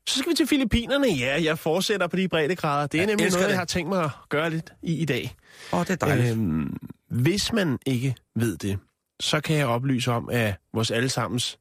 Så 0.08 0.18
skal 0.18 0.30
vi 0.30 0.34
til 0.36 0.46
Filippinerne. 0.46 1.06
Ja, 1.08 1.42
jeg 1.42 1.58
fortsætter 1.58 2.06
på 2.06 2.16
de 2.16 2.28
breddegrader. 2.28 2.86
Det 2.86 2.98
er 2.98 3.02
Jeg 3.02 3.06
nemlig 3.06 3.30
noget, 3.30 3.44
det. 3.44 3.50
jeg 3.50 3.58
har 3.58 3.64
tænkt 3.64 3.88
mig 3.88 4.04
at 4.04 4.10
gøre 4.28 4.50
lidt 4.50 4.72
i 4.82 4.94
i 4.96 5.04
dag. 5.04 5.36
Åh, 5.72 5.78
oh, 5.78 5.86
det 5.86 5.90
er 6.02 6.06
dejligt. 6.06 6.26
Øh, 6.26 6.38
Øhm, 6.38 6.76
hvis 7.10 7.52
man 7.52 7.78
ikke 7.86 8.14
ved 8.36 8.56
det, 8.56 8.78
så 9.20 9.40
kan 9.40 9.56
jeg 9.56 9.66
oplyse 9.66 10.12
om, 10.12 10.28
at 10.32 10.54
vores 10.74 10.90
allesammens, 10.90 11.58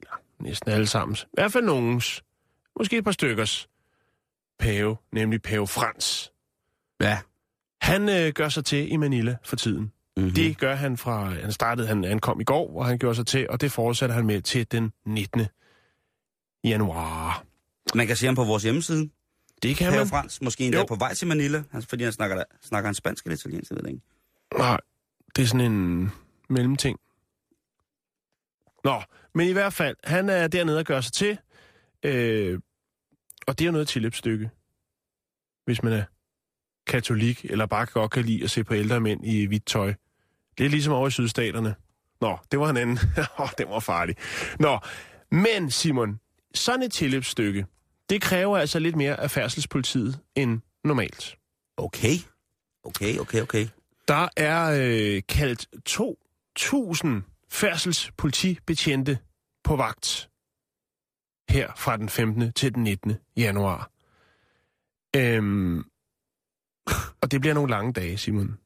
eller 0.00 0.12
næsten 0.40 0.70
allesammens, 0.70 1.22
i 1.22 1.26
hvert 1.32 1.52
fald 1.52 1.64
nogens, 1.64 2.22
måske 2.78 2.96
et 2.98 3.04
par 3.04 3.12
stykkers, 3.12 3.68
pave, 4.58 4.96
nemlig 5.12 5.42
pave 5.42 5.66
Frans, 5.66 6.32
ja. 7.00 7.18
Han 7.84 8.08
øh, 8.08 8.32
gør 8.32 8.48
sig 8.48 8.64
til 8.64 8.92
i 8.92 8.96
Manila 8.96 9.36
for 9.44 9.56
tiden. 9.56 9.80
Mm-hmm. 9.82 10.24
Mm. 10.28 10.34
Det 10.34 10.58
gør 10.58 10.74
han 10.74 10.96
fra, 10.96 11.24
han 11.24 11.52
startede, 11.52 11.86
han 11.88 12.04
ankom 12.04 12.40
i 12.40 12.44
går, 12.44 12.78
og 12.78 12.86
han 12.86 12.98
gjorde 12.98 13.14
sig 13.14 13.26
til, 13.26 13.50
og 13.50 13.60
det 13.60 13.72
fortsætter 13.72 14.14
han 14.14 14.26
med 14.26 14.42
til 14.42 14.72
den 14.72 14.92
19. 15.06 15.46
januar. 16.64 17.44
Man 17.94 18.06
kan 18.06 18.16
se 18.16 18.26
ham 18.26 18.34
på 18.34 18.44
vores 18.44 18.62
hjemmeside. 18.62 19.10
Det 19.62 19.76
kan 19.76 19.90
Pave 19.90 20.00
man. 20.00 20.06
Frans, 20.06 20.42
måske 20.42 20.64
endda 20.64 20.84
på 20.84 20.94
vej 20.94 21.14
til 21.14 21.28
Manila, 21.28 21.62
fordi 21.88 22.04
han 22.04 22.12
snakker, 22.12 22.44
snakker 22.62 22.88
han 22.88 22.94
spansk 22.94 23.24
eller 23.24 23.34
italiensk, 23.34 23.70
jeg 23.70 23.76
ved 23.76 23.82
det 23.82 23.90
ikke. 23.90 24.02
Nej, 24.58 24.78
det 25.36 25.42
er 25.42 25.46
sådan 25.46 25.72
en 25.72 26.10
mellemting. 26.48 26.98
Nå, 28.84 29.02
men 29.34 29.48
i 29.48 29.52
hvert 29.52 29.72
fald, 29.72 29.96
han 30.04 30.28
er 30.28 30.48
dernede 30.48 30.78
og 30.78 30.84
gør 30.84 31.00
sig 31.00 31.12
til, 31.12 31.38
øh, 32.02 32.60
og 33.46 33.58
det 33.58 33.64
er 33.64 33.66
jo 33.66 33.72
noget 33.72 33.88
tilløbsstykke, 33.88 34.50
hvis 35.64 35.82
man 35.82 35.92
er 35.92 36.04
katolik, 36.86 37.44
eller 37.44 37.66
bare 37.66 37.86
godt 37.86 38.10
kan 38.10 38.24
lide 38.24 38.44
at 38.44 38.50
se 38.50 38.64
på 38.64 38.74
ældre 38.74 39.00
mænd 39.00 39.26
i 39.26 39.46
hvidt 39.46 39.66
tøj. 39.66 39.94
Det 40.58 40.66
er 40.66 40.70
ligesom 40.70 40.92
over 40.92 41.08
i 41.08 41.10
sydstaterne. 41.10 41.74
Nå, 42.20 42.38
det 42.50 42.60
var 42.60 42.70
en 42.70 42.76
anden. 42.76 42.98
Åh, 43.40 43.48
det 43.58 43.68
var 43.68 43.80
farligt. 43.80 44.18
Nå, 44.60 44.78
men 45.30 45.70
Simon, 45.70 46.20
sådan 46.54 46.82
et 46.82 46.92
tilløbsstykke, 46.92 47.66
det 48.10 48.22
kræver 48.22 48.58
altså 48.58 48.78
lidt 48.78 48.96
mere 48.96 49.20
af 49.20 49.30
færdselspolitiet 49.30 50.18
end 50.34 50.60
normalt. 50.84 51.36
Okay. 51.76 52.14
Okay, 52.84 53.18
okay, 53.18 53.42
okay. 53.42 53.66
Der 54.08 54.28
er 54.36 54.80
øh, 54.80 55.22
kaldt 55.28 55.66
2.000 55.88 57.08
færdselspolitibetjente 57.50 59.18
på 59.64 59.76
vagt 59.76 60.28
her 61.48 61.72
fra 61.76 61.96
den 61.96 62.08
15. 62.08 62.52
til 62.52 62.74
den 62.74 62.84
19. 62.84 63.14
januar. 63.36 63.90
Øhm, 65.16 65.84
og 67.22 67.30
det 67.30 67.40
bliver 67.40 67.54
nogle 67.54 67.70
lange 67.70 67.92
dage, 67.92 68.16
Simon. 68.18 68.56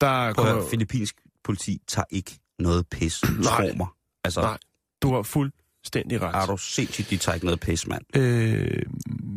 Der 0.00 0.32
Prøv 0.34 0.44
kommer, 0.44 0.68
filippinsk 0.70 1.16
politi 1.44 1.80
tager 1.86 2.06
ikke 2.10 2.38
noget 2.58 2.86
pis. 2.88 3.22
Nej. 3.44 3.72
Mig. 3.76 3.86
Altså, 4.24 4.40
Nej. 4.40 4.58
du 5.02 5.14
har 5.14 5.22
fuldstændig 5.22 6.22
ret. 6.22 6.34
er 6.42 6.46
du 6.46 6.56
sindssygt, 6.56 7.10
de 7.10 7.16
tager 7.16 7.34
ikke 7.34 7.46
noget 7.46 7.60
pis, 7.60 7.86
mand. 7.86 8.16
Øh, 8.16 8.82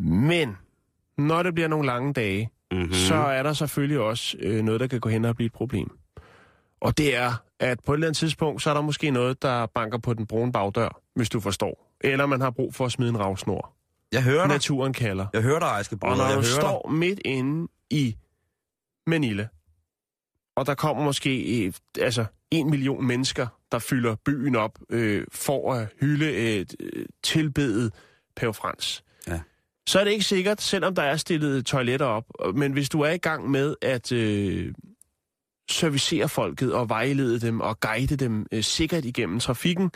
men 0.05 0.57
når 1.17 1.43
det 1.43 1.53
bliver 1.53 1.67
nogle 1.67 1.85
lange 1.85 2.13
dage, 2.13 2.49
Mm-hmm. 2.71 2.85
mm. 2.87 2.93
så 2.93 3.15
er 3.15 3.43
der 3.43 3.53
selvfølgelig 3.53 3.99
også 3.99 4.37
øh, 4.39 4.63
noget, 4.63 4.79
der 4.79 4.87
kan 4.87 4.99
gå 4.99 5.09
hen 5.09 5.25
og 5.25 5.35
blive 5.35 5.45
et 5.45 5.53
problem. 5.53 5.91
Og 6.81 6.97
det 6.97 7.15
er, 7.15 7.31
at 7.59 7.79
på 7.85 7.93
et 7.93 7.95
eller 7.95 8.07
andet 8.07 8.17
tidspunkt, 8.17 8.61
så 8.61 8.69
er 8.69 8.73
der 8.73 8.81
måske 8.81 9.11
noget, 9.11 9.41
der 9.41 9.65
banker 9.65 9.97
på 9.97 10.13
den 10.13 10.27
brune 10.27 10.51
bagdør, 10.51 11.01
hvis 11.15 11.29
du 11.29 11.39
forstår. 11.39 11.95
Eller 12.01 12.25
man 12.25 12.41
har 12.41 12.49
brug 12.49 12.75
for 12.75 12.85
at 12.85 12.91
smide 12.91 13.09
en 13.09 13.19
ravsnor. 13.19 13.73
Jeg 14.11 14.23
hører 14.23 14.39
dig. 14.41 14.47
Naturen 14.47 14.93
kalder. 14.93 15.25
Jeg 15.33 15.41
hører 15.41 15.59
dig, 15.59 15.65
Ejske 15.67 15.97
Og 16.01 16.17
når 16.17 16.23
Jeg 16.23 16.35
du 16.35 16.41
hører 16.41 16.41
dig. 16.41 16.51
står 16.51 16.89
midt 16.89 17.19
inde 17.25 17.67
i 17.89 18.15
Manila, 19.07 19.47
og 20.55 20.65
der 20.65 20.75
kommer 20.75 21.03
måske 21.03 21.65
øh, 21.65 21.73
altså, 21.99 22.25
en 22.51 22.69
million 22.69 23.05
mennesker, 23.05 23.47
der 23.71 23.79
fylder 23.79 24.15
byen 24.25 24.55
op 24.55 24.79
øh, 24.89 25.25
for 25.31 25.73
at 25.73 25.87
hylde 26.01 26.31
et 26.59 26.75
øh, 26.79 27.05
tilbedet 27.23 27.93
Pave 28.35 28.53
Frans. 28.53 29.03
Ja. 29.27 29.41
Så 29.87 29.99
er 29.99 30.03
det 30.03 30.11
ikke 30.11 30.25
sikkert, 30.25 30.61
selvom 30.61 30.95
der 30.95 31.03
er 31.03 31.17
stillet 31.17 31.65
toiletter 31.65 32.05
op. 32.05 32.23
Men 32.55 32.71
hvis 32.73 32.89
du 32.89 33.01
er 33.01 33.09
i 33.09 33.17
gang 33.17 33.49
med 33.49 33.75
at 33.81 34.11
øh, 34.11 34.73
servicere 35.69 36.29
folket 36.29 36.73
og 36.73 36.89
vejlede 36.89 37.39
dem 37.39 37.61
og 37.61 37.79
guide 37.79 38.15
dem 38.15 38.45
øh, 38.51 38.63
sikkert 38.63 39.05
igennem 39.05 39.39
trafikken, 39.39 39.91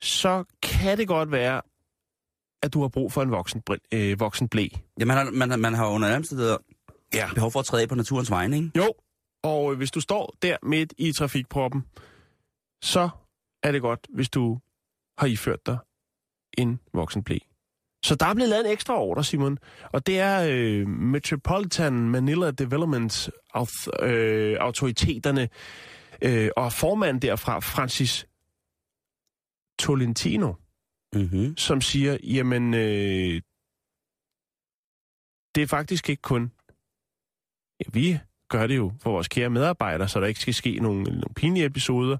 så 0.00 0.44
kan 0.62 0.98
det 0.98 1.08
godt 1.08 1.32
være, 1.32 1.62
at 2.62 2.74
du 2.74 2.80
har 2.80 2.88
brug 2.88 3.12
for 3.12 3.22
en 3.22 3.30
voksen, 3.30 3.62
øh, 3.92 4.20
voksen 4.20 4.48
blæ. 4.48 4.66
Ja, 5.00 5.04
man 5.04 5.16
har, 5.16 5.30
man, 5.30 5.60
man 5.60 5.74
har 5.74 5.88
under 5.88 6.08
nærmeste 6.08 6.58
Ja. 7.14 7.28
behov 7.34 7.50
for 7.50 7.60
at 7.60 7.66
træde 7.66 7.86
på 7.86 7.94
naturens 7.94 8.30
vegne, 8.30 8.56
ikke? 8.56 8.70
Jo, 8.76 8.94
og 9.42 9.72
øh, 9.72 9.76
hvis 9.78 9.90
du 9.90 10.00
står 10.00 10.34
der 10.42 10.56
midt 10.62 10.94
i 10.98 11.12
trafikproppen, 11.12 11.84
så 12.82 13.08
er 13.62 13.72
det 13.72 13.82
godt, 13.82 14.06
hvis 14.14 14.28
du 14.30 14.58
har 15.18 15.26
iført 15.26 15.66
dig 15.66 15.78
en 16.58 16.80
voksen 16.94 17.22
blæ. 17.24 17.38
Så 18.04 18.14
der 18.14 18.26
er 18.26 18.34
blevet 18.34 18.50
lavet 18.50 18.66
en 18.66 18.72
ekstra 18.72 18.98
ordre, 19.00 19.24
Simon, 19.24 19.58
og 19.92 20.06
det 20.06 20.18
er 20.20 20.48
øh, 20.50 20.88
Metropolitan 20.88 21.92
Manila 21.92 22.50
Development 22.50 23.30
auth- 23.56 24.04
øh, 24.04 24.56
autoriteterne, 24.60 25.48
Øh, 26.22 26.50
og 26.56 26.72
formanden 26.72 27.22
derfra, 27.22 27.60
Francis 27.60 28.26
Tolentino, 29.78 30.52
Mm-hmm. 31.16 31.56
som 31.56 31.80
siger, 31.80 32.16
jamen, 32.22 32.74
øh, 32.74 33.40
det 35.54 35.62
er 35.62 35.66
faktisk 35.66 36.08
ikke 36.08 36.22
kun, 36.22 36.52
ja, 37.80 37.84
vi 37.92 38.18
gør 38.48 38.66
det 38.66 38.76
jo 38.76 38.92
for 39.00 39.10
vores 39.10 39.28
kære 39.28 39.50
medarbejdere, 39.50 40.08
så 40.08 40.20
der 40.20 40.26
ikke 40.26 40.40
skal 40.40 40.54
ske 40.54 40.78
nogle, 40.78 41.02
nogle 41.02 41.34
pinlige 41.36 41.66
episoder, 41.66 42.18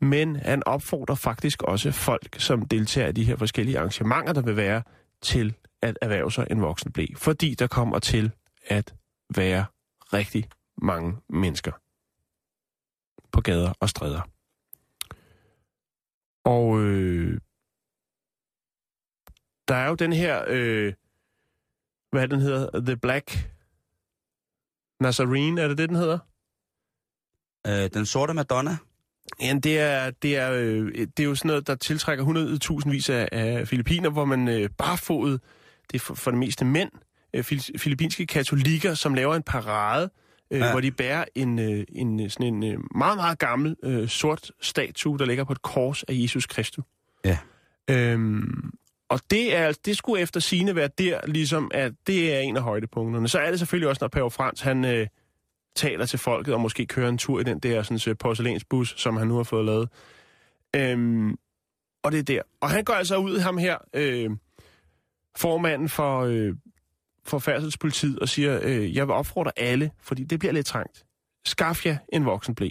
men 0.00 0.36
han 0.36 0.62
opfordrer 0.66 1.14
faktisk 1.14 1.62
også 1.62 1.92
folk, 1.92 2.40
som 2.40 2.66
deltager 2.68 3.08
i 3.08 3.12
de 3.12 3.24
her 3.24 3.36
forskellige 3.36 3.78
arrangementer, 3.78 4.32
der 4.32 4.42
vil 4.42 4.56
være, 4.56 4.82
til 5.22 5.54
at 5.82 5.98
erhverve 6.02 6.32
sig 6.32 6.46
en 6.50 6.60
voksen 6.60 6.92
blæ, 6.92 7.06
fordi 7.16 7.54
der 7.54 7.66
kommer 7.66 7.98
til 7.98 8.32
at 8.66 8.94
være 9.36 9.64
rigtig 10.12 10.48
mange 10.76 11.16
mennesker 11.28 11.72
på 13.32 13.40
gader 13.40 13.72
og 13.80 13.88
stræder. 13.88 14.20
Og 16.44 16.80
øh, 16.80 17.40
der 19.68 19.74
er 19.74 19.88
jo 19.88 19.94
den 19.94 20.12
her, 20.12 20.44
øh, 20.48 20.92
hvad 22.12 22.28
den 22.28 22.40
hedder, 22.40 22.80
The 22.80 22.96
Black 22.96 23.48
Nazarene, 25.00 25.60
er 25.60 25.68
det 25.68 25.78
det, 25.78 25.88
den 25.88 25.96
hedder? 25.96 26.18
Øh, 27.66 27.90
den 27.94 28.06
sorte 28.06 28.34
Madonna. 28.34 28.76
Ja, 29.40 29.54
det 29.62 29.78
er, 29.78 30.10
det, 30.10 30.36
er, 30.36 30.52
øh, 30.52 30.92
det 31.16 31.20
er 31.20 31.24
jo 31.24 31.34
sådan 31.34 31.48
noget, 31.48 31.66
der 31.66 31.74
tiltrækker 31.74 32.24
100.000 32.84 32.90
vis 32.90 33.10
af, 33.10 33.28
af 33.32 33.68
filipiner, 33.68 34.10
hvor 34.10 34.24
man 34.24 34.48
øh, 34.48 34.70
barfodet, 34.78 35.40
det 35.92 35.94
er 36.00 36.04
for, 36.04 36.14
for 36.14 36.30
det 36.30 36.38
meste 36.40 36.64
mænd, 36.64 36.90
øh, 37.34 37.44
fil, 37.44 37.62
filippinske 37.78 38.26
katolikker, 38.26 38.94
som 38.94 39.14
laver 39.14 39.34
en 39.34 39.42
parade, 39.42 40.10
øh, 40.50 40.60
Ja. 40.60 40.70
hvor 40.70 40.80
de 40.80 40.90
bærer 40.90 41.24
en, 41.34 41.58
øh, 41.58 41.84
en, 41.88 42.30
sådan 42.30 42.54
en 42.54 42.64
øh, 42.64 42.78
meget, 42.94 43.16
meget 43.16 43.38
gammel 43.38 43.76
øh, 43.84 44.08
sort 44.08 44.50
statue, 44.60 45.18
der 45.18 45.24
ligger 45.24 45.44
på 45.44 45.52
et 45.52 45.62
kors 45.62 46.02
af 46.02 46.12
Jesus 46.14 46.46
Kristus. 46.46 46.84
Ja. 47.24 47.38
Øhm, 47.90 48.70
og 49.08 49.20
det, 49.30 49.56
er, 49.56 49.72
det 49.84 49.96
skulle 49.96 50.22
efter 50.22 50.40
sine 50.40 50.76
være 50.76 50.88
der, 50.98 51.20
ligesom 51.26 51.70
at 51.74 51.92
det 52.06 52.34
er 52.34 52.38
en 52.38 52.56
af 52.56 52.62
højdepunkterne. 52.62 53.28
Så 53.28 53.38
er 53.38 53.50
det 53.50 53.58
selvfølgelig 53.58 53.88
også, 53.88 54.00
når 54.02 54.08
Pave 54.08 54.30
Frans, 54.30 54.60
han 54.60 54.84
øh, 54.84 55.06
taler 55.76 56.06
til 56.06 56.18
folket 56.18 56.54
og 56.54 56.60
måske 56.60 56.86
kører 56.86 57.08
en 57.08 57.18
tur 57.18 57.40
i 57.40 57.44
den 57.44 57.58
der 57.58 57.82
sådan, 57.82 58.16
porcelænsbus, 58.16 58.94
som 59.00 59.16
han 59.16 59.28
nu 59.28 59.36
har 59.36 59.42
fået 59.42 59.64
lavet. 59.64 59.88
Øhm, 60.76 61.36
og 62.02 62.12
det 62.12 62.18
er 62.18 62.22
der. 62.22 62.42
Og 62.60 62.70
han 62.70 62.84
går 62.84 62.94
altså 62.94 63.16
ud, 63.16 63.38
ham 63.38 63.58
her, 63.58 63.78
øh, 63.94 64.30
formanden 65.36 65.88
for, 65.88 66.20
øh, 66.20 66.54
for 67.24 67.38
færdselspolitiet, 67.38 68.18
og 68.18 68.28
siger, 68.28 68.60
øh, 68.62 68.96
jeg 68.96 69.06
vil 69.06 69.14
opfordre 69.14 69.52
alle, 69.56 69.90
fordi 70.00 70.24
det 70.24 70.38
bliver 70.38 70.52
lidt 70.52 70.66
trængt. 70.66 71.04
Skaf 71.44 71.86
jer 71.86 71.96
en 72.12 72.24
voksenblæ. 72.24 72.68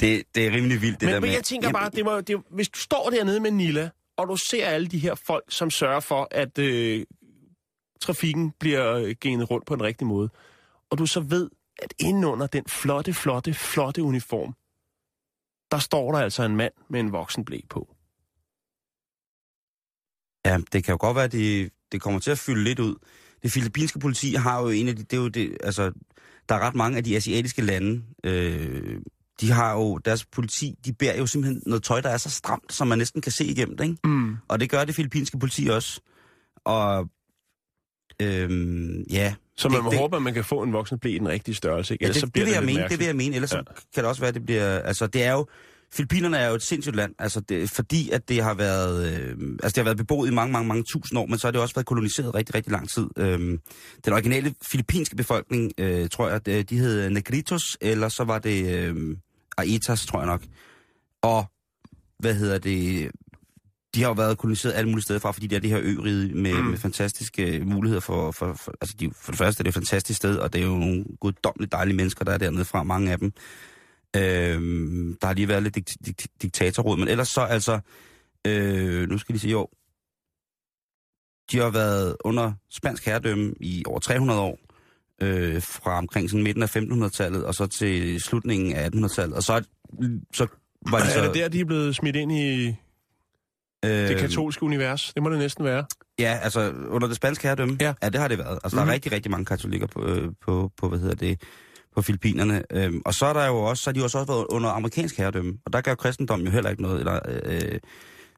Det, 0.00 0.22
det 0.34 0.46
er 0.46 0.50
rimelig 0.50 0.82
vildt, 0.82 1.00
det 1.00 1.06
Men, 1.06 1.14
der 1.14 1.20
men 1.20 1.28
med... 1.28 1.34
jeg 1.34 1.44
tænker 1.44 1.72
bare, 1.72 1.90
det 1.90 2.04
må, 2.04 2.20
det, 2.20 2.36
hvis 2.50 2.68
du 2.68 2.78
står 2.78 3.10
dernede 3.10 3.40
med 3.40 3.50
Nilla, 3.50 3.90
og 4.16 4.28
du 4.28 4.36
ser 4.36 4.66
alle 4.66 4.86
de 4.86 4.98
her 4.98 5.14
folk, 5.14 5.44
som 5.48 5.70
sørger 5.70 6.00
for, 6.00 6.28
at 6.30 6.58
øh, 6.58 7.06
trafikken 8.00 8.52
bliver 8.60 8.94
øh, 8.94 9.14
genet 9.20 9.50
rundt 9.50 9.66
på 9.66 9.74
en 9.74 9.82
rigtig 9.82 10.06
måde, 10.06 10.28
og 10.90 10.98
du 10.98 11.06
så 11.06 11.20
ved, 11.20 11.50
at 11.78 11.94
indenunder 11.98 12.46
den 12.46 12.64
flotte, 12.68 13.14
flotte, 13.14 13.54
flotte 13.54 14.02
uniform, 14.02 14.54
der 15.70 15.78
står 15.78 16.12
der 16.12 16.18
altså 16.18 16.42
en 16.42 16.56
mand 16.56 16.72
med 16.88 17.00
en 17.00 17.12
voksen 17.12 17.44
blæ 17.44 17.60
på. 17.70 17.94
Ja, 20.46 20.58
det 20.72 20.84
kan 20.84 20.92
jo 20.92 20.98
godt 21.00 21.14
være, 21.14 21.24
at 21.24 21.32
det, 21.32 21.72
det 21.92 22.02
kommer 22.02 22.20
til 22.20 22.30
at 22.30 22.38
fylde 22.38 22.64
lidt 22.64 22.78
ud. 22.78 22.94
Det 23.42 23.52
filippinske 23.52 23.98
politi 23.98 24.34
har 24.34 24.62
jo 24.62 24.68
en 24.68 24.88
af 24.88 24.96
de... 24.96 25.02
Det 25.02 25.12
er 25.12 25.20
jo 25.20 25.28
det, 25.28 25.56
altså, 25.60 25.92
der 26.48 26.54
er 26.54 26.60
ret 26.60 26.74
mange 26.74 26.98
af 26.98 27.04
de 27.04 27.16
asiatiske 27.16 27.62
lande, 27.62 28.02
øh, 28.24 29.00
de 29.40 29.50
har 29.50 29.72
jo... 29.72 29.98
Deres 29.98 30.24
politi, 30.24 30.74
de 30.84 30.92
bærer 30.92 31.18
jo 31.18 31.26
simpelthen 31.26 31.62
noget 31.66 31.82
tøj, 31.82 32.00
der 32.00 32.08
er 32.08 32.16
så 32.16 32.30
stramt, 32.30 32.72
som 32.72 32.86
man 32.88 32.98
næsten 32.98 33.20
kan 33.22 33.32
se 33.32 33.44
igennem 33.44 33.76
det, 33.76 33.84
ikke? 33.84 33.96
Mm. 34.04 34.36
Og 34.48 34.60
det 34.60 34.70
gør 34.70 34.84
det 34.84 34.94
filippinske 34.94 35.38
politi 35.38 35.66
også. 35.66 36.00
Og... 36.64 37.08
Øh, 38.22 39.12
ja... 39.12 39.34
Så 39.56 39.68
man 39.68 39.76
Det- 39.76 39.84
må 39.84 39.90
det- 39.90 39.98
håbe, 39.98 40.16
at 40.16 40.22
man 40.22 40.34
kan 40.34 40.44
få 40.44 40.62
en 40.62 40.72
voksen 40.72 40.98
blæ 40.98 41.10
i 41.10 41.18
den 41.18 41.28
rigtige 41.28 41.54
størrelse. 41.54 41.94
Ikke? 41.94 42.04
Ja, 42.04 42.06
Ellers 42.06 42.14
det, 42.14 42.20
så 42.20 42.26
det, 42.26 42.32
bliver 42.32 42.44
vil 42.46 42.52
jeg 42.54 42.64
mene, 42.64 42.88
det 42.88 42.98
vil 42.98 43.06
jeg 43.06 43.16
mene. 43.16 43.34
Ellers 43.34 43.52
ja. 43.52 43.56
Ja. 43.56 43.62
kan 43.94 44.02
det 44.02 44.04
også 44.04 44.20
være, 44.22 44.28
at 44.28 44.34
det 44.34 44.46
bliver... 44.46 44.78
Altså, 44.78 45.06
det 45.06 45.22
er 45.24 45.32
jo... 45.32 45.46
Filippinerne 45.92 46.36
er 46.38 46.48
jo 46.48 46.54
et 46.54 46.62
sindssygt 46.62 46.96
land, 46.96 47.14
altså 47.18 47.40
det, 47.40 47.70
fordi 47.70 48.10
at 48.10 48.28
det 48.28 48.42
har 48.42 48.54
været, 48.54 49.12
øh, 49.12 49.36
altså 49.62 49.66
det 49.68 49.76
har 49.76 49.82
været 49.84 49.96
beboet 49.96 50.30
i 50.30 50.34
mange, 50.34 50.52
mange, 50.52 50.68
mange 50.68 50.84
tusind 50.92 51.18
år, 51.18 51.26
men 51.26 51.38
så 51.38 51.46
har 51.46 51.52
det 51.52 51.60
også 51.60 51.74
været 51.74 51.86
koloniseret 51.86 52.34
rigtig, 52.34 52.54
rigtig 52.54 52.72
lang 52.72 52.88
tid. 52.90 53.06
Øh, 53.18 53.38
den 54.04 54.12
originale 54.12 54.54
filippinske 54.70 55.16
befolkning, 55.16 55.72
øh, 55.78 56.08
tror 56.08 56.28
jeg, 56.28 56.46
de, 56.46 56.62
de 56.62 56.78
hed 56.78 57.10
Negritos, 57.10 57.62
eller 57.80 58.08
så 58.08 58.24
var 58.24 58.38
det 58.38 58.74
øh, 58.84 59.16
Aetas, 59.58 60.06
tror 60.06 60.18
jeg 60.18 60.26
nok. 60.26 60.42
Og, 61.22 61.44
hvad 62.18 62.34
hedder 62.34 62.58
det, 62.58 63.10
de 63.94 64.02
har 64.02 64.08
jo 64.08 64.14
været 64.14 64.38
koloniseret 64.38 64.74
alle 64.74 64.90
mulige 64.90 65.02
steder 65.02 65.20
fra, 65.20 65.30
fordi 65.30 65.46
det 65.46 65.56
er 65.56 65.60
det 65.60 65.70
her 65.70 65.80
ø-rige 65.82 66.34
med, 66.34 66.54
mm. 66.54 66.64
Med 66.64 66.78
fantastiske 66.78 67.62
muligheder 67.64 68.00
for, 68.00 68.30
for, 68.30 68.54
for 68.54 68.72
altså 68.80 68.96
de, 69.00 69.10
for 69.14 69.32
det 69.32 69.38
første 69.38 69.60
er 69.60 69.62
det 69.62 69.68
et 69.68 69.74
fantastisk 69.74 70.16
sted, 70.16 70.36
og 70.38 70.52
det 70.52 70.60
er 70.60 70.66
jo 70.66 70.78
nogle 70.78 71.04
guddommeligt 71.20 71.72
dejlige 71.72 71.96
mennesker, 71.96 72.24
der 72.24 72.32
er 72.32 72.38
dernede 72.38 72.64
fra, 72.64 72.82
mange 72.82 73.12
af 73.12 73.18
dem. 73.18 73.32
Øhm, 74.16 75.16
der 75.20 75.26
har 75.26 75.34
lige 75.34 75.48
været 75.48 75.62
lidt 75.62 75.76
dik- 75.76 75.96
dik- 76.06 76.26
diktatorråd, 76.42 76.96
men 76.96 77.08
ellers 77.08 77.28
så 77.28 77.40
altså, 77.40 77.80
øh, 78.46 79.08
nu 79.08 79.18
skal 79.18 79.34
de 79.34 79.40
se, 79.40 79.48
jo, 79.48 79.68
de 81.52 81.58
har 81.58 81.70
været 81.70 82.16
under 82.24 82.52
spansk 82.70 83.06
herredømme 83.06 83.54
i 83.60 83.82
over 83.86 83.98
300 83.98 84.40
år, 84.40 84.58
øh, 85.22 85.62
fra 85.62 85.98
omkring 85.98 86.30
sådan 86.30 86.42
midten 86.44 86.62
af 86.62 86.76
1500-tallet, 86.76 87.44
og 87.44 87.54
så 87.54 87.66
til 87.66 88.20
slutningen 88.20 88.72
af 88.72 88.88
1800-tallet, 88.94 89.36
og 89.36 89.42
så, 89.42 89.64
så 90.34 90.46
var 90.90 90.98
de 90.98 91.10
så... 91.10 91.18
Er 91.20 91.24
det 91.26 91.34
der, 91.34 91.48
de 91.48 91.60
er 91.60 91.64
blevet 91.64 91.96
smidt 91.96 92.16
ind 92.16 92.32
i 92.32 92.66
øh, 93.84 94.08
det 94.08 94.16
katolske 94.18 94.62
univers? 94.62 95.12
Det 95.14 95.22
må 95.22 95.30
det 95.30 95.38
næsten 95.38 95.64
være. 95.64 95.84
Ja, 96.18 96.38
altså 96.42 96.72
under 96.88 97.08
det 97.08 97.16
spanske 97.16 97.42
herredømme, 97.48 97.76
Ja. 97.80 97.94
ja 98.02 98.08
det 98.08 98.20
har 98.20 98.28
det 98.28 98.38
været. 98.38 98.58
Altså 98.64 98.76
mm-hmm. 98.76 98.76
der 98.78 98.84
Mhm. 98.84 98.88
er 98.90 98.94
rigtig, 98.94 99.12
rigtig 99.12 99.30
mange 99.30 99.44
katolikker 99.44 99.86
på, 99.86 100.04
øh, 100.06 100.28
på, 100.46 100.70
på 100.76 100.88
hvad 100.88 100.98
hedder 100.98 101.14
det, 101.14 101.40
på 101.94 102.02
Filippinerne. 102.02 102.62
Øhm, 102.72 103.02
og 103.04 103.14
så 103.14 103.26
er 103.26 103.32
der 103.32 103.46
jo 103.46 103.56
også, 103.58 103.82
så 103.82 103.90
har 103.90 103.92
de 103.92 103.98
jo 103.98 104.04
også 104.04 104.24
været 104.24 104.46
under 104.50 104.70
amerikansk 104.70 105.16
herredømme, 105.18 105.52
og 105.66 105.72
der 105.72 105.80
gør 105.80 105.94
kristendom 105.94 106.40
jo 106.40 106.50
heller 106.50 106.70
ikke 106.70 106.82
noget, 106.82 106.98
eller 106.98 107.18
øh, 107.28 107.78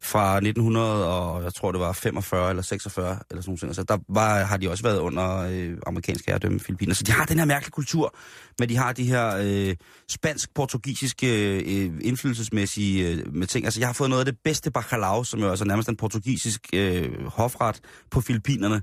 fra 0.03 0.37
1900 0.37 1.09
og 1.09 1.45
jeg 1.45 1.55
tror 1.55 1.73
det 1.73 1.81
var 1.81 1.93
45 1.93 2.51
eller 2.51 2.63
46 2.63 3.19
eller 3.31 3.43
sådan 3.43 3.59
noget. 3.63 3.77
Så 3.77 3.83
der 3.83 3.99
var, 4.09 4.45
har 4.45 4.57
de 4.57 4.71
også 4.71 4.83
været 4.83 4.99
under 4.99 5.37
øh, 5.37 5.77
amerikansk 5.87 6.27
herredømme 6.27 6.61
Filippiner. 6.61 6.95
Så 6.95 7.03
de 7.03 7.13
har 7.13 7.25
den 7.25 7.39
her 7.39 7.45
mærkelige 7.45 7.71
kultur, 7.71 8.15
men 8.59 8.69
de 8.69 8.77
har 8.77 8.93
de 8.93 9.05
her 9.05 9.37
øh, 9.41 9.77
spansk-portugisiske 10.09 11.55
øh, 11.59 11.93
indflydelsesmæssige 12.01 13.09
øh, 13.09 13.35
med 13.35 13.47
ting. 13.47 13.65
Altså 13.65 13.81
jeg 13.81 13.89
har 13.89 13.93
fået 13.93 14.11
noget 14.11 14.21
af 14.21 14.27
det 14.33 14.37
bedste 14.45 14.71
bacalao, 14.71 15.25
som 15.25 15.41
jo 15.41 15.51
altså 15.51 15.65
nærmest 15.65 15.89
en 15.89 15.97
portugisisk 15.97 16.61
øh, 16.75 17.25
hofret 17.27 17.81
på 18.11 18.21
Filippinerne 18.21 18.83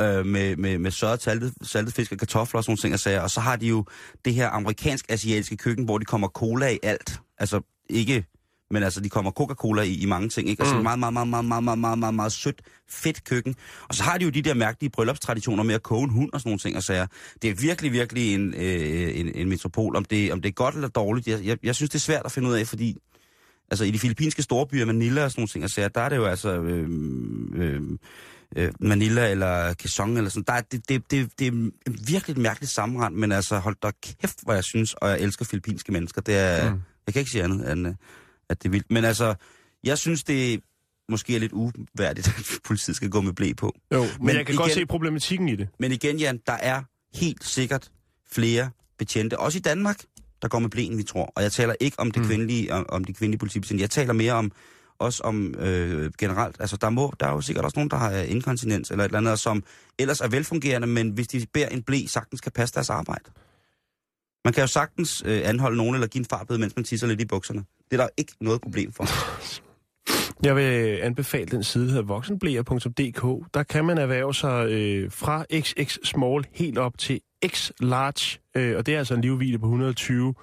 øh, 0.00 0.26
med, 0.26 0.56
med, 0.56 0.78
med 0.78 0.90
sørret 0.90 1.22
saltet, 1.22 1.54
saltet 1.62 1.94
fisk 1.94 2.12
og 2.12 2.18
kartofler 2.18 2.58
og 2.58 2.64
sådan 2.64 2.70
nogle 2.70 2.80
ting 2.80 2.94
og 2.94 3.00
sager. 3.00 3.20
Og 3.20 3.30
så 3.30 3.40
har 3.40 3.56
de 3.56 3.66
jo 3.66 3.84
det 4.24 4.34
her 4.34 4.48
amerikansk-asiatiske 4.48 5.56
køkken, 5.56 5.84
hvor 5.84 5.98
de 5.98 6.04
kommer 6.04 6.28
cola 6.28 6.68
i 6.68 6.78
alt. 6.82 7.20
Altså 7.38 7.60
ikke, 7.90 8.24
men 8.70 8.82
altså 8.82 9.00
de 9.00 9.08
kommer 9.08 9.30
Coca-Cola 9.30 9.82
i, 9.82 9.94
i 9.94 10.06
mange 10.06 10.28
ting. 10.28 10.48
Ikke? 10.48 10.62
Altså 10.62 10.76
Mm. 10.76 10.82
meget, 10.82 10.98
meget, 10.98 11.12
meget, 11.12 11.28
meget, 11.28 11.44
meget, 11.44 11.64
meget, 11.64 11.78
meget, 11.78 11.98
meget, 11.98 12.14
meget 12.14 12.32
sødt, 12.32 12.62
fedt 12.88 13.24
køkken. 13.24 13.54
Og 13.88 13.94
så 13.94 14.02
har 14.02 14.18
de 14.18 14.24
jo 14.24 14.30
de 14.30 14.42
der 14.42 14.54
mærkelige 14.54 14.90
bryllupstraditioner 14.90 15.62
med 15.62 15.74
at 15.74 15.82
koge 15.82 16.04
en 16.04 16.10
hund 16.10 16.30
og 16.32 16.40
sådan 16.40 16.48
nogle 16.48 16.58
ting 16.58 16.76
og 16.76 16.82
sager. 16.82 17.06
Det 17.42 17.50
er 17.50 17.54
virkelig, 17.54 17.92
virkelig 17.92 18.34
en, 18.34 18.54
øh, 18.54 19.18
en, 19.20 19.34
en 19.34 19.48
metropol. 19.48 19.96
Om 19.96 20.04
det, 20.04 20.32
om 20.32 20.40
det 20.42 20.48
er 20.48 20.52
godt 20.52 20.74
eller 20.74 20.88
dårligt, 20.88 21.28
jeg, 21.28 21.44
jeg, 21.44 21.58
jeg 21.62 21.74
synes, 21.74 21.90
det 21.90 21.98
er 21.98 22.00
svært 22.00 22.22
at 22.24 22.32
finde 22.32 22.48
ud 22.48 22.54
af, 22.54 22.66
fordi 22.66 22.96
altså 23.70 23.84
i 23.84 23.90
de 23.90 23.98
filippinske 23.98 24.42
storbyer, 24.42 24.84
Manila 24.84 25.24
og 25.24 25.30
sådan 25.30 25.40
nogle 25.40 25.48
ting 25.48 25.64
og 25.64 25.70
sager, 25.70 25.88
der 25.88 26.00
er 26.00 26.08
det 26.08 26.16
jo 26.16 26.24
altså... 26.24 26.60
Øh, 26.62 26.88
øh, 27.54 27.80
øh, 28.56 28.72
Manila 28.80 29.30
eller 29.30 29.74
Quezon 29.80 30.16
eller 30.16 30.30
sådan. 30.30 30.44
Der 30.46 30.52
er, 30.52 30.60
det, 30.60 30.88
det, 30.88 31.10
det, 31.10 31.30
det 31.38 31.46
er 31.46 31.70
virkelig 32.06 32.34
et 32.34 32.38
mærkeligt 32.42 32.72
sammenrend, 32.72 33.14
men 33.14 33.32
altså 33.32 33.58
hold 33.58 33.76
da 33.82 33.90
kæft, 34.02 34.38
hvor 34.42 34.52
jeg 34.54 34.64
synes, 34.64 34.94
og 34.94 35.08
jeg 35.10 35.20
elsker 35.20 35.44
filippinske 35.44 35.92
mennesker. 35.92 36.20
Det 36.20 36.36
er, 36.36 36.70
Mm. 36.74 36.80
Jeg 37.06 37.12
kan 37.14 37.20
ikke 37.20 37.30
sige 37.30 37.44
andet, 37.44 37.72
end 37.72 37.94
at 38.50 38.62
det 38.62 38.68
er 38.68 38.70
vildt. 38.70 38.90
Men 38.90 39.04
altså, 39.04 39.34
jeg 39.84 39.98
synes, 39.98 40.24
det 40.24 40.60
måske 41.08 41.34
er 41.36 41.40
lidt 41.40 41.52
uværdigt, 41.52 42.28
at 42.38 42.58
politiet 42.64 42.96
skal 42.96 43.10
gå 43.10 43.20
med 43.20 43.32
blæ 43.32 43.52
på. 43.56 43.74
Jo, 43.94 44.00
men, 44.02 44.10
men 44.20 44.28
jeg 44.36 44.46
kan 44.46 44.54
igen... 44.54 44.56
godt 44.56 44.72
se 44.72 44.86
problematikken 44.86 45.48
i 45.48 45.56
det. 45.56 45.68
Men 45.78 45.92
igen, 45.92 46.18
Jan, 46.18 46.40
der 46.46 46.52
er 46.52 46.82
helt 47.14 47.44
sikkert 47.44 47.90
flere 48.32 48.70
betjente, 48.98 49.38
også 49.38 49.58
i 49.58 49.60
Danmark, 49.60 50.04
der 50.42 50.48
går 50.48 50.58
med 50.58 50.70
blæ, 50.70 50.82
end 50.82 50.96
vi 50.96 51.02
tror. 51.02 51.32
Og 51.36 51.42
jeg 51.42 51.52
taler 51.52 51.74
ikke 51.80 52.00
om, 52.00 52.10
det 52.10 52.22
Mm. 52.22 52.28
kvindelige, 52.28 52.74
om, 52.74 52.86
om 52.88 53.04
de 53.04 53.12
kvindelige 53.12 53.38
politibetjente. 53.38 53.82
Jeg 53.82 53.90
taler 53.90 54.12
mere 54.12 54.32
om 54.32 54.52
også 54.98 55.22
om 55.22 55.54
øh, 55.54 56.12
generelt. 56.18 56.56
Altså, 56.60 56.76
der, 56.76 56.90
må, 56.90 57.12
der 57.20 57.26
er 57.26 57.32
jo 57.32 57.40
sikkert 57.40 57.64
også 57.64 57.78
nogen, 57.78 57.90
der 57.90 57.96
har 57.96 58.10
inkontinens 58.12 58.90
eller 58.90 59.04
et 59.04 59.08
eller 59.08 59.18
andet, 59.18 59.38
som 59.38 59.64
ellers 59.98 60.20
er 60.20 60.28
velfungerende, 60.28 60.86
men 60.86 61.10
hvis 61.10 61.28
de 61.28 61.46
bærer 61.52 61.68
en 61.68 61.82
blæ, 61.82 62.06
sagtens 62.06 62.40
kan 62.40 62.52
passe 62.52 62.74
deres 62.74 62.90
arbejde. 62.90 63.24
Man 64.44 64.52
kan 64.54 64.60
jo 64.60 64.66
sagtens 64.66 65.22
øh, 65.26 65.42
anholde 65.44 65.76
nogen 65.76 65.94
eller 65.94 66.06
give 66.06 66.20
en 66.20 66.26
farbøde, 66.30 66.58
mens 66.58 66.76
man 66.76 66.84
tisser 66.84 67.06
lidt 67.06 67.20
i 67.20 67.24
bukserne. 67.24 67.64
Det 67.90 68.00
er 68.00 68.02
der 68.02 68.08
ikke 68.16 68.32
noget 68.40 68.60
problem 68.60 68.92
for. 68.92 69.04
Jeg 70.46 70.56
vil 70.56 70.98
anbefale 71.02 71.46
den 71.46 71.62
side, 71.62 71.84
der 71.84 71.90
hedder 71.90 72.06
voksenblæer.dk. 72.06 73.54
Der 73.54 73.62
kan 73.62 73.84
man 73.84 73.98
erhverve 73.98 74.34
sig 74.34 74.66
øh, 74.70 75.12
fra 75.12 75.44
XX 75.60 75.98
small 76.04 76.46
helt 76.52 76.78
op 76.78 76.98
til 76.98 77.20
X 77.46 77.70
large, 77.80 78.40
øh, 78.56 78.76
og 78.76 78.86
det 78.86 78.94
er 78.94 78.98
altså 78.98 79.14
en 79.14 79.20
livvide 79.20 79.58
på 79.58 79.66
120 79.66 80.34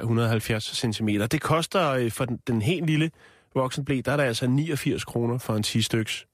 170 0.00 0.64
cm. 0.64 1.08
Det 1.08 1.40
koster 1.40 1.90
øh, 1.90 2.10
for 2.10 2.24
den, 2.24 2.38
den 2.46 2.62
helt 2.62 2.86
lille 2.86 3.10
voksenblæ, 3.54 4.00
der 4.04 4.12
er 4.12 4.16
der 4.16 4.24
altså 4.24 4.46
89 4.46 5.04
kroner 5.04 5.38
for 5.38 5.54
en 5.54 5.62
10 5.62 5.82
styks. 5.82 6.26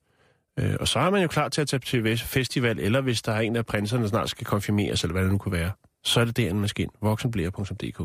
Øh, 0.59 0.76
og 0.80 0.88
så 0.88 0.98
er 0.98 1.11
man 1.11 1.22
jo 1.22 1.28
klar 1.28 1.48
til 1.48 1.61
at 1.61 1.68
tage 1.68 1.80
til 1.80 2.18
festival, 2.18 2.78
eller 2.78 3.01
hvis 3.01 3.22
der 3.22 3.32
er 3.32 3.40
en 3.40 3.57
af 3.57 3.66
prinserne, 3.66 4.03
der 4.03 4.09
snart 4.09 4.30
skal 4.30 4.46
konfirmeres, 4.46 5.03
eller 5.03 5.12
hvad 5.12 5.22
det 5.22 5.32
nu 5.32 5.38
kunne 5.38 5.53
være, 5.53 5.72
så 6.05 6.20
er 6.20 6.24
det 6.24 6.36
der, 6.36 6.55
man 6.55 6.68
skal 6.68 6.82
ind. 6.82 6.90
Voksenblæer.dk. 7.03 8.01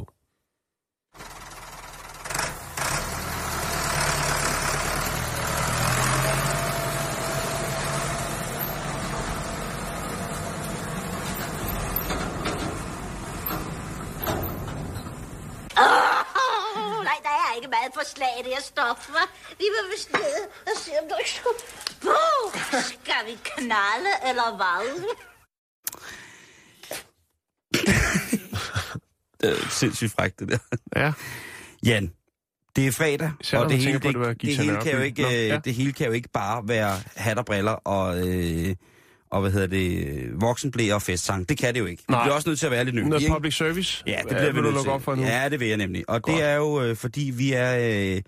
Åh, 15.78 17.04
nej, 17.10 17.20
der 17.24 17.30
er 17.30 17.56
ikke 17.56 17.68
meget 17.68 17.91
for 17.93 18.06
slag, 18.06 18.36
det 18.43 18.52
her 18.54 18.55
stof, 18.72 18.99
hva'? 19.13 19.30
Vi 19.61 19.66
var 19.76 19.84
vist 19.93 20.09
nede 20.13 20.41
og 20.70 20.76
se, 20.84 20.91
om 21.01 21.05
der 21.09 21.16
skulle... 21.26 21.59
Puh, 22.01 22.82
skal 22.93 23.22
vi 23.30 23.36
knalde, 23.43 24.11
eller 24.30 24.49
hvad? 24.59 24.86
Det 29.41 29.49
er 29.51 29.70
sindssygt 29.70 30.11
frækt, 30.11 30.39
det 30.39 30.47
der. 30.49 30.57
Ja, 30.95 31.11
Jan, 31.86 32.11
det 32.76 32.88
er 32.88 32.91
fredag, 32.91 33.32
Især 33.41 33.57
og 33.57 33.70
det 33.70 33.78
hele, 33.78 33.99
tænker 33.99 34.20
på, 34.20 34.30
det, 34.30 34.41
det 34.41 34.47
det, 34.49 34.57
hele 34.57 34.78
kan 34.82 34.91
jo 34.91 34.99
ikke, 35.01 35.22
Nå, 35.22 35.28
øh, 35.28 35.34
ja. 35.47 35.59
det 35.66 35.74
hele 35.74 35.93
kan 35.93 36.05
jo 36.07 36.11
ikke 36.11 36.30
bare 36.30 36.68
være 36.68 36.99
hat 37.16 37.38
og 37.38 37.45
briller 37.45 37.72
og, 37.72 38.28
øh, 38.28 38.76
og 39.32 39.41
hvad 39.41 39.51
hedder 39.51 39.68
det, 39.68 40.41
voksenblæ 40.41 40.93
og 40.93 41.01
festsang. 41.01 41.49
Det 41.49 41.57
kan 41.57 41.74
det 41.74 41.80
jo 41.80 41.86
ikke. 41.86 42.03
Nej. 42.09 42.20
Vi 42.20 42.24
bliver 42.26 42.36
også 42.36 42.49
nødt 42.49 42.59
til 42.59 42.66
at 42.66 42.72
være 42.72 42.84
lidt 42.84 42.95
noget 42.95 43.09
nyndige, 43.09 43.26
ikke? 43.26 43.34
public 43.34 43.53
service. 43.57 44.03
Ja, 44.07 44.11
det 44.11 44.20
øh, 44.20 44.30
bliver 44.30 44.51
vi 44.51 44.61
vil 44.61 44.63
nødt 44.63 44.82
til. 44.82 44.89
op 44.91 45.01
for 45.03 45.16
nu. 45.16 45.22
Ja, 45.24 45.49
det 45.49 45.59
vil 45.59 45.68
jeg 45.68 45.78
nemlig. 45.78 46.09
Og 46.09 46.22
Godt. 46.22 46.36
det 46.36 46.43
er 46.43 46.55
jo, 46.55 46.82
øh, 46.82 46.95
fordi 46.95 47.32
vi 47.36 47.53
er 47.53 47.78
øh, 48.16 48.22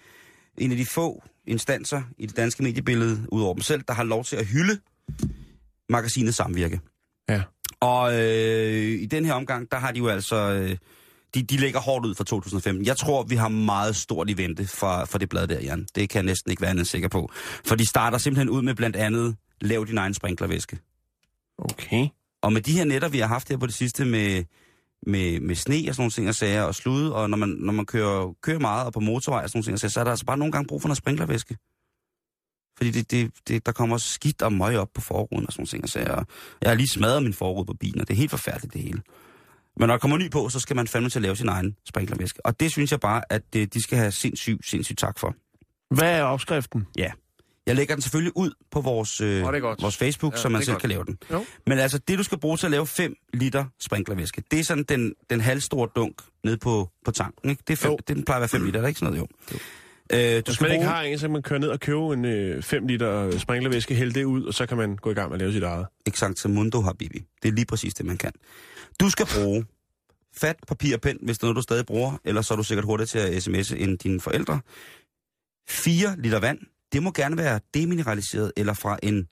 en 0.57 0.71
af 0.71 0.77
de 0.77 0.85
få 0.85 1.23
instanser 1.47 2.01
i 2.17 2.25
det 2.25 2.37
danske 2.37 2.63
mediebillede, 2.63 3.27
udover 3.31 3.53
dem 3.53 3.61
selv, 3.61 3.83
der 3.87 3.93
har 3.93 4.03
lov 4.03 4.23
til 4.23 4.35
at 4.35 4.45
hylde 4.45 4.79
magasinet 5.89 6.35
Samvirke. 6.35 6.79
Ja. 7.29 7.43
Og 7.79 8.13
øh, 8.13 9.01
i 9.01 9.05
den 9.05 9.25
her 9.25 9.33
omgang, 9.33 9.71
der 9.71 9.77
har 9.77 9.91
de 9.91 9.99
jo 9.99 10.07
altså... 10.07 10.35
Øh, 10.35 10.77
de, 11.35 11.43
de 11.43 11.57
lægger 11.57 11.79
hårdt 11.79 12.05
ud 12.05 12.15
for 12.15 12.23
2015. 12.23 12.85
Jeg 12.85 12.97
tror, 12.97 13.23
vi 13.23 13.35
har 13.35 13.47
meget 13.47 13.95
stort 13.95 14.29
i 14.29 14.37
vente 14.37 14.67
for, 14.67 15.05
for 15.05 15.17
det 15.17 15.29
blad 15.29 15.47
der, 15.47 15.59
Jan. 15.59 15.87
Det 15.95 16.09
kan 16.09 16.17
jeg 16.17 16.25
næsten 16.25 16.51
ikke 16.51 16.61
være 16.61 16.71
andet 16.71 16.87
sikker 16.87 17.07
på. 17.07 17.31
For 17.65 17.75
de 17.75 17.85
starter 17.85 18.17
simpelthen 18.17 18.49
ud 18.49 18.61
med 18.61 18.75
blandt 18.75 18.95
andet, 18.95 19.35
lav 19.61 19.85
din 19.87 19.97
egen 19.97 20.13
sprinklervæske. 20.13 20.77
Okay. 21.57 22.07
Og 22.41 22.53
med 22.53 22.61
de 22.61 22.71
her 22.71 22.85
netter, 22.85 23.09
vi 23.09 23.19
har 23.19 23.27
haft 23.27 23.49
her 23.49 23.57
på 23.57 23.65
det 23.65 23.73
sidste 23.73 24.05
med, 24.05 24.43
med, 25.05 25.39
med 25.39 25.55
sne 25.55 25.75
og 25.89 25.95
sådan 25.95 26.01
nogle 26.01 26.11
ting 26.11 26.27
og 26.27 26.35
sager 26.35 26.61
og 26.61 26.75
slud, 26.75 27.09
og 27.09 27.29
når 27.29 27.37
man, 27.37 27.49
når 27.49 27.73
man 27.73 27.85
kører, 27.85 28.33
kører 28.41 28.59
meget 28.59 28.85
og 28.85 28.93
på 28.93 28.99
motorvej 28.99 29.43
og 29.43 29.49
sådan 29.49 29.57
nogle 29.57 29.65
ting 29.65 29.73
og 29.73 29.79
sager, 29.79 29.89
så 29.89 29.99
er 29.99 30.03
der 30.03 30.11
altså 30.11 30.25
bare 30.25 30.37
nogle 30.37 30.51
gange 30.51 30.67
brug 30.67 30.81
for 30.81 30.87
noget 30.87 30.97
sprinklervæske. 30.97 31.57
Fordi 32.77 32.91
det, 32.91 33.11
det, 33.11 33.31
det, 33.47 33.65
der 33.65 33.71
kommer 33.71 33.97
skidt 33.97 34.41
og 34.41 34.53
møg 34.53 34.77
op 34.77 34.89
på 34.93 35.01
forruden 35.01 35.47
og 35.47 35.53
sådan 35.53 35.61
nogle 35.61 35.67
ting 35.67 35.83
og 35.83 35.89
sager. 35.89 36.23
Jeg 36.61 36.69
har 36.69 36.75
lige 36.75 36.89
smadret 36.89 37.23
min 37.23 37.33
forrude 37.33 37.65
på 37.65 37.73
bilen, 37.73 38.01
og 38.01 38.07
det 38.07 38.13
er 38.13 38.17
helt 38.17 38.31
forfærdeligt 38.31 38.73
det 38.73 38.81
hele. 38.81 39.01
Men 39.79 39.87
når 39.87 39.93
der 39.93 39.97
kommer 39.97 40.17
ny 40.17 40.31
på, 40.31 40.49
så 40.49 40.59
skal 40.59 40.75
man 40.75 40.87
fandme 40.87 41.09
til 41.09 41.19
at 41.19 41.23
lave 41.23 41.35
sin 41.35 41.49
egen 41.49 41.75
sprinklervæske. 41.85 42.45
Og 42.45 42.59
det 42.59 42.71
synes 42.71 42.91
jeg 42.91 42.99
bare, 42.99 43.21
at 43.29 43.53
det, 43.53 43.73
de 43.73 43.83
skal 43.83 43.97
have 43.97 44.11
sindssygt, 44.11 44.67
sindssygt 44.67 44.99
tak 44.99 45.19
for. 45.19 45.35
Hvad 45.95 46.19
er 46.19 46.23
opskriften? 46.23 46.87
Ja. 46.97 47.11
Jeg 47.67 47.75
lægger 47.75 47.95
den 47.95 48.01
selvfølgelig 48.01 48.37
ud 48.37 48.51
på 48.71 48.81
vores, 48.81 49.21
øh, 49.21 49.41
er 49.41 49.59
godt. 49.59 49.81
vores 49.81 49.97
Facebook, 49.97 50.33
Ja, 50.33 50.37
så 50.37 50.49
man 50.49 50.61
er 50.61 50.65
selv 50.65 50.73
godt. 50.73 50.81
kan 50.81 50.89
lave 50.89 51.03
den. 51.05 51.17
Jo. 51.31 51.45
Men 51.67 51.77
altså, 51.79 51.97
det 51.97 52.17
du 52.17 52.23
skal 52.23 52.39
bruge 52.39 52.57
til 52.57 52.67
at 52.67 52.71
lave 52.71 52.87
5 52.87 53.15
liter 53.33 53.65
sprinklervæske, 53.79 54.43
det 54.51 54.59
er 54.59 54.63
sådan 54.63 54.83
den, 54.83 55.13
den 55.29 55.41
halvstore 55.41 55.89
dunk 55.95 56.21
ned 56.43 56.57
på, 56.57 56.89
på 57.05 57.11
tanken. 57.11 57.49
Ikke? 57.49 57.63
Det, 57.67 57.73
er 57.73 57.77
fem, 57.77 57.91
Jo. 57.91 57.97
det 57.97 58.07
den 58.15 58.25
plejer 58.25 58.37
at 58.37 58.41
være 58.41 58.59
5 58.59 58.65
liter, 58.65 58.77
er 58.79 58.81
det 58.81 58.87
ikke 58.89 58.99
sådan 58.99 59.13
noget? 59.13 59.29
Jo. 59.51 59.57
Øh, 60.13 60.37
du 60.37 60.41
Hvis 60.45 60.55
skal 60.55 60.63
man 60.63 60.71
ikke 60.71 60.83
bruge, 60.83 60.89
har 60.95 61.01
en, 61.01 61.19
så 61.19 61.23
kan 61.27 61.31
man 61.33 61.41
køre 61.41 61.59
ned 61.59 61.69
og 61.69 61.79
købe 61.79 61.99
en 62.13 62.25
øh, 62.25 62.63
5 62.63 62.87
liter 62.87 63.37
sprinklervæske, 63.39 63.95
hælde 63.95 64.13
det 64.13 64.23
ud, 64.23 64.43
og 64.43 64.53
så 64.53 64.65
kan 64.65 64.77
man 64.77 64.95
gå 64.95 65.11
i 65.11 65.13
gang 65.13 65.29
med 65.29 65.35
at 65.35 65.39
lave 65.39 65.53
sit 65.53 65.63
eget. 65.63 65.87
Exakt 66.05 66.45
mundo 66.49 66.81
habibi. 66.81 67.19
Det 67.43 67.49
er 67.49 67.53
lige 67.53 67.65
præcis 67.65 67.93
det, 67.93 68.05
man 68.05 68.17
kan. 68.17 68.31
Du 68.99 69.09
skal 69.09 69.25
bruge 69.35 69.65
fat, 70.37 70.55
papir 70.67 70.95
og 70.95 71.01
pen, 71.01 71.17
hvis 71.21 71.37
det 71.37 71.43
er 71.43 71.47
noget, 71.47 71.55
du 71.55 71.61
stadig 71.61 71.85
bruger, 71.85 72.17
eller 72.25 72.41
så 72.41 72.53
er 72.53 72.55
du 72.55 72.63
sikkert 72.63 72.85
hurtigt 72.85 73.09
til 73.09 73.19
at 73.19 73.47
sms'e 73.47 73.75
end 73.75 73.97
dine 73.97 74.19
forældre. 74.21 74.59
4 75.69 76.15
liter 76.17 76.39
vand. 76.39 76.59
Det 76.93 77.03
må 77.03 77.11
gerne 77.11 77.37
være 77.37 77.59
demineraliseret 77.73 78.51
eller 78.57 78.73
fra 78.73 78.97
en 79.03 79.27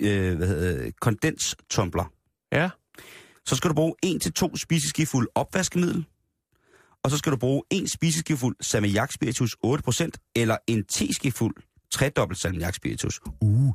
øh, 0.00 0.36
hvad 0.36 0.48
hedder, 0.48 0.90
kondenstumbler. 1.00 2.12
Ja. 2.52 2.70
Så 3.46 3.56
skal 3.56 3.70
du 3.70 3.74
bruge 3.74 3.94
1-2 4.06 4.56
spiseskefuld 4.56 5.28
opvaskemiddel. 5.34 6.04
Og 7.02 7.10
så 7.10 7.18
skal 7.18 7.32
du 7.32 7.36
bruge 7.36 7.62
1 7.70 7.90
spiseskefuld 7.90 8.56
salmiak 8.60 9.12
spiritus 9.12 9.56
8%, 9.66 10.10
eller 10.36 10.56
en 10.66 10.84
teskefuld 10.84 11.54
tredobbelt 11.92 12.40
salmiak 12.40 12.74
spiritus. 12.74 13.20
Uh. 13.40 13.74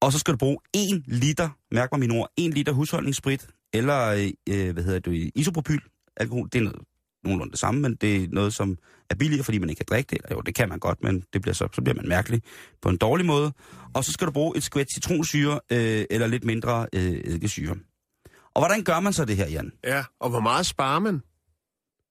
Og 0.00 0.12
så 0.12 0.18
skal 0.18 0.32
du 0.32 0.38
bruge 0.38 0.58
1 0.74 1.02
liter, 1.06 1.48
mærk 1.70 1.92
mig 1.92 2.00
mine 2.00 2.14
ord, 2.14 2.32
1 2.36 2.54
liter 2.54 2.72
husholdningssprit, 2.72 3.46
eller 3.72 4.30
øh, 4.48 4.72
hvad 4.72 4.84
hedder 4.84 4.98
det, 4.98 5.30
isopropyl 5.34 5.80
alkohol. 6.16 6.48
Det 6.52 6.58
er 6.58 6.62
noget, 6.62 6.82
nogenlunde 7.24 7.50
det 7.50 7.60
samme, 7.60 7.80
men 7.80 7.94
det 7.94 8.24
er 8.24 8.28
noget, 8.32 8.54
som 8.54 8.78
er 9.10 9.14
billigere, 9.14 9.44
fordi 9.44 9.58
man 9.58 9.70
ikke 9.70 9.78
kan 9.78 9.86
drikke 9.88 10.10
det. 10.10 10.18
Eller 10.24 10.36
jo, 10.36 10.40
det 10.40 10.54
kan 10.54 10.68
man 10.68 10.78
godt, 10.78 11.02
men 11.02 11.24
det 11.32 11.42
bliver 11.42 11.54
så, 11.54 11.68
så 11.72 11.82
bliver 11.82 11.96
man 11.96 12.08
mærkelig 12.08 12.42
på 12.82 12.88
en 12.88 12.96
dårlig 12.96 13.26
måde. 13.26 13.52
Og 13.94 14.04
så 14.04 14.12
skal 14.12 14.26
du 14.26 14.32
bruge 14.32 14.56
et 14.56 14.62
skvæt 14.62 14.86
citronsyre, 14.94 15.60
øh, 15.72 16.04
eller 16.10 16.26
lidt 16.26 16.44
mindre 16.44 16.86
øh, 16.92 17.02
eddikesyre. 17.02 17.76
Og 18.54 18.60
hvordan 18.60 18.84
gør 18.84 19.00
man 19.00 19.12
så 19.12 19.24
det 19.24 19.36
her, 19.36 19.48
Jan? 19.48 19.72
Ja, 19.84 20.04
og 20.20 20.30
hvor 20.30 20.40
meget 20.40 20.66
sparer 20.66 20.98
man? 20.98 21.22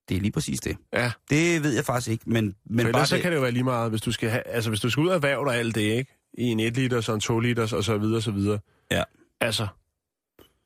Det 0.10 0.18
er 0.18 0.22
lige 0.22 0.32
præcis 0.32 0.60
det. 0.60 0.78
Ja, 0.94 1.12
Det 1.30 1.64
ved 1.64 1.74
jeg 1.74 1.86
faktisk 1.86 2.12
ikke, 2.12 2.24
men, 2.28 2.56
men 2.66 2.92
bare 2.92 3.06
så 3.06 3.16
det, 3.16 3.22
kan 3.22 3.32
det 3.32 3.36
jo 3.36 3.42
være 3.42 3.52
lige 3.52 3.64
meget, 3.64 3.90
hvis 3.90 4.02
du 4.02 4.12
skal, 4.12 4.30
have, 4.30 4.48
altså, 4.48 4.70
hvis 4.70 4.80
du 4.80 4.90
skal 4.90 5.02
ud 5.02 5.08
og 5.08 5.16
erhverve 5.16 5.46
dig 5.46 5.56
alt 5.56 5.76
det, 5.76 5.82
ikke? 5.82 6.20
I 6.38 6.44
en 6.44 6.60
1 6.60 6.74
liter, 6.78 7.02
så 7.02 7.14
en 7.14 7.20
2 7.20 7.40
liter, 7.40 7.76
og 7.76 7.84
så 7.84 7.98
videre, 7.98 8.18
og 8.18 8.24
så 8.24 8.32
videre. 8.32 8.60
Ja. 8.92 9.04
Altså, 9.42 9.68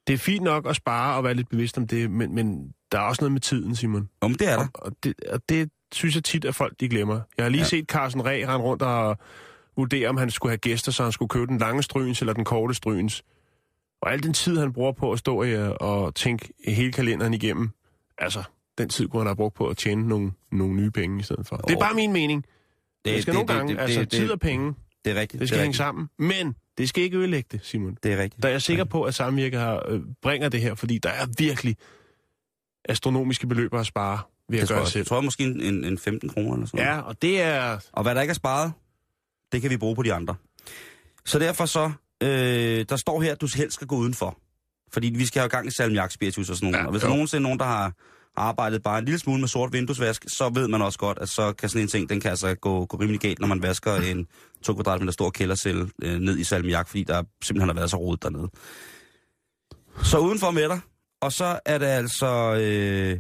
det 0.08 0.14
er 0.14 0.18
fint 0.18 0.44
nok 0.44 0.70
at 0.70 0.76
spare 0.76 1.18
og 1.18 1.24
være 1.24 1.34
lidt 1.34 1.50
bevidst 1.50 1.78
om 1.78 1.88
det, 1.88 2.12
men, 2.12 2.36
men 2.36 2.74
der 2.92 2.98
er 3.00 3.02
også 3.04 3.22
noget 3.22 3.32
med 3.32 3.42
tiden, 3.42 3.76
Simon. 3.76 4.10
Men 4.22 4.34
det 4.34 4.42
er 4.52 4.56
der. 4.58 4.68
Og, 4.74 4.86
og, 4.86 4.92
det, 5.04 5.14
og 5.30 5.42
det 5.50 5.70
synes 5.92 6.16
jeg 6.16 6.24
tit, 6.24 6.46
at 6.46 6.56
folk 6.56 6.80
de 6.80 6.90
glemmer. 6.90 7.20
Jeg 7.38 7.46
har 7.46 7.50
lige 7.50 7.62
Ja. 7.62 7.66
set 7.68 7.86
Carsten 7.86 8.26
Reh 8.26 8.48
rende 8.48 8.66
rundt 8.66 8.82
og 8.82 9.18
vurdere, 9.78 10.08
om 10.10 10.18
han 10.18 10.32
skulle 10.32 10.52
have 10.52 10.58
gæster, 10.58 10.92
så 10.92 11.04
han 11.04 11.12
skulle 11.12 11.30
købe 11.30 11.46
den 11.48 11.58
lange 11.58 11.84
stryns 11.84 12.22
eller 12.22 12.34
den 12.34 12.46
korte 12.46 12.74
stryns. 12.74 13.24
Og 14.02 14.12
al 14.14 14.24
den 14.24 14.34
tid, 14.34 14.58
han 14.60 14.74
bruger 14.74 14.92
på 14.92 15.12
at 15.12 15.20
stå 15.20 15.44
i 15.44 15.52
øh, 15.52 15.70
og 15.80 16.16
tænke 16.16 16.54
hele 16.68 16.92
kalenderen 16.92 17.34
igennem, 17.34 17.70
altså, 18.18 18.44
den 18.78 18.90
tid 18.90 19.08
kunne 19.08 19.20
han 19.20 19.28
have 19.28 19.36
brugt 19.36 19.56
på 19.56 19.68
at 19.68 19.78
tjene 19.78 20.08
nogle, 20.08 20.32
nogle 20.52 20.76
nye 20.76 20.92
penge 20.92 21.20
i 21.20 21.24
stedet 21.24 21.48
for. 21.48 21.56
Det 21.58 21.76
er 21.76 21.80
bare 21.80 21.94
min 21.96 22.14
mening. 22.14 22.46
Det, 23.06 23.14
det 23.14 23.22
skal 23.22 23.34
nogle 23.34 23.48
gange, 23.48 23.74
det, 23.74 23.80
altså 23.82 24.06
tid 24.06 24.32
og 24.32 24.40
penge, 24.40 24.74
det 25.06 25.18
er 25.18 25.22
rigtigt. 25.22 25.40
det 25.42 25.48
skal 25.48 25.58
er 25.60 25.62
hænge 25.64 25.68
rigtigt. 25.70 25.78
sammen. 25.78 26.10
Men 26.20 26.56
det 26.78 26.90
skal 26.90 27.04
ikke 27.04 27.18
ødelægge 27.18 27.48
det, 27.52 27.60
Simon. 27.64 27.98
Det 28.04 28.14
er 28.14 28.18
rigtigt. 28.18 28.44
Der 28.44 28.50
er 28.50 28.54
jeg 28.54 28.62
sikker 28.62 28.84
på, 28.84 29.04
at 29.04 29.16
samvirke 29.16 29.58
har, 29.58 29.84
øh, 29.90 30.02
bringer 30.22 30.50
det 30.50 30.62
her, 30.62 30.76
fordi 30.76 30.98
der 30.98 31.10
er 31.10 31.26
virkelig 31.38 31.76
astronomiske 32.90 33.48
beløb 33.48 33.74
at 33.74 33.86
spare 33.86 34.20
ved 34.50 34.58
Det 34.58 34.64
at 34.64 34.70
gøre 34.70 34.78
jeg, 34.78 34.86
det 34.86 34.92
selv. 34.94 35.00
jeg 35.00 35.08
tror 35.08 35.22
måske 35.22 35.44
en, 35.44 35.62
en, 35.62 35.84
en 35.84 35.98
15 35.98 36.30
kroner 36.30 36.54
eller 36.54 36.68
sådan. 36.68 36.80
Ja, 36.80 37.00
og 37.00 37.22
det 37.22 37.42
er... 37.42 37.80
Og 37.92 38.04
hvad 38.04 38.16
der 38.16 38.22
ikke 38.22 38.32
er 38.32 38.36
sparet, 38.36 38.74
det 39.52 39.62
kan 39.62 39.70
vi 39.70 39.78
bruge 39.78 39.96
på 39.96 40.04
de 40.04 40.14
andre. 40.14 40.36
Så 41.26 41.40
derfor 41.40 41.66
så, 41.66 41.92
øh, 42.24 42.86
der 42.90 42.96
står 42.96 43.22
her, 43.22 43.32
at 43.32 43.42
du 43.42 43.48
helst 43.56 43.74
skal 43.74 43.88
gå 43.88 43.96
udenfor. 43.96 44.38
Fordi 44.94 45.08
vi 45.08 45.26
skal 45.26 45.40
have 45.40 45.50
gang 45.50 45.68
i 45.68 45.72
salmiak 45.72 46.12
spiritus 46.12 46.50
og 46.50 46.56
sådan 46.56 46.72
noget. 46.72 46.82
Ja, 46.82 46.86
og 46.86 46.92
hvis 46.92 47.02
der 47.02 47.08
jo. 47.08 47.12
er 47.12 47.16
nogensinde 47.16 47.44
nogen, 47.44 47.60
der 47.60 47.66
har 47.66 47.94
har 48.38 48.44
arbejdet 48.44 48.84
bare 48.84 49.00
en 49.00 49.06
lille 49.06 49.20
smule 49.20 49.40
med 49.40 49.48
sort 49.48 49.74
vinduesvask, 49.74 50.26
så 50.28 50.50
ved 50.50 50.68
man 50.68 50.82
også 50.82 51.00
godt, 51.00 51.18
at 51.22 51.30
så 51.30 51.54
kan 51.54 51.70
sådan 51.70 51.82
en 51.82 51.88
ting, 51.88 52.10
den 52.10 52.20
kan 52.20 52.30
altså 52.30 52.56
gå, 52.56 52.86
gå 52.86 52.98
rimelig 52.98 53.20
galt, 53.20 53.40
når 53.40 53.48
man 53.48 53.62
vasker 53.62 53.96
en 54.12 54.28
2 54.64 54.74
kvadratmeter 54.74 55.12
stor 55.12 55.30
kældercelle 55.30 55.90
øh, 56.04 56.20
ned 56.20 56.38
i 56.38 56.44
salmiak, 56.44 56.88
fordi 56.88 57.04
der 57.04 57.24
simpelthen 57.44 57.70
har 57.70 57.76
været 57.76 57.90
så 57.90 57.98
rodet 57.98 58.24
dernede. 58.24 58.50
Så 60.04 60.18
udenfor 60.18 60.52
med 60.52 60.70
dig, 60.70 60.80
og 61.22 61.34
så 61.34 61.60
er 61.66 61.78
det 61.78 61.86
altså 61.86 62.56
øh, 62.62 63.20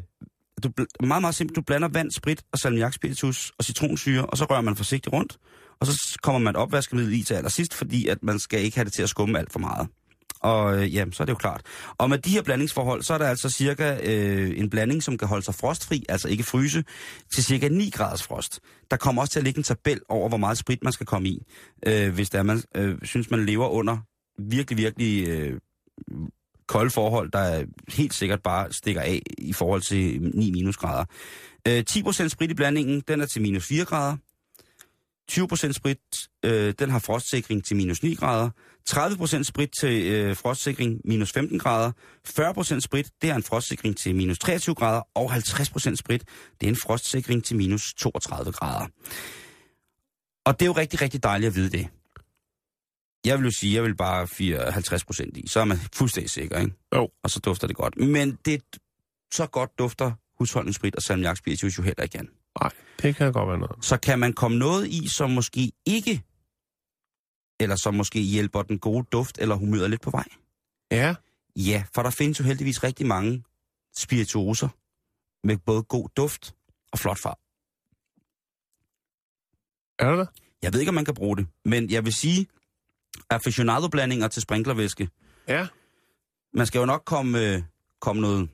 du, 0.63 0.71
meget, 0.99 1.21
meget 1.21 1.35
simpelt. 1.35 1.55
Du 1.55 1.61
blander 1.61 1.87
vand, 1.87 2.11
sprit 2.11 2.43
og 2.51 2.59
salmiakspiritus 2.59 3.51
og 3.57 3.65
citronsyre, 3.65 4.25
og 4.25 4.37
så 4.37 4.45
rører 4.45 4.61
man 4.61 4.75
forsigtigt 4.75 5.13
rundt. 5.13 5.37
Og 5.79 5.87
så 5.87 6.17
kommer 6.23 6.39
man 6.39 6.55
opvaskemiddel 6.55 7.13
i 7.13 7.23
til 7.23 7.33
allersidst, 7.33 7.73
fordi 7.73 8.07
at 8.07 8.23
man 8.23 8.39
skal 8.39 8.61
ikke 8.61 8.77
have 8.77 8.85
det 8.85 8.93
til 8.93 9.03
at 9.03 9.09
skumme 9.09 9.39
alt 9.39 9.51
for 9.51 9.59
meget. 9.59 9.87
Og 10.39 10.77
øh, 10.77 10.95
jamen, 10.95 11.13
så 11.13 11.23
er 11.23 11.25
det 11.25 11.33
jo 11.33 11.37
klart. 11.37 11.61
Og 11.97 12.09
med 12.09 12.17
de 12.17 12.29
her 12.29 12.41
blandingsforhold, 12.41 13.03
så 13.03 13.13
er 13.13 13.17
der 13.17 13.27
altså 13.27 13.49
cirka 13.49 13.99
øh, 14.03 14.59
en 14.59 14.69
blanding, 14.69 15.03
som 15.03 15.17
kan 15.17 15.27
holde 15.27 15.45
sig 15.45 15.55
frostfri, 15.55 16.05
altså 16.09 16.27
ikke 16.27 16.43
fryse, 16.43 16.83
til 17.33 17.43
cirka 17.43 17.67
9 17.67 17.89
graders 17.89 18.23
frost. 18.23 18.59
Der 18.91 18.97
kommer 18.97 19.21
også 19.21 19.31
til 19.31 19.39
at 19.39 19.43
ligge 19.43 19.57
en 19.57 19.63
tabel 19.63 19.99
over, 20.09 20.29
hvor 20.29 20.37
meget 20.37 20.57
sprit 20.57 20.83
man 20.83 20.93
skal 20.93 21.05
komme 21.05 21.29
i, 21.29 21.43
øh, 21.87 22.13
hvis 22.13 22.29
der 22.29 22.43
man 22.43 22.63
øh, 22.75 22.97
synes, 23.03 23.31
man 23.31 23.45
lever 23.45 23.67
under 23.67 23.97
virkelig, 24.39 24.77
virkelig 24.77 25.27
øh, 25.27 25.59
kolde 26.67 26.89
forhold, 26.89 27.31
der 27.31 27.65
helt 27.89 28.13
sikkert 28.13 28.43
bare 28.43 28.73
stikker 28.73 29.01
af 29.01 29.21
i 29.37 29.53
forhold 29.53 29.81
til 29.81 30.21
9 30.21 30.51
minusgrader. 30.51 31.05
Øh, 31.67 31.83
10% 31.89 32.27
sprit 32.27 32.51
i 32.51 32.53
blandingen, 32.53 33.03
den 33.07 33.21
er 33.21 33.25
til 33.25 33.41
minus 33.41 33.65
4 33.65 33.85
grader. 33.85 34.17
20% 35.31 35.71
sprit, 35.71 35.97
øh, 36.45 36.73
den 36.79 36.89
har 36.89 36.99
frostsikring 36.99 37.65
til 37.65 37.75
minus 37.75 38.03
9 38.03 38.13
grader. 38.13 38.49
30% 38.89 39.43
sprit 39.43 39.69
til 39.79 40.05
øh, 40.05 40.35
frostsikring 40.35 41.01
minus 41.05 41.31
15 41.31 41.59
grader. 41.59 41.91
40% 42.27 42.79
sprit, 42.79 43.07
det 43.21 43.29
er 43.29 43.35
en 43.35 43.43
frostsikring 43.43 43.97
til 43.97 44.15
minus 44.15 44.39
23 44.39 44.75
grader. 44.75 45.01
Og 45.15 45.35
50% 45.35 45.95
sprit, 45.95 46.23
det 46.61 46.67
er 46.67 46.71
en 46.71 46.77
frostsikring 46.83 47.43
til 47.43 47.57
minus 47.57 47.93
32 47.93 48.51
grader. 48.51 48.87
Og 50.45 50.59
det 50.59 50.61
er 50.61 50.65
jo 50.65 50.73
rigtig, 50.73 51.01
rigtig 51.01 51.23
dejligt 51.23 51.47
at 51.47 51.55
vide 51.55 51.69
det. 51.69 51.87
Jeg 53.27 53.37
vil 53.37 53.45
jo 53.45 53.51
sige, 53.51 53.75
jeg 53.75 53.83
vil 53.83 53.95
bare 53.95 54.27
54 54.27 55.05
procent 55.05 55.37
i. 55.37 55.47
Så 55.47 55.59
er 55.59 55.65
man 55.65 55.77
fuldstændig 55.95 56.29
sikker, 56.29 56.59
ikke? 56.59 56.73
Jo. 56.95 57.09
Og 57.23 57.29
så 57.29 57.39
dufter 57.39 57.67
det 57.67 57.75
godt. 57.75 57.97
Men 57.97 58.37
det 58.45 58.61
så 59.33 59.47
godt 59.47 59.79
dufter 59.79 60.11
husholdningssprit 60.39 60.95
og 60.95 61.01
salmiak 61.01 61.37
spiritus 61.37 61.77
jo 61.77 61.83
heller 61.83 62.03
igen. 62.03 62.29
Nej, 62.61 62.71
det 63.01 63.15
kan 63.15 63.33
godt 63.33 63.49
være 63.49 63.57
noget. 63.57 63.85
Så 63.85 63.97
kan 63.97 64.19
man 64.19 64.33
komme 64.33 64.57
noget 64.57 64.87
i, 64.87 65.07
som 65.07 65.29
måske 65.31 65.71
ikke, 65.85 66.23
eller 67.59 67.75
som 67.75 67.93
måske 67.93 68.19
hjælper 68.19 68.61
den 68.61 68.79
gode 68.79 69.05
duft 69.11 69.37
eller 69.37 69.55
humøret 69.55 69.89
lidt 69.89 70.01
på 70.01 70.11
vej? 70.11 70.25
Ja, 70.91 71.15
Ja, 71.57 71.83
for 71.93 72.03
der 72.03 72.09
findes 72.09 72.39
jo 72.39 72.43
heldigvis 72.43 72.83
rigtig 72.83 73.05
mange 73.05 73.43
spirituoser 73.97 74.69
med 75.47 75.57
både 75.57 75.83
god 75.83 76.09
duft 76.17 76.55
og 76.91 76.99
flot 76.99 77.19
farve. 77.19 77.35
er 79.99 80.15
det? 80.15 80.29
Jeg 80.61 80.73
ved 80.73 80.79
ikke, 80.79 80.89
om 80.89 80.95
man 80.95 81.05
kan 81.05 81.13
bruge 81.13 81.37
det, 81.37 81.47
men 81.65 81.89
jeg 81.89 82.05
vil 82.05 82.13
sige, 82.13 82.47
aficionado-blandinger 83.29 84.27
til 84.27 84.41
sprinklervæske, 84.41 85.09
Ja. 85.47 85.67
man 86.53 86.65
skal 86.65 86.79
jo 86.79 86.85
nok 86.85 87.03
komme, 87.05 87.41
øh, 87.53 87.61
komme 88.01 88.21
noget, 88.21 88.49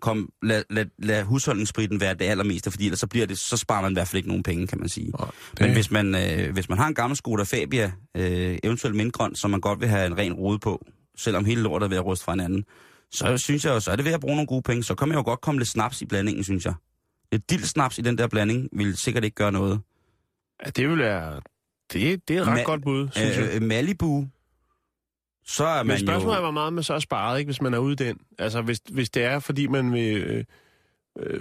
kom, 0.00 0.32
lad, 0.42 0.64
lad, 0.70 0.86
lad 0.98 1.22
husholdningsspritten 1.24 2.00
være 2.00 2.14
det 2.14 2.24
allermeste, 2.24 2.70
fordi 2.70 2.84
ellers 2.84 2.98
så, 3.00 3.06
bliver 3.06 3.26
det, 3.26 3.38
så 3.38 3.56
sparer 3.56 3.82
man 3.82 3.92
i 3.92 3.94
hvert 3.94 4.08
fald 4.08 4.16
ikke 4.16 4.28
nogen 4.28 4.42
penge, 4.42 4.66
kan 4.66 4.78
man 4.78 4.88
sige. 4.88 5.12
Det, 5.12 5.60
Men 5.60 5.72
hvis 5.72 5.90
man, 5.90 6.14
øh, 6.14 6.52
hvis 6.52 6.68
man 6.68 6.78
har 6.78 6.86
en 6.86 6.94
gammel 6.94 7.16
Skoda 7.16 7.42
Fabia, 7.42 7.92
øh, 8.16 8.58
eventuelt 8.64 8.96
mindgrøn, 8.96 9.34
som 9.34 9.50
man 9.50 9.60
godt 9.60 9.80
vil 9.80 9.88
have 9.88 10.06
en 10.06 10.18
ren 10.18 10.32
rode 10.32 10.58
på, 10.58 10.86
selvom 11.16 11.44
hele 11.44 11.62
lortet 11.62 11.84
er 11.84 11.88
ved 11.88 11.96
at 11.96 12.06
ryste 12.06 12.24
fra 12.24 12.32
hinanden, 12.32 12.64
så 13.12 13.38
synes 13.38 13.64
jeg 13.64 13.70
jo, 13.70 13.80
så 13.80 13.90
er 13.90 13.96
det 13.96 14.04
ved 14.04 14.12
at 14.12 14.20
bruge 14.20 14.34
nogle 14.34 14.46
gode 14.46 14.62
penge. 14.62 14.82
Så 14.82 14.94
kan 14.94 15.08
man 15.08 15.16
jo 15.16 15.22
godt 15.24 15.40
komme 15.40 15.60
lidt 15.60 15.68
snaps 15.70 16.02
i 16.02 16.06
blandingen, 16.06 16.44
synes 16.44 16.64
jeg. 16.64 16.74
Lidt 17.32 17.50
dildsnaps 17.50 17.98
i 17.98 18.02
den 18.02 18.18
der 18.18 18.26
blanding 18.28 18.68
vil 18.72 18.96
sikkert 18.96 19.24
ikke 19.24 19.34
gøre 19.34 19.52
noget. 19.52 19.80
ja, 20.64 20.70
det 20.70 20.88
vil 20.88 20.98
være... 20.98 21.40
Det, 21.92 22.28
det 22.28 22.36
er 22.36 22.40
et 22.42 22.46
ret 22.46 22.58
Ma- 22.60 22.62
godt 22.62 22.82
bud, 22.82 23.08
synes 23.12 23.36
jeg. 23.36 23.44
Øh, 23.48 23.54
øh, 23.56 23.62
Malibu, 23.62 24.26
så 25.46 25.64
er 25.64 25.82
Men 25.82 25.88
man 25.88 25.98
spørgsmålet 25.98 26.34
er, 26.34 26.38
jo... 26.38 26.44
hvor 26.44 26.50
meget 26.50 26.72
man 26.72 26.84
så 26.84 26.92
har 26.92 27.00
sparet, 27.00 27.38
ikke, 27.38 27.48
hvis 27.48 27.60
man 27.62 27.74
er 27.74 27.78
ude 27.78 27.92
i 27.92 27.96
den. 27.96 28.18
Altså, 28.38 28.62
hvis, 28.62 28.80
hvis 28.90 29.10
det 29.10 29.24
er, 29.24 29.38
fordi 29.38 29.66
man 29.66 29.92
vil... 29.92 30.16
Øh, 30.16 30.44
øh, 31.18 31.40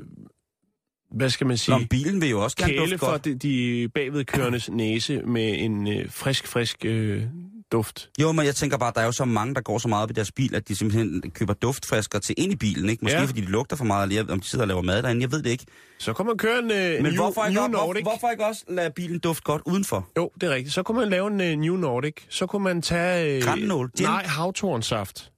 hvad 1.11 1.29
skal 1.29 1.47
man 1.47 1.57
sige? 1.57 1.75
Nå, 1.75 1.79
men 1.79 1.87
bilen 1.87 2.21
vil 2.21 2.29
jo 2.29 2.43
også 2.43 2.57
gerne 2.57 2.73
Kæle 2.73 2.97
for 2.97 3.11
godt. 3.11 3.25
de, 3.25 3.35
de 3.35 3.89
bagvedkørendes 3.89 4.69
næse 4.69 5.21
med 5.21 5.59
en 5.59 5.87
øh, 5.87 6.09
frisk, 6.09 6.47
frisk 6.47 6.85
øh, 6.85 7.23
duft. 7.71 8.09
Jo, 8.21 8.31
men 8.31 8.45
jeg 8.45 8.55
tænker 8.55 8.77
bare, 8.77 8.91
der 8.95 9.01
er 9.01 9.05
jo 9.05 9.11
så 9.11 9.25
mange, 9.25 9.55
der 9.55 9.61
går 9.61 9.77
så 9.77 9.87
meget 9.87 10.03
op 10.03 10.09
i 10.09 10.13
deres 10.13 10.31
bil, 10.31 10.55
at 10.55 10.67
de 10.67 10.75
simpelthen 10.75 11.31
køber 11.31 11.53
duftfrisker 11.53 12.19
til 12.19 12.35
ind 12.37 12.51
i 12.51 12.55
bilen, 12.55 12.89
ikke? 12.89 13.05
Måske 13.05 13.17
Ja. 13.19 13.25
fordi 13.25 13.41
de 13.41 13.45
lugter 13.47 13.75
for 13.75 13.85
meget, 13.85 14.11
eller 14.17 14.33
om 14.33 14.39
de 14.39 14.47
sidder 14.49 14.63
og 14.63 14.67
laver 14.67 14.81
mad 14.81 15.03
derinde, 15.03 15.21
jeg 15.21 15.31
ved 15.31 15.41
det 15.43 15.49
ikke. 15.49 15.65
Så 15.99 16.13
kunne 16.13 16.25
man 16.27 16.37
køre 16.37 16.59
en 16.59 16.71
øh, 16.71 17.03
Men 17.03 17.13
New, 17.13 17.23
hvorfor 17.23 17.45
ikke, 17.45 17.59
New 17.61 17.67
Nordic. 17.67 18.03
hvor, 18.03 18.11
hvorfor 18.11 18.29
ikke 18.29 18.45
også 18.45 18.63
lade 18.69 18.91
bilen 18.95 19.19
dufte 19.19 19.43
godt 19.43 19.61
udenfor? 19.65 20.09
Jo, 20.17 20.31
det 20.41 20.49
er 20.49 20.53
rigtigt. 20.53 20.73
Så 20.73 20.83
kunne 20.83 20.99
man 20.99 21.09
lave 21.09 21.27
en 21.27 21.41
øh, 21.41 21.55
New 21.55 21.75
Nordic. 21.75 22.13
Så 22.29 22.45
kunne 22.45 22.63
man 22.63 22.81
tage... 22.81 23.35
Øh, 23.37 23.43
Grannål? 23.43 23.91
Nej, 24.01 24.23
havtornsaft. 24.25 25.31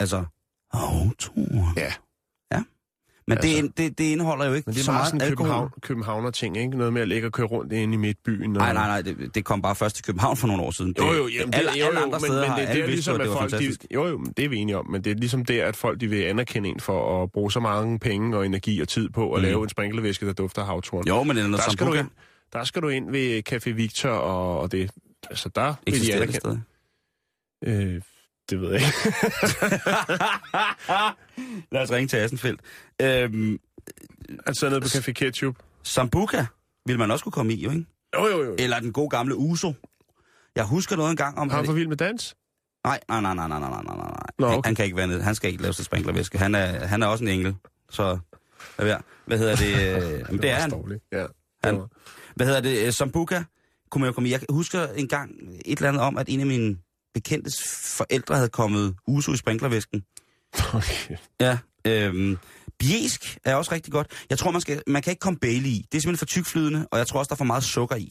Altså, 0.00 0.24
oh, 0.74 1.06
Ja. 1.76 1.92
Men 3.28 3.38
Altså, 3.38 3.62
det, 3.62 3.78
det, 3.78 3.98
det 3.98 4.04
indeholder 4.04 4.46
jo 4.46 4.52
ikke 4.54 4.66
Men 4.66 4.74
det 4.74 4.80
er 4.80 4.84
så 4.84 4.92
meget 4.92 5.06
sådan 5.06 5.20
alkohol. 5.20 5.48
København, 5.48 5.70
københavner 5.82 6.30
ting, 6.30 6.56
ikke? 6.56 6.76
Noget 6.78 6.92
med 6.92 7.02
at 7.02 7.08
ligge 7.08 7.28
og 7.28 7.32
køre 7.32 7.46
rundt 7.46 7.72
inde 7.72 7.94
i 7.94 7.96
midtbyen. 7.96 8.56
Og... 8.56 8.62
Nej, 8.62 8.72
nej, 8.72 8.86
nej, 8.86 9.02
det, 9.02 9.34
det 9.34 9.44
kom 9.44 9.62
bare 9.62 9.74
først 9.74 9.96
til 9.96 10.04
København 10.04 10.36
for 10.36 10.46
nogle 10.46 10.62
år 10.62 10.70
siden. 10.70 10.94
Jo, 10.98 11.04
Det- 11.12 11.18
jo, 11.18 11.28
jamen, 11.28 11.52
det, 11.52 11.58
alle, 11.58 11.70
jo, 11.70 11.78
jo, 11.78 11.86
alle 11.86 12.00
andre 12.00 12.10
men, 12.18 12.20
steder 12.20 12.56
men 12.56 12.66
det, 12.66 12.74
det 12.74 12.82
er 12.82 12.86
ligesom, 12.86 13.20
at 13.20 13.26
folk, 13.28 13.50
de, 13.50 13.76
jo, 13.94 14.06
jo, 14.06 14.18
men 14.18 14.32
det 14.36 14.44
er 14.44 14.48
vi 14.48 14.56
enige 14.56 14.76
om, 14.78 14.90
men 14.90 15.04
det 15.04 15.10
er 15.10 15.14
ligesom 15.16 15.44
det, 15.44 15.60
at 15.60 15.76
folk 15.76 16.00
de 16.00 16.06
vil 16.06 16.22
anerkende 16.22 16.68
en 16.68 16.80
for 16.80 17.22
at 17.22 17.32
bruge 17.32 17.52
så 17.52 17.60
mange 17.60 17.98
penge 17.98 18.36
og 18.36 18.46
energi 18.46 18.80
og 18.80 18.88
tid 18.88 19.08
på 19.08 19.32
at 19.32 19.38
Mm. 19.40 19.44
lave 19.44 19.62
en 19.62 19.68
sprinklervæske, 19.68 20.26
der 20.26 20.32
dufter 20.32 20.64
havtorn. 20.64 21.08
Jo, 21.08 21.22
men 21.22 21.36
det 21.36 21.44
er 21.44 21.48
noget 21.48 21.64
der 21.66 21.72
skal, 21.72 21.86
du 21.86 21.92
ind, 21.92 22.08
der 22.52 22.64
skal 22.64 22.82
du 22.82 22.88
ind 22.88 23.10
ved 23.10 23.42
Café 23.52 23.70
Victor 23.72 24.08
og, 24.10 24.60
og 24.60 24.72
det. 24.72 24.90
Altså, 25.30 25.48
der 25.54 25.74
vil 25.86 26.06
de 26.06 26.14
anerkende. 26.14 26.62
Øh, 27.64 28.00
det 28.50 28.60
ved 28.60 28.72
jeg 28.72 28.80
ikke. 28.80 28.92
Lad 31.72 31.82
os 31.82 31.90
ringe 31.90 32.08
til 32.08 32.16
Assenfeldt. 32.16 32.60
Øhm, 33.02 33.58
altså 34.46 34.68
noget 34.68 34.82
på 34.82 34.88
Café 34.88 35.12
Ketchup. 35.12 35.56
Sambuca 35.82 36.46
vil 36.86 36.98
man 36.98 37.10
også 37.10 37.22
kunne 37.22 37.32
komme 37.32 37.54
i, 37.54 37.62
jo, 37.62 37.70
ikke? 37.70 37.86
Jo, 38.16 38.26
jo, 38.26 38.44
jo. 38.44 38.56
Eller 38.58 38.80
den 38.80 38.92
gode 38.92 39.10
gamle 39.10 39.36
Uso. 39.36 39.74
Jeg 40.56 40.64
husker 40.64 40.96
noget 40.96 41.10
engang 41.10 41.38
om... 41.38 41.50
Har 41.50 41.56
han 41.56 41.66
for 41.66 41.72
vild 41.72 41.88
med 41.88 41.96
dans? 41.96 42.36
Nej, 42.84 43.00
nej, 43.08 43.20
nej, 43.20 43.34
nej, 43.34 43.48
nej, 43.48 43.58
nej, 43.58 43.70
nej, 43.70 43.96
nej. 43.96 44.06
Nå, 44.38 44.46
okay. 44.46 44.54
han, 44.54 44.62
han, 44.64 44.74
kan 44.74 44.84
ikke 44.84 44.96
være 44.96 45.06
nede. 45.06 45.22
Han 45.22 45.34
skal 45.34 45.50
ikke 45.50 45.62
lave 45.62 45.72
sig 45.72 45.84
sprinklervæske. 45.84 46.38
Han 46.38 46.54
er, 46.54 46.86
han 46.86 47.02
er 47.02 47.06
også 47.06 47.24
en 47.24 47.30
engel. 47.30 47.54
Så, 47.90 48.18
hvad 48.76 49.38
hedder 49.38 49.56
det? 49.56 49.72
Jamen, 50.28 50.42
det 50.42 50.50
er 50.50 50.54
han. 50.54 51.00
Ja, 51.12 51.26
han. 51.64 51.80
Hvad 52.34 52.46
hedder 52.46 52.60
det? 52.60 52.94
Sambuca 52.94 53.44
kunne 53.90 54.00
man 54.00 54.08
jo 54.08 54.12
komme 54.12 54.28
i. 54.28 54.32
Jeg 54.32 54.40
husker 54.50 54.86
engang 54.86 55.30
et 55.64 55.76
eller 55.78 55.88
andet 55.88 56.02
om, 56.02 56.18
at 56.18 56.28
en 56.28 56.40
af 56.40 56.46
mine 56.46 56.78
bekendtes 57.20 57.62
forældre 57.96 58.34
havde 58.34 58.48
kommet 58.48 58.94
uso 59.06 59.32
i 59.32 59.36
sprinklervæsken. 59.36 60.02
Okay. 60.74 61.16
Ja. 61.40 61.58
Øhm, 61.86 62.38
bjesk 62.78 63.38
er 63.44 63.54
også 63.54 63.72
rigtig 63.72 63.92
godt. 63.92 64.06
Jeg 64.30 64.38
tror, 64.38 64.50
man, 64.50 64.60
skal, 64.60 64.82
man 64.86 65.02
kan 65.02 65.10
ikke 65.10 65.20
komme 65.20 65.38
Bailey 65.38 65.68
i. 65.68 65.86
Det 65.92 65.98
er 65.98 66.00
simpelthen 66.02 66.18
for 66.18 66.26
tykflydende, 66.26 66.86
og 66.90 66.98
jeg 66.98 67.06
tror 67.06 67.18
også, 67.18 67.28
der 67.28 67.34
er 67.34 67.36
for 67.36 67.44
meget 67.44 67.64
sukker 67.64 67.96
i, 67.96 68.10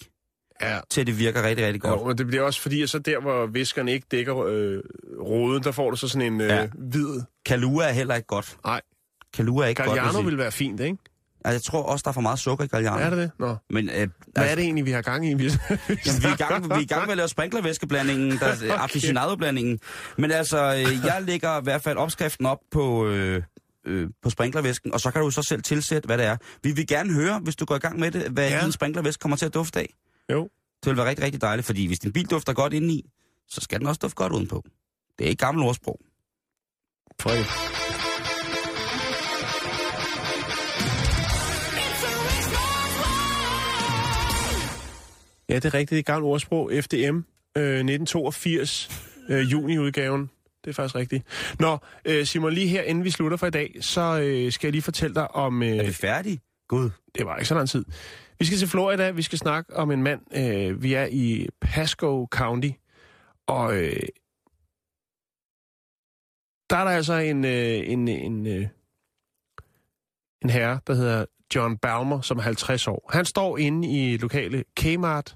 Ja. 0.61 0.79
til 0.89 1.01
at 1.01 1.07
det 1.07 1.19
virker 1.19 1.43
rigtig, 1.43 1.65
rigtig 1.65 1.81
godt. 1.81 1.99
Jo, 2.01 2.07
men 2.07 2.17
det 2.17 2.27
bliver 2.27 2.43
også 2.43 2.61
fordi, 2.61 2.81
at 2.81 2.89
så 2.89 2.99
der, 2.99 3.19
hvor 3.21 3.45
viskerne 3.45 3.91
ikke 3.93 4.07
dækker 4.11 4.37
øh, 4.37 4.79
roden, 5.19 5.63
der 5.63 5.71
får 5.71 5.89
du 5.91 5.95
så 5.97 6.07
sådan 6.07 6.33
en 6.33 6.41
øh, 6.41 6.47
Ja. 6.47 6.67
hvid. 6.77 7.21
Kalua 7.45 7.83
er 7.87 7.91
heller 7.91 8.15
ikke 8.15 8.27
godt. 8.27 8.57
Nej, 8.65 8.81
Kalua 9.33 9.63
er 9.63 9.67
ikke 9.69 9.83
godt. 9.83 9.95
Galliano 9.95 10.17
vil 10.17 10.23
jeg 10.23 10.31
vil 10.31 10.37
være 10.37 10.51
fint, 10.51 10.79
ikke? 10.79 10.97
Altså, 11.45 11.53
jeg 11.55 11.61
tror 11.63 11.83
også, 11.83 12.03
der 12.03 12.09
er 12.09 12.13
for 12.13 12.21
meget 12.21 12.39
sukker 12.39 12.65
i 12.65 12.67
Galliano. 12.67 12.97
Er 13.05 13.09
det 13.09 13.17
det? 13.19 13.31
Nå. 13.39 13.55
Men 13.69 13.89
øh, 13.89 13.95
Hvad 13.95 14.03
altså, 14.35 14.51
er 14.51 14.55
det 14.55 14.63
egentlig, 14.63 14.85
vi 14.85 14.91
har 14.91 15.01
gang 15.01 15.27
i? 15.29 15.33
Vi... 15.33 15.43
Jamen, 15.43 16.21
vi 16.21 16.27
er 16.27 16.35
gang, 16.49 16.69
vi 16.69 16.73
er 16.73 16.79
i 16.79 16.85
gang 16.85 17.01
med 17.05 17.11
at 17.11 17.17
lave 17.17 17.27
sprinklervæskeblandingen, 17.29 18.31
der, 18.39 18.53
okay. 18.53 18.67
aficionado-blandingen. 18.69 19.79
Men 20.17 20.31
altså, 20.31 20.57
øh, 20.75 21.05
jeg 21.05 21.21
lægger 21.21 21.59
i 21.59 21.63
hvert 21.63 21.81
fald 21.81 21.97
opskriften 21.97 22.45
op 22.45 22.57
på, 22.71 23.07
øh, 23.07 23.43
øh, 23.87 24.09
på 24.23 24.29
sprinklervæsken, 24.29 24.93
og 24.93 24.99
så 25.01 25.11
kan 25.11 25.21
du 25.21 25.31
så 25.31 25.41
selv 25.41 25.61
tilsætte, 25.63 26.05
hvad 26.07 26.17
det 26.17 26.25
er. 26.25 26.37
Vi 26.63 26.71
vil 26.71 26.87
gerne 26.87 27.13
høre, 27.13 27.39
hvis 27.39 27.55
du 27.55 27.65
går 27.65 27.75
i 27.75 27.79
gang 27.79 27.99
med 27.99 28.11
det, 28.11 28.31
hvad 28.31 28.49
Ja. 28.49 28.61
din 28.63 28.71
sprinklervæske 28.71 29.21
kommer 29.21 29.37
til 29.37 29.45
at 29.45 29.53
dufte 29.53 29.79
af. 29.79 29.93
Jo. 30.31 30.49
Det 30.83 30.89
vil 30.89 30.97
være 30.97 31.09
rigtig, 31.09 31.25
rigtig 31.25 31.41
dejligt, 31.41 31.65
fordi 31.65 31.87
hvis 31.87 31.99
din 31.99 32.13
bil 32.13 32.25
dufter 32.25 32.53
godt 32.53 32.73
indeni, 32.73 33.05
så 33.47 33.61
skal 33.61 33.79
den 33.79 33.87
også 33.87 33.99
dufte 34.01 34.15
godt 34.15 34.33
udenpå. 34.33 34.63
Det 35.19 35.25
er 35.25 35.29
ikke 35.29 35.45
gammel 35.45 35.63
ordsprog. 35.63 35.99
Fred. 37.21 37.43
Ja, 45.49 45.55
det 45.55 45.65
er 45.65 45.73
rigtigt. 45.73 45.89
Det 45.89 45.95
er 45.95 45.99
et 45.99 46.05
gammelt 46.05 46.25
ordsprog. 46.31 46.71
FDM 46.81 47.15
øh, 47.57 47.63
1982, 47.63 48.89
øh, 49.29 49.51
juni-udgaven. 49.51 50.29
Det 50.63 50.69
er 50.69 50.73
faktisk 50.73 50.95
rigtigt. 50.95 51.23
Nå, 51.59 51.77
øh, 52.05 52.25
Simon, 52.25 52.53
lige 52.53 52.67
her, 52.67 52.81
inden 52.81 53.03
vi 53.03 53.09
slutter 53.09 53.37
for 53.37 53.47
i 53.47 53.51
dag, 53.51 53.75
så 53.81 54.19
øh, 54.21 54.51
skal 54.51 54.67
jeg 54.67 54.71
lige 54.71 54.81
fortælle 54.81 55.15
dig 55.15 55.31
om... 55.31 55.63
Øh, 55.63 55.69
Er 55.69 55.85
vi 55.85 55.91
færdige? 55.93 56.39
Gud. 56.67 56.89
det 57.15 57.25
var 57.25 57.35
ikke 57.37 57.47
så 57.47 57.55
lang 57.55 57.69
tid. 57.69 57.85
Vi 58.39 58.45
skal 58.45 58.57
til 58.57 58.67
Florida. 58.67 59.11
Vi 59.11 59.21
skal 59.21 59.39
snakke 59.39 59.75
om 59.75 59.91
en 59.91 60.03
mand. 60.03 60.21
Øh, 60.37 60.83
vi 60.83 60.93
er 60.93 61.05
i 61.11 61.47
Pasco 61.61 62.27
County. 62.31 62.69
Og 63.47 63.75
øh, 63.77 64.01
der 66.69 66.75
er 66.77 66.83
der 66.83 66.91
altså 66.91 67.13
en, 67.13 67.45
øh, 67.45 67.89
en, 67.91 68.07
en, 68.07 68.47
øh, 68.47 68.67
en 70.43 70.49
herre, 70.49 70.79
der 70.87 70.93
hedder 70.93 71.25
John 71.55 71.77
Balmer, 71.77 72.21
som 72.21 72.37
er 72.37 72.41
50 72.41 72.87
år. 72.87 73.09
Han 73.13 73.25
står 73.25 73.57
inde 73.57 73.87
i 73.87 74.17
lokale 74.17 74.63
Kmart, 74.75 75.35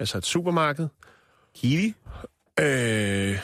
altså 0.00 0.18
et 0.18 0.26
supermarked. 0.26 0.88
Kiwi? 1.54 1.94
Øh, 2.60 3.38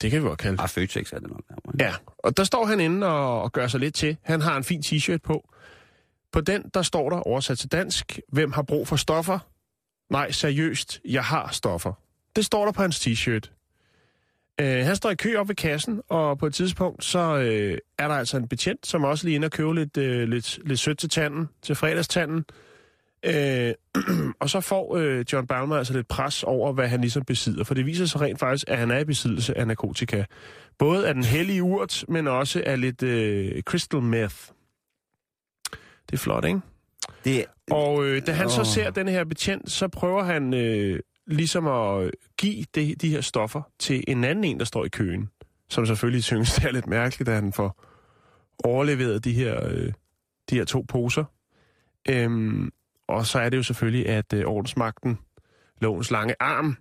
det 0.00 0.10
kan 0.10 0.22
vi 0.22 0.28
godt 0.28 0.38
kalde 0.38 0.56
det. 0.56 0.62
Ah, 0.62 0.68
Føtex 0.68 1.12
er 1.12 1.18
det 1.18 1.30
nok. 1.30 1.40
nærmere. 1.50 1.86
Ja, 1.88 1.94
og 2.18 2.36
der 2.36 2.44
står 2.44 2.64
han 2.66 2.80
inde 2.80 3.06
og, 3.06 3.42
og 3.42 3.52
gør 3.52 3.66
sig 3.66 3.80
lidt 3.80 3.94
til. 3.94 4.16
Han 4.22 4.40
har 4.40 4.56
en 4.56 4.64
fin 4.64 4.80
t-shirt 4.86 5.18
på. 5.24 5.48
På 6.32 6.40
den, 6.40 6.70
der 6.74 6.82
står 6.82 7.10
der 7.10 7.16
oversat 7.16 7.58
til 7.58 7.72
dansk, 7.72 8.20
hvem 8.28 8.52
har 8.52 8.62
brug 8.62 8.88
for 8.88 8.96
stoffer? 8.96 9.38
Nej, 10.10 10.30
seriøst, 10.30 11.00
jeg 11.04 11.24
har 11.24 11.48
stoffer. 11.52 11.92
Det 12.36 12.44
står 12.44 12.64
der 12.64 12.72
på 12.72 12.82
hans 12.82 13.06
t-shirt. 13.06 13.53
Øh, 14.60 14.84
han 14.84 14.96
står 14.96 15.10
i 15.10 15.14
kø 15.14 15.36
op 15.36 15.48
ved 15.48 15.54
kassen, 15.54 16.02
og 16.08 16.38
på 16.38 16.46
et 16.46 16.54
tidspunkt, 16.54 17.04
så 17.04 17.36
øh, 17.38 17.78
er 17.98 18.08
der 18.08 18.14
altså 18.14 18.36
en 18.36 18.48
betjent, 18.48 18.86
som 18.86 19.04
også 19.04 19.26
lige 19.26 19.34
inde 19.34 19.44
og 19.44 19.50
købe 19.50 19.74
lidt, 19.74 19.96
øh, 19.96 20.28
lidt, 20.28 20.58
lidt 20.64 20.80
sødt 20.80 20.98
til 20.98 21.08
tanden, 21.08 21.48
til 21.62 21.74
fredagstanden. 21.74 22.44
Øh, 23.24 23.74
og 24.40 24.50
så 24.50 24.60
får 24.60 24.96
øh, 24.96 25.24
John 25.32 25.46
Balmer 25.46 25.76
altså 25.76 25.92
lidt 25.92 26.08
pres 26.08 26.42
over, 26.42 26.72
hvad 26.72 26.88
han 26.88 27.00
ligesom 27.00 27.24
besidder, 27.24 27.64
for 27.64 27.74
det 27.74 27.86
viser 27.86 28.06
sig 28.06 28.20
rent 28.20 28.38
faktisk, 28.38 28.64
at 28.68 28.78
han 28.78 28.90
er 28.90 28.98
i 28.98 29.04
besiddelse 29.04 29.58
af 29.58 29.66
narkotika. 29.66 30.24
Både 30.78 31.08
af 31.08 31.14
den 31.14 31.24
hellige 31.24 31.62
urt, 31.62 32.04
men 32.08 32.28
også 32.28 32.62
af 32.66 32.80
lidt 32.80 33.02
øh, 33.02 33.62
crystal 33.62 34.02
meth. 34.02 34.36
Det 36.10 36.12
er 36.12 36.16
flot, 36.16 36.44
ikke? 36.44 36.60
Det 37.24 37.44
Og 37.70 38.04
øh, 38.04 38.26
da 38.26 38.32
han 38.32 38.50
så 38.50 38.60
Åh. 38.60 38.66
ser 38.66 38.90
den 38.90 39.08
her 39.08 39.24
betjent, 39.24 39.70
så 39.70 39.88
prøver 39.88 40.22
han 40.22 40.54
øh, 40.54 41.00
ligesom 41.26 41.66
at 41.66 42.10
give 42.38 42.64
det, 42.74 43.02
de 43.02 43.08
her 43.08 43.20
stoffer 43.20 43.62
til 43.78 44.04
en 44.08 44.24
anden 44.24 44.44
en, 44.44 44.58
der 44.58 44.64
står 44.64 44.84
i 44.84 44.88
køen. 44.88 45.30
Som 45.68 45.86
selvfølgelig 45.86 46.24
synes, 46.24 46.54
det 46.54 46.64
er 46.64 46.72
lidt 46.72 46.86
mærkeligt, 46.86 47.28
at 47.28 47.34
han 47.34 47.52
får 47.52 47.84
overleveret 48.64 49.24
de 49.24 49.32
her, 49.32 49.68
øh, 49.68 49.92
de 50.50 50.54
her 50.54 50.64
to 50.64 50.84
poser. 50.88 51.24
Øhm, 52.08 52.70
og 53.08 53.26
så 53.26 53.38
er 53.38 53.48
det 53.48 53.56
jo 53.56 53.62
selvfølgelig, 53.62 54.08
at 54.08 54.32
øh, 54.32 54.44
ordensmagten, 54.44 55.18
lovens 55.80 56.10
lange 56.10 56.34
arm, 56.40 56.76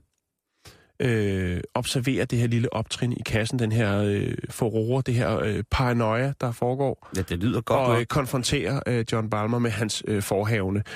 øh, 0.99 1.61
observerer 1.73 2.25
det 2.25 2.39
her 2.39 2.47
lille 2.47 2.73
optrin 2.73 3.11
i 3.11 3.21
kassen, 3.25 3.59
den 3.59 3.71
her 3.71 4.03
øh, 4.03 4.33
forroer, 4.49 5.01
det 5.01 5.13
her 5.13 5.39
øh, 5.39 5.63
paranoia, 5.71 6.33
der 6.41 6.51
foregår, 6.51 7.09
Ja, 7.15 7.21
det 7.21 7.39
lyder 7.43 7.61
godt 7.61 7.79
og 7.79 7.99
øh, 7.99 8.05
konfronterer 8.05 8.81
øh, 8.87 9.05
John 9.11 9.29
Balmer 9.29 9.59
med 9.59 9.71
hans 9.71 10.03
øh, 10.07 10.21
forhavne. 10.21 10.83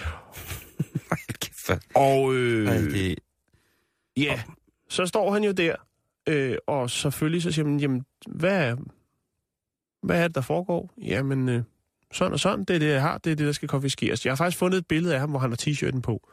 Og 1.95 2.35
øh, 2.35 2.67
Ej, 2.67 2.77
det, 2.77 3.15
ja, 4.17 4.41
så 4.89 5.05
står 5.05 5.33
han 5.33 5.43
jo 5.43 5.51
der, 5.51 5.75
øh, 6.29 6.57
og 6.67 6.89
selvfølgelig 6.89 7.43
så 7.43 7.51
siger 7.51 7.65
man, 7.65 7.79
jamen, 7.79 8.05
hvad, 8.27 8.77
hvad 10.03 10.23
er 10.23 10.27
det, 10.27 10.35
der 10.35 10.41
foregår? 10.41 10.93
Jamen, 10.97 11.49
øh, 11.49 11.63
sådan 12.13 12.33
og 12.33 12.39
sådan, 12.39 12.65
det 12.65 12.75
er 12.75 12.79
det, 12.79 12.89
jeg 12.89 13.01
har, 13.01 13.17
det 13.17 13.31
er 13.31 13.35
det, 13.35 13.45
der 13.45 13.51
skal 13.51 13.69
konfiskeres. 13.69 14.25
Jeg 14.25 14.31
har 14.31 14.35
faktisk 14.35 14.57
fundet 14.57 14.77
et 14.77 14.87
billede 14.87 15.13
af 15.13 15.19
ham, 15.19 15.29
hvor 15.29 15.39
han 15.39 15.49
har 15.51 15.57
t-shirten 15.57 16.01
på. 16.01 16.29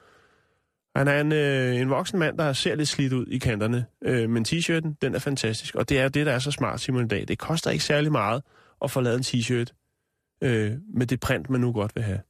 Han 0.97 1.09
er 1.09 1.21
en, 1.21 1.33
øh, 1.33 1.81
en 1.81 1.91
voksen 1.91 2.19
mand, 2.19 2.39
der 2.39 2.53
ser 2.53 2.75
lidt 2.75 2.89
slidt 2.89 3.13
ud 3.13 3.27
i 3.27 3.39
kanterne, 3.39 3.87
øh, 4.03 4.31
men 4.31 4.45
t-shirten, 4.49 4.95
den 5.03 5.15
er 5.15 5.19
fantastisk. 5.19 5.75
Og 5.75 5.89
det 5.89 5.99
er 6.01 6.09
det, 6.09 6.27
der 6.27 6.33
er 6.33 6.39
så 6.39 6.51
smart, 6.51 6.81
Simon, 6.81 7.05
i 7.05 7.09
dag. 7.09 7.29
Det 7.29 7.39
koster 7.39 7.71
ikke 7.71 7.85
særlig 7.85 8.13
meget 8.13 8.43
at 8.83 8.91
få 8.91 9.01
lavet 9.01 9.17
en 9.17 9.23
t-shirt 9.23 9.69
øh, 10.43 10.73
med 10.95 11.07
det 11.07 11.21
print, 11.21 11.51
man 11.51 11.61
nu 11.61 11.73
godt 11.73 11.97
vil 11.97 12.05
have. 12.05 12.21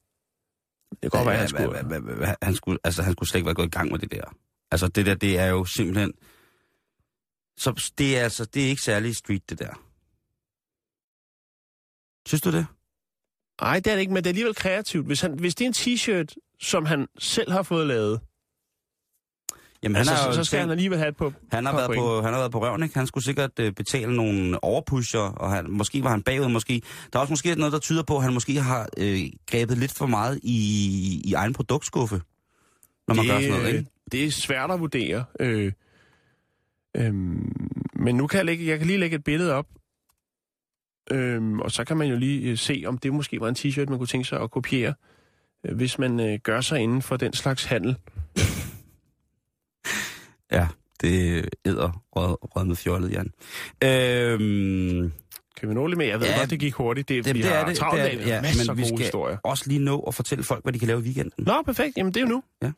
Det 0.90 1.00
kan 1.00 1.10
godt 1.10 1.26
være, 1.26 1.36
han 1.36 1.48
skulle... 1.48 2.36
Han 2.42 2.54
skulle, 2.54 2.78
altså, 2.84 3.02
han 3.02 3.12
skulle 3.12 3.28
slet 3.28 3.38
ikke 3.38 3.46
være 3.46 3.54
gået 3.54 3.66
i 3.66 3.70
gang 3.70 3.90
med 3.90 3.98
det 3.98 4.12
der. 4.12 4.36
Altså, 4.74 4.88
det 4.88 5.06
der, 5.06 5.14
det 5.14 5.38
er 5.38 5.46
jo 5.46 5.64
simpelthen... 5.64 6.12
Så 7.56 7.92
det 7.98 8.18
er 8.18 8.22
altså, 8.22 8.44
det 8.44 8.64
er 8.64 8.68
ikke 8.68 8.82
særlig 8.82 9.16
street, 9.16 9.50
det 9.50 9.58
der. 9.58 9.74
Synes 12.28 12.40
du 12.42 12.52
det? 12.52 12.66
Nej, 13.60 13.74
det 13.80 13.86
er 13.86 13.94
det 13.94 14.00
ikke, 14.00 14.12
men 14.12 14.16
det 14.24 14.26
er 14.26 14.30
alligevel 14.30 14.54
kreativt. 14.54 15.06
Hvis, 15.06 15.20
han, 15.20 15.38
hvis 15.38 15.54
det 15.54 15.64
er 15.64 15.68
en 15.68 15.74
t-shirt, 15.76 16.34
som 16.60 16.86
han 16.86 17.06
selv 17.18 17.52
har 17.52 17.62
fået 17.62 17.86
lavet, 17.86 18.20
Jamen, 19.82 19.96
altså, 19.96 20.14
har 20.14 20.32
så, 20.32 20.36
så 20.36 20.44
skal 20.44 20.56
tænkt- 20.56 20.60
han 20.60 20.70
alligevel 20.70 20.98
have 20.98 21.08
et 21.08 21.16
på. 21.16 21.32
Han 21.52 21.66
har, 21.66 21.72
været 21.72 21.86
point. 21.86 22.00
på, 22.00 22.22
han 22.22 22.32
har 22.32 22.40
været 22.40 22.52
på 22.52 22.62
røven, 22.62 22.82
ikke? 22.82 22.98
Han 22.98 23.06
skulle 23.06 23.24
sikkert 23.24 23.58
øh, 23.60 23.72
betale 23.72 24.16
nogle 24.16 24.64
overpusher, 24.64 25.20
og 25.20 25.50
han, 25.50 25.70
måske 25.70 26.02
var 26.04 26.10
han 26.10 26.22
bagud, 26.22 26.48
måske. 26.48 26.82
Der 27.12 27.18
er 27.18 27.20
også 27.20 27.32
måske 27.32 27.54
noget, 27.54 27.72
der 27.72 27.78
tyder 27.78 28.02
på, 28.02 28.16
at 28.16 28.22
han 28.22 28.32
måske 28.34 28.60
har 28.60 28.88
øh, 28.98 29.20
grebet 29.46 29.78
lidt 29.78 29.92
for 29.92 30.06
meget 30.06 30.40
i, 30.42 31.22
i 31.24 31.32
egen 31.34 31.52
produktskuffe, 31.52 32.22
når 33.08 33.14
man 33.14 33.24
det, 33.24 33.32
gør 33.32 33.40
sådan 33.40 33.50
noget, 33.50 33.74
ikke? 33.74 33.90
Det 34.12 34.24
er 34.24 34.30
svært 34.30 34.70
at 34.70 34.80
vurdere. 34.80 35.24
Øh, 35.40 35.72
øh, 36.96 37.14
men 37.94 38.14
nu 38.16 38.26
kan 38.26 38.36
jeg, 38.38 38.44
lægge, 38.46 38.66
jeg 38.66 38.78
kan 38.78 38.86
lige 38.86 38.98
lægge 38.98 39.16
et 39.16 39.24
billede 39.24 39.52
op, 39.54 39.66
øh, 41.10 41.52
og 41.56 41.70
så 41.72 41.84
kan 41.84 41.96
man 41.96 42.08
jo 42.08 42.16
lige 42.16 42.50
øh, 42.50 42.58
se, 42.58 42.82
om 42.86 42.98
det 42.98 43.12
måske 43.12 43.40
var 43.40 43.48
en 43.48 43.56
t-shirt, 43.58 43.86
man 43.90 43.98
kunne 43.98 44.06
tænke 44.06 44.28
sig 44.28 44.40
at 44.40 44.50
kopiere, 44.50 44.94
øh, 45.66 45.76
hvis 45.76 45.98
man 45.98 46.20
øh, 46.20 46.38
gør 46.42 46.60
sig 46.60 46.80
inden 46.80 47.02
for 47.02 47.16
den 47.16 47.32
slags 47.32 47.64
handel. 47.64 47.96
Ja, 50.52 50.68
det 51.00 51.48
æder 51.64 52.02
rød, 52.16 52.36
rød 52.56 52.64
med 52.64 52.76
fjollet, 52.76 53.10
Jan. 53.12 53.30
Øhm, 53.84 55.12
Kan 55.56 55.68
vi 55.68 55.74
nå 55.74 55.86
lidt 55.86 55.98
mere? 55.98 56.08
Jeg 56.08 56.20
ved 56.20 56.26
Ja, 56.26 56.38
godt, 56.38 56.50
det 56.50 56.60
gik 56.60 56.74
hurtigt. 56.74 57.08
Det, 57.08 57.24
det, 57.24 57.34
vi 57.34 57.42
det 57.42 57.48
har 57.50 57.56
er 57.56 57.66
det. 57.66 57.76
travlt 57.76 58.00
det 58.02 58.06
af 58.08 58.14
er, 58.14 58.18
med 58.18 58.26
ja, 58.26 58.40
masser 58.42 58.62
men 58.64 58.70
af 58.70 58.76
vi 58.76 58.84
skal 58.86 58.98
historier. 58.98 59.36
også 59.42 59.64
lige 59.68 59.80
nå 59.80 60.00
at 60.00 60.14
fortælle 60.14 60.44
folk, 60.44 60.64
hvad 60.64 60.72
de 60.72 60.78
kan 60.78 60.88
lave 60.88 61.00
i 61.00 61.02
weekenden. 61.02 61.44
Nå, 61.44 61.62
perfekt. 61.66 61.96
Jamen, 61.96 62.14
det 62.14 62.20
er 62.22 62.26
jo 62.26 62.32
nu. 62.32 62.42
Ja. 62.62 62.70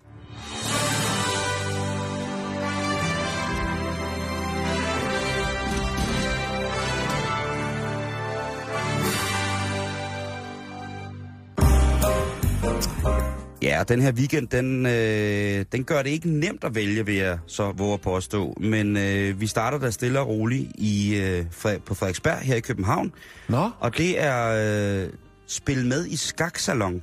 Ja, 13.66 13.82
den 13.88 14.02
her 14.02 14.12
weekend, 14.12 14.48
den, 14.48 14.86
øh, 14.86 15.64
den 15.72 15.84
gør 15.84 16.02
det 16.02 16.10
ikke 16.10 16.30
nemt 16.30 16.64
at 16.64 16.74
vælge, 16.74 17.06
vil 17.06 17.14
jeg 17.14 17.38
så 17.46 17.72
våge 17.72 17.94
at 17.94 18.00
påstå. 18.00 18.54
Men 18.60 18.96
øh, 18.96 19.40
vi 19.40 19.46
starter 19.46 19.78
da 19.78 19.90
stille 19.90 20.20
og 20.20 20.28
roligt 20.28 20.70
i, 20.74 21.16
øh, 21.16 21.44
på 21.86 21.94
Frederiksberg 21.94 22.38
her 22.38 22.56
i 22.56 22.60
København. 22.60 23.12
Nå, 23.48 23.70
Og 23.80 23.96
det 23.98 24.22
er 24.22 25.04
øh, 25.04 25.10
spil 25.46 25.86
med 25.86 26.06
i 26.06 26.16
skaksalon. 26.16 27.02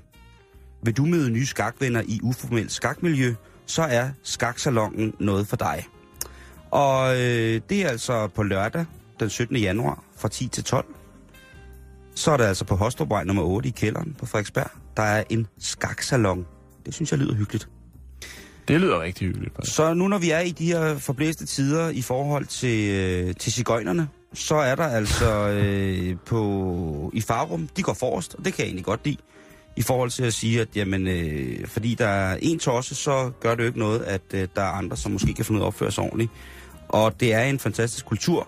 Vil 0.84 0.98
du 0.98 1.06
møde 1.06 1.30
nye 1.30 1.46
skakvenner 1.46 2.02
i 2.06 2.20
uformelt 2.24 2.72
skakmiljø, 2.72 3.34
så 3.66 3.82
er 3.82 4.10
skaksalongen 4.24 5.14
noget 5.20 5.48
for 5.48 5.56
dig. 5.56 5.86
Og 6.72 7.16
øh, 7.16 7.62
det 7.70 7.82
er 7.82 7.90
altså 7.90 8.28
på 8.28 8.44
lørdag 8.44 8.86
den 9.20 9.30
17. 9.30 9.56
januar 9.56 10.04
fra 10.18 10.28
10 10.28 10.48
til 10.48 10.64
12. 10.64 10.86
Så 12.16 12.32
er 12.32 12.38
det 12.38 12.44
altså 12.44 12.66
på 12.66 12.76
Hostrupvej 12.76 13.24
nummer 13.24 13.44
8 13.44 13.70
i 13.70 13.72
kælderen 13.72 14.16
på 14.20 14.26
Frederiksberg. 14.26 14.83
Der 14.98 15.04
er 15.04 15.24
en 15.30 15.48
skaksalon. 15.60 16.46
Det 16.86 16.94
synes 16.94 17.12
jeg 17.12 17.20
lyder 17.20 17.36
hyggeligt. 17.36 17.68
det 18.68 18.82
lyder 18.82 19.02
rigtig 19.02 19.28
hyggeligt. 19.28 19.56
faktisk. 19.56 19.76
Så 19.76 19.94
nu 19.94 20.08
når 20.08 20.18
vi 20.18 20.30
er 20.30 20.40
i 20.40 20.52
de 20.52 20.66
her 20.66 20.98
forblæste 20.98 21.46
tider 21.46 21.90
i 21.90 22.02
forhold 22.02 22.46
til, 22.46 22.90
øh, 22.90 23.36
til 23.36 23.54
cigøjnerne, 23.54 24.08
så 24.34 24.56
er 24.56 24.76
der 24.76 24.84
altså 24.84 25.50
øh, 25.50 26.18
på, 26.26 27.12
i 27.14 27.22
Farum, 27.22 27.68
de 27.78 27.84
går 27.84 27.94
forrest, 27.94 28.36
og 28.36 28.46
det 28.46 28.54
kan 28.54 28.64
jeg 28.64 28.68
egentlig 28.68 28.86
godt 28.86 29.06
lide, 29.06 29.18
i 29.76 29.82
forhold 29.82 30.10
til 30.10 30.24
at 30.24 30.34
sige, 30.34 30.62
at 30.62 30.68
jamen, 30.76 31.08
øh, 31.08 31.68
fordi 31.68 31.96
der 31.96 32.08
er 32.08 32.38
en 32.42 32.60
tosse, 32.60 32.96
så 32.96 33.32
gør 33.40 33.56
det 33.56 33.64
jo 33.64 33.68
ikke 33.68 33.80
noget, 33.80 34.00
at 34.02 34.22
øh, 34.34 34.48
der 34.56 34.62
er 34.62 34.72
andre, 34.72 34.98
som 34.98 35.12
måske 35.12 35.34
kan 35.34 35.46
finde 35.46 35.58
ud 35.58 35.62
af 35.62 35.66
at 35.66 35.68
opføre 35.68 35.92
sig 35.92 36.04
ordentligt. 36.04 36.32
Og 36.90 37.20
det 37.20 37.34
er 37.34 37.44
en 37.44 37.60
fantastisk 37.60 38.06
kultur. 38.06 38.48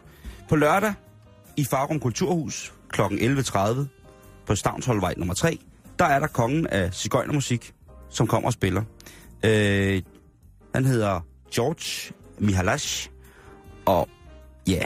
På 0.50 0.56
lørdag 0.56 0.94
i 1.58 1.66
Farum 1.66 2.00
Kulturhus 2.00 2.74
kl. 2.90 3.02
11.30 3.02 3.80
på 4.48 4.56
Stavnsholdvej 4.56 5.14
nummer 5.18 5.34
3, 5.34 5.60
der 6.00 6.06
er 6.06 6.20
der 6.20 6.28
kongen 6.28 6.68
af 6.68 6.94
cigøjnermusik, 6.94 7.74
som 8.10 8.28
kommer 8.28 8.48
og 8.48 8.54
spiller. 8.54 8.84
Øh, 9.46 10.02
han 10.76 10.86
hedder 10.86 11.20
George 11.54 12.14
Mihalash, 12.40 13.10
og 13.86 14.10
ja, 14.68 14.82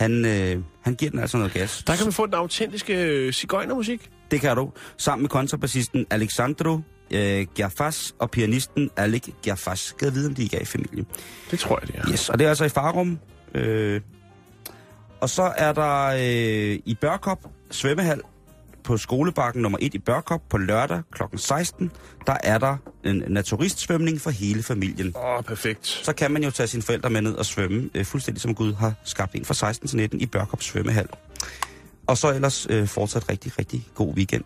han, 0.00 0.24
øh, 0.24 0.62
han 0.82 0.94
giver 0.94 1.10
den 1.10 1.20
altså 1.20 1.36
noget 1.36 1.52
gas. 1.52 1.84
Der 1.86 1.96
kan 1.96 2.06
vi 2.06 2.12
få 2.12 2.26
den 2.26 2.34
autentiske 2.34 3.04
øh, 3.04 3.32
cigøjnermusik. 3.32 4.10
Det 4.30 4.40
kan 4.40 4.56
du, 4.56 4.70
sammen 4.96 5.22
med 5.22 5.30
kontrabassisten 5.30 6.06
Alexandro 6.10 6.80
øh, 7.10 7.46
Giafas 7.54 8.14
og 8.18 8.30
pianisten 8.30 8.90
Alec 8.96 9.28
Giafas. 9.42 9.78
Skal 9.78 10.06
jeg 10.06 10.14
vide, 10.14 10.26
om 10.26 10.34
de 10.34 10.42
ikke 10.42 10.56
er 10.56 10.60
i 10.60 10.64
familie. 10.64 11.04
Det 11.50 11.58
tror 11.58 11.78
jeg, 11.80 11.88
det 11.88 11.96
er. 11.96 12.10
Yes, 12.10 12.28
og 12.28 12.38
det 12.38 12.44
er 12.44 12.48
altså 12.48 12.64
i 12.64 12.68
Farum. 12.68 13.18
Øh, 13.54 14.00
og 15.20 15.30
så 15.30 15.52
er 15.56 15.72
der 15.72 16.06
øh, 16.06 16.78
i 16.84 16.96
Børkop 17.00 17.38
svømmehal 17.70 18.20
på 18.84 18.96
skolebakken 18.96 19.62
nummer 19.62 19.78
1 19.80 19.94
i 19.94 19.98
Børkop 19.98 20.40
på 20.50 20.58
lørdag 20.58 21.02
kl. 21.12 21.22
16. 21.36 21.90
Der 22.26 22.36
er 22.44 22.58
der 22.58 22.76
en 23.04 23.24
naturistsvømning 23.28 24.20
for 24.20 24.30
hele 24.30 24.62
familien. 24.62 25.12
Åh, 25.16 25.24
oh, 25.24 25.42
perfekt. 25.44 25.86
så 25.86 26.12
kan 26.12 26.30
man 26.30 26.44
jo 26.44 26.50
tage 26.50 26.66
sine 26.66 26.82
forældre 26.82 27.10
med 27.10 27.22
ned 27.22 27.34
og 27.34 27.46
svømme, 27.46 27.90
øh, 27.94 28.04
fuldstændig 28.04 28.40
som 28.42 28.54
Gud 28.54 28.72
har 28.72 28.94
skabt 29.04 29.34
en 29.34 29.44
fra 29.44 29.54
16 29.54 29.88
til 29.88 29.96
19 29.96 30.20
i 30.20 30.26
Børkop 30.26 30.62
svømmehal. 30.62 31.08
Og 32.06 32.18
så 32.18 32.34
ellers 32.34 32.66
øh, 32.70 32.86
fortsat 32.88 33.28
rigtig, 33.28 33.58
rigtig 33.58 33.88
god 33.94 34.14
weekend. 34.14 34.44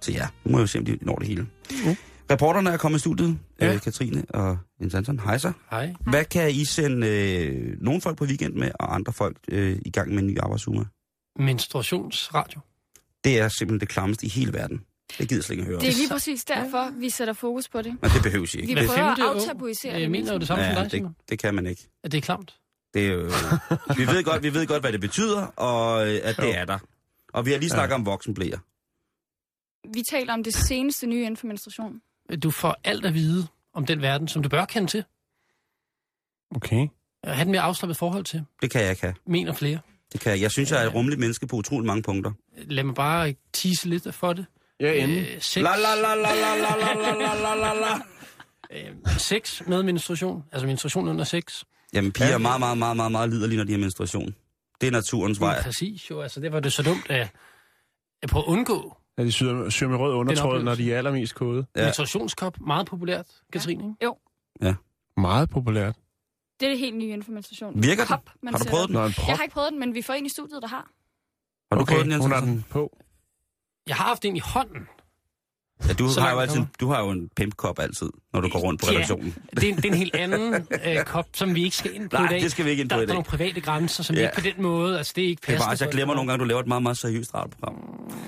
Så 0.00 0.12
ja, 0.12 0.26
nu 0.44 0.50
må 0.52 0.58
jeg 0.58 0.62
jo 0.62 0.66
se, 0.66 0.78
om 0.78 0.84
de 0.84 0.98
når 1.00 1.16
det 1.16 1.26
hele. 1.26 1.42
Mm. 1.70 1.96
Reporterne 2.30 2.70
er 2.70 2.76
kommet 2.76 2.98
i 2.98 3.00
studiet, 3.00 3.38
Ja. 3.60 3.66
ja. 3.66 3.74
øh, 3.74 3.80
Katrine 3.80 4.24
og 4.28 4.58
Jens 4.80 4.94
Hansen. 4.94 5.20
Hej 5.20 5.38
så. 5.38 5.52
Hej. 5.70 5.94
Hvad 6.10 6.24
kan 6.24 6.50
I 6.50 6.64
sende 6.64 7.06
øh, 7.08 7.76
nogle 7.80 8.00
folk 8.00 8.16
på 8.18 8.24
weekend 8.24 8.54
med, 8.54 8.70
og 8.80 8.94
andre 8.94 9.12
folk 9.12 9.36
øh, 9.48 9.78
i 9.86 9.90
gang 9.90 10.10
med 10.14 10.18
en 10.18 10.26
ny 10.26 10.38
arbejdsuge 10.40 10.78
med? 10.78 10.86
Menstruationsradio. 11.46 12.60
Det 13.24 13.38
er 13.38 13.48
simpelthen 13.48 13.80
det 13.80 13.88
klammeste 13.88 14.26
i 14.26 14.28
hele 14.28 14.52
verden. 14.52 14.84
Det 15.18 15.28
gider 15.28 15.36
jeg 15.36 15.44
slet 15.44 15.54
ikke 15.54 15.62
at 15.62 15.66
høre. 15.66 15.80
Det 15.80 15.88
er 15.88 15.92
lige 15.92 16.08
præcis 16.08 16.44
derfor, 16.44 16.90
vi 16.98 17.10
sætter 17.10 17.34
fokus 17.34 17.68
på 17.68 17.82
det. 17.82 17.98
Men 18.02 18.10
det 18.10 18.22
behøves 18.22 18.54
I 18.54 18.56
Vi 18.56 18.62
ikke. 18.62 18.74
Hver 18.74 18.86
prøver 18.86 19.30
at 19.30 19.36
aftabuisere 19.36 20.00
det. 20.00 20.10
mener 20.10 20.32
jo 20.32 20.38
det 20.38 20.46
samme 20.48 20.64
som 20.64 20.72
Ja, 20.72 20.74
dig, 20.74 20.84
det, 20.84 20.92
Simon. 20.92 21.16
det 21.28 21.38
kan 21.38 21.54
man 21.54 21.66
ikke. 21.66 21.88
At 22.04 22.12
det 22.12 22.18
er 22.18 22.22
klamt. 22.22 22.56
Det 22.94 23.06
er 23.06 23.10
jo, 23.12 23.20
vi, 23.98 24.06
ved 24.06 24.24
godt, 24.24 24.42
vi 24.42 24.54
ved 24.54 24.66
godt, 24.66 24.82
hvad 24.82 24.92
det 24.92 25.00
betyder, 25.00 25.42
og 25.46 26.08
øh, 26.08 26.20
at 26.22 26.36
det 26.36 26.56
er 26.58 26.64
der. 26.64 26.78
Og 27.32 27.46
vi 27.46 27.50
har 27.52 27.58
lige 27.58 27.70
snakket 27.70 27.90
ja. 27.90 27.94
om 27.94 28.06
voksenblæer. 28.06 28.58
Vi 29.94 30.02
taler 30.10 30.32
om 30.32 30.44
det 30.44 30.54
seneste 30.54 31.06
nye 31.06 31.20
inden 31.20 31.36
for 31.36 31.46
menstruation. 31.46 32.00
Du 32.42 32.50
får 32.50 32.76
alt 32.84 33.06
at 33.06 33.14
vide 33.14 33.46
om 33.74 33.86
den 33.86 34.02
verden, 34.02 34.28
som 34.28 34.42
du 34.42 34.48
bør 34.48 34.64
kende 34.64 34.88
til. 34.88 35.04
Okay. 36.56 36.88
Og 37.22 37.34
have 37.34 37.42
et 37.42 37.48
mere 37.48 37.60
afslappet 37.60 37.96
forhold 37.96 38.24
til. 38.24 38.44
Det 38.62 38.70
kan 38.70 38.82
jeg 38.82 38.96
kan. 38.98 39.14
Mener 39.26 39.52
flere. 39.52 39.78
Det 40.12 40.20
kan 40.20 40.32
jeg. 40.32 40.40
Jeg 40.40 40.50
synes, 40.50 40.70
jeg 40.70 40.82
er 40.82 40.86
et 40.86 40.94
rummeligt 40.94 41.20
menneske 41.20 41.46
på 41.46 41.56
utrolig 41.56 41.86
mange 41.86 42.02
punkter. 42.02 42.32
Lad 42.56 42.84
mig 42.84 42.94
bare 42.94 43.34
tease 43.52 43.88
lidt 43.88 44.14
for 44.14 44.32
det. 44.32 44.46
Ja, 44.80 44.92
endelig. 44.92 45.28
Øh, 45.34 45.40
sex, 45.40 45.62
La 45.62 45.70
la 45.76 45.94
la 45.94 46.14
la 46.14 46.34
la 46.34 46.54
la 46.56 46.76
la 46.76 46.94
la 46.94 47.12
la 47.14 47.54
la 47.54 47.54
la 47.54 47.80
la. 47.80 47.94
øh, 48.88 49.18
sex 49.18 49.62
med 49.66 49.82
menstruation. 49.82 50.44
Altså 50.52 50.66
menstruation 50.66 51.08
under 51.08 51.24
sex. 51.24 51.64
Jamen, 51.92 52.12
piger 52.12 52.28
er 52.28 52.38
meget, 52.38 52.60
meget, 52.60 52.78
meget, 52.78 52.96
meget, 52.96 53.12
meget 53.12 53.30
liderlige, 53.30 53.56
når 53.56 53.64
de 53.64 53.72
har 53.72 53.78
menstruation. 53.78 54.34
Det 54.80 54.86
er 54.86 54.90
naturens 54.90 55.40
vej. 55.40 55.62
Præcis 55.62 56.10
jo. 56.10 56.20
Altså, 56.20 56.40
det 56.40 56.52
var 56.52 56.60
det 56.60 56.72
så 56.72 56.82
dumt 56.82 57.10
at, 57.10 57.28
at 58.22 58.28
prøve 58.30 58.42
at 58.42 58.48
undgå 58.48 58.96
Ja, 59.18 59.24
de 59.24 59.32
syr, 59.32 59.68
syr 59.70 59.88
med 59.88 59.98
rød 59.98 60.14
undertråd, 60.14 60.62
når 60.62 60.74
de 60.74 60.92
er 60.92 60.98
allermest 60.98 61.34
kode. 61.34 61.66
Ja. 61.76 61.80
Ja. 61.80 61.86
Menstruationskop, 61.86 62.60
meget 62.60 62.86
populært, 62.86 63.26
Katrine, 63.52 63.84
ikke? 63.84 64.04
Jo, 64.04 64.16
Meget 65.16 65.50
populært. 65.50 65.96
Det 66.60 66.66
er 66.66 66.70
det 66.70 66.78
helt 66.78 67.24
for 67.24 67.32
menstruation. 67.32 67.82
Virker 67.82 68.04
den? 68.04 68.16
Man 68.42 68.54
Har 68.54 68.58
du 68.58 68.70
prøvet 68.70 68.88
den? 68.88 68.94
Nå. 68.94 69.02
Jeg 69.02 69.12
har 69.36 69.42
ikke 69.42 69.52
prøvet 69.54 69.70
den, 69.72 69.80
men 69.80 69.94
vi 69.94 70.02
får 70.02 70.12
en 70.14 70.26
i 70.26 70.28
studiet, 70.28 70.62
der 70.62 70.68
har. 70.68 70.90
Har 71.70 71.76
du 71.76 71.82
okay, 71.82 71.92
prøvet 71.92 72.04
den, 72.04 72.12
Jens? 72.12 72.22
hun 72.24 72.32
har 72.32 72.40
den 72.40 72.64
på. 72.70 72.96
Jeg 73.86 73.96
har 73.96 74.04
haft 74.04 74.24
en 74.24 74.36
i 74.36 74.40
hånden. 74.40 74.86
Ja, 75.88 75.92
du, 75.92 76.08
Så 76.08 76.20
har 76.20 76.30
jo 76.30 76.36
langt 76.36 76.42
altid, 76.50 76.56
kommer. 76.56 76.68
du 76.80 76.88
har 76.88 77.00
jo 77.04 77.10
en 77.10 77.28
pimpkop 77.36 77.78
altid, 77.78 78.10
når 78.32 78.40
du 78.40 78.48
går 78.48 78.58
rundt 78.58 78.80
på 78.80 78.86
Ja. 78.90 78.92
redaktionen. 78.96 79.34
Det 79.54 79.64
er, 79.64 79.68
en- 79.68 79.76
det 79.76 79.84
er 79.84 79.88
en 79.88 79.94
helt 79.98 80.14
anden 80.16 80.54
øh, 80.86 81.04
kop, 81.04 81.26
som 81.34 81.54
vi 81.54 81.64
ikke 81.64 81.76
skal 81.76 81.94
ind 81.94 82.10
på 82.10 82.16
Nej, 82.16 82.24
i 82.26 82.28
dag. 82.28 82.40
det 82.42 82.50
skal 82.50 82.64
vi 82.64 82.70
ikke 82.70 82.80
ind 82.80 82.90
på 82.90 82.94
der, 82.96 83.02
i 83.02 83.06
Der 83.06 83.06
er 83.06 83.06
dag. 83.06 83.14
nogle 83.14 83.24
private 83.24 83.60
grænser, 83.60 84.02
som 84.02 84.16
Ja. 84.16 84.22
ja. 84.22 84.28
ikke 84.28 84.34
på 84.34 84.40
den 84.56 84.62
måde, 84.62 84.98
altså 84.98 85.12
det 85.16 85.24
er 85.24 85.28
ikke 85.28 85.40
Det 85.40 85.48
er 85.48 85.52
passende. 85.52 85.64
bare, 85.66 85.72
at 85.72 85.80
jeg 85.80 85.86
for- 85.86 85.92
glemmer 85.92 86.14
nogle 86.14 86.30
gange, 86.30 86.40
du 86.44 86.48
laver 86.48 86.60
et 86.60 86.66
meget, 86.66 86.82
meget 86.82 86.98
seriøst 86.98 87.34
radioprogram. 87.34 87.76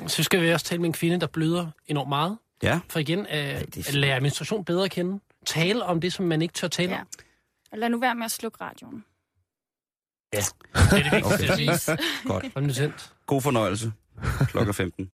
Så 0.06 0.22
skal 0.22 0.42
vi 0.42 0.52
også 0.52 0.66
tale 0.66 0.80
med 0.80 0.86
en 0.88 0.92
kvinde, 0.92 1.20
der 1.20 1.26
bløder 1.26 1.66
enormt 1.86 2.08
meget. 2.08 2.38
Ja. 2.62 2.80
For 2.88 2.98
igen, 2.98 3.18
øh, 3.18 3.26
at 3.34 3.94
lære 3.94 4.20
menstruation 4.20 4.64
bedre 4.64 4.84
at 4.84 4.90
kende. 4.90 5.20
Tale 5.46 5.84
om 5.84 6.00
det, 6.00 6.12
som 6.12 6.24
man 6.26 6.42
ikke 6.42 6.54
tør 6.54 6.68
tale 6.68 6.90
Ja. 6.92 7.00
om. 7.00 7.06
Og 7.72 7.78
lad 7.78 7.88
nu 7.88 7.98
være 7.98 8.14
med 8.14 8.24
at 8.24 8.30
slukke 8.30 8.58
radioen. 8.60 9.04
Det 10.32 10.38
er 10.38 11.02
det 11.02 11.12
vigtigste 11.12 11.72
at 11.72 11.80
sige. 11.80 11.98
Godt. 12.28 13.14
God 13.26 13.40
fornøjelse. 13.42 13.92
Klokken 14.46 14.74
15. 14.74 15.10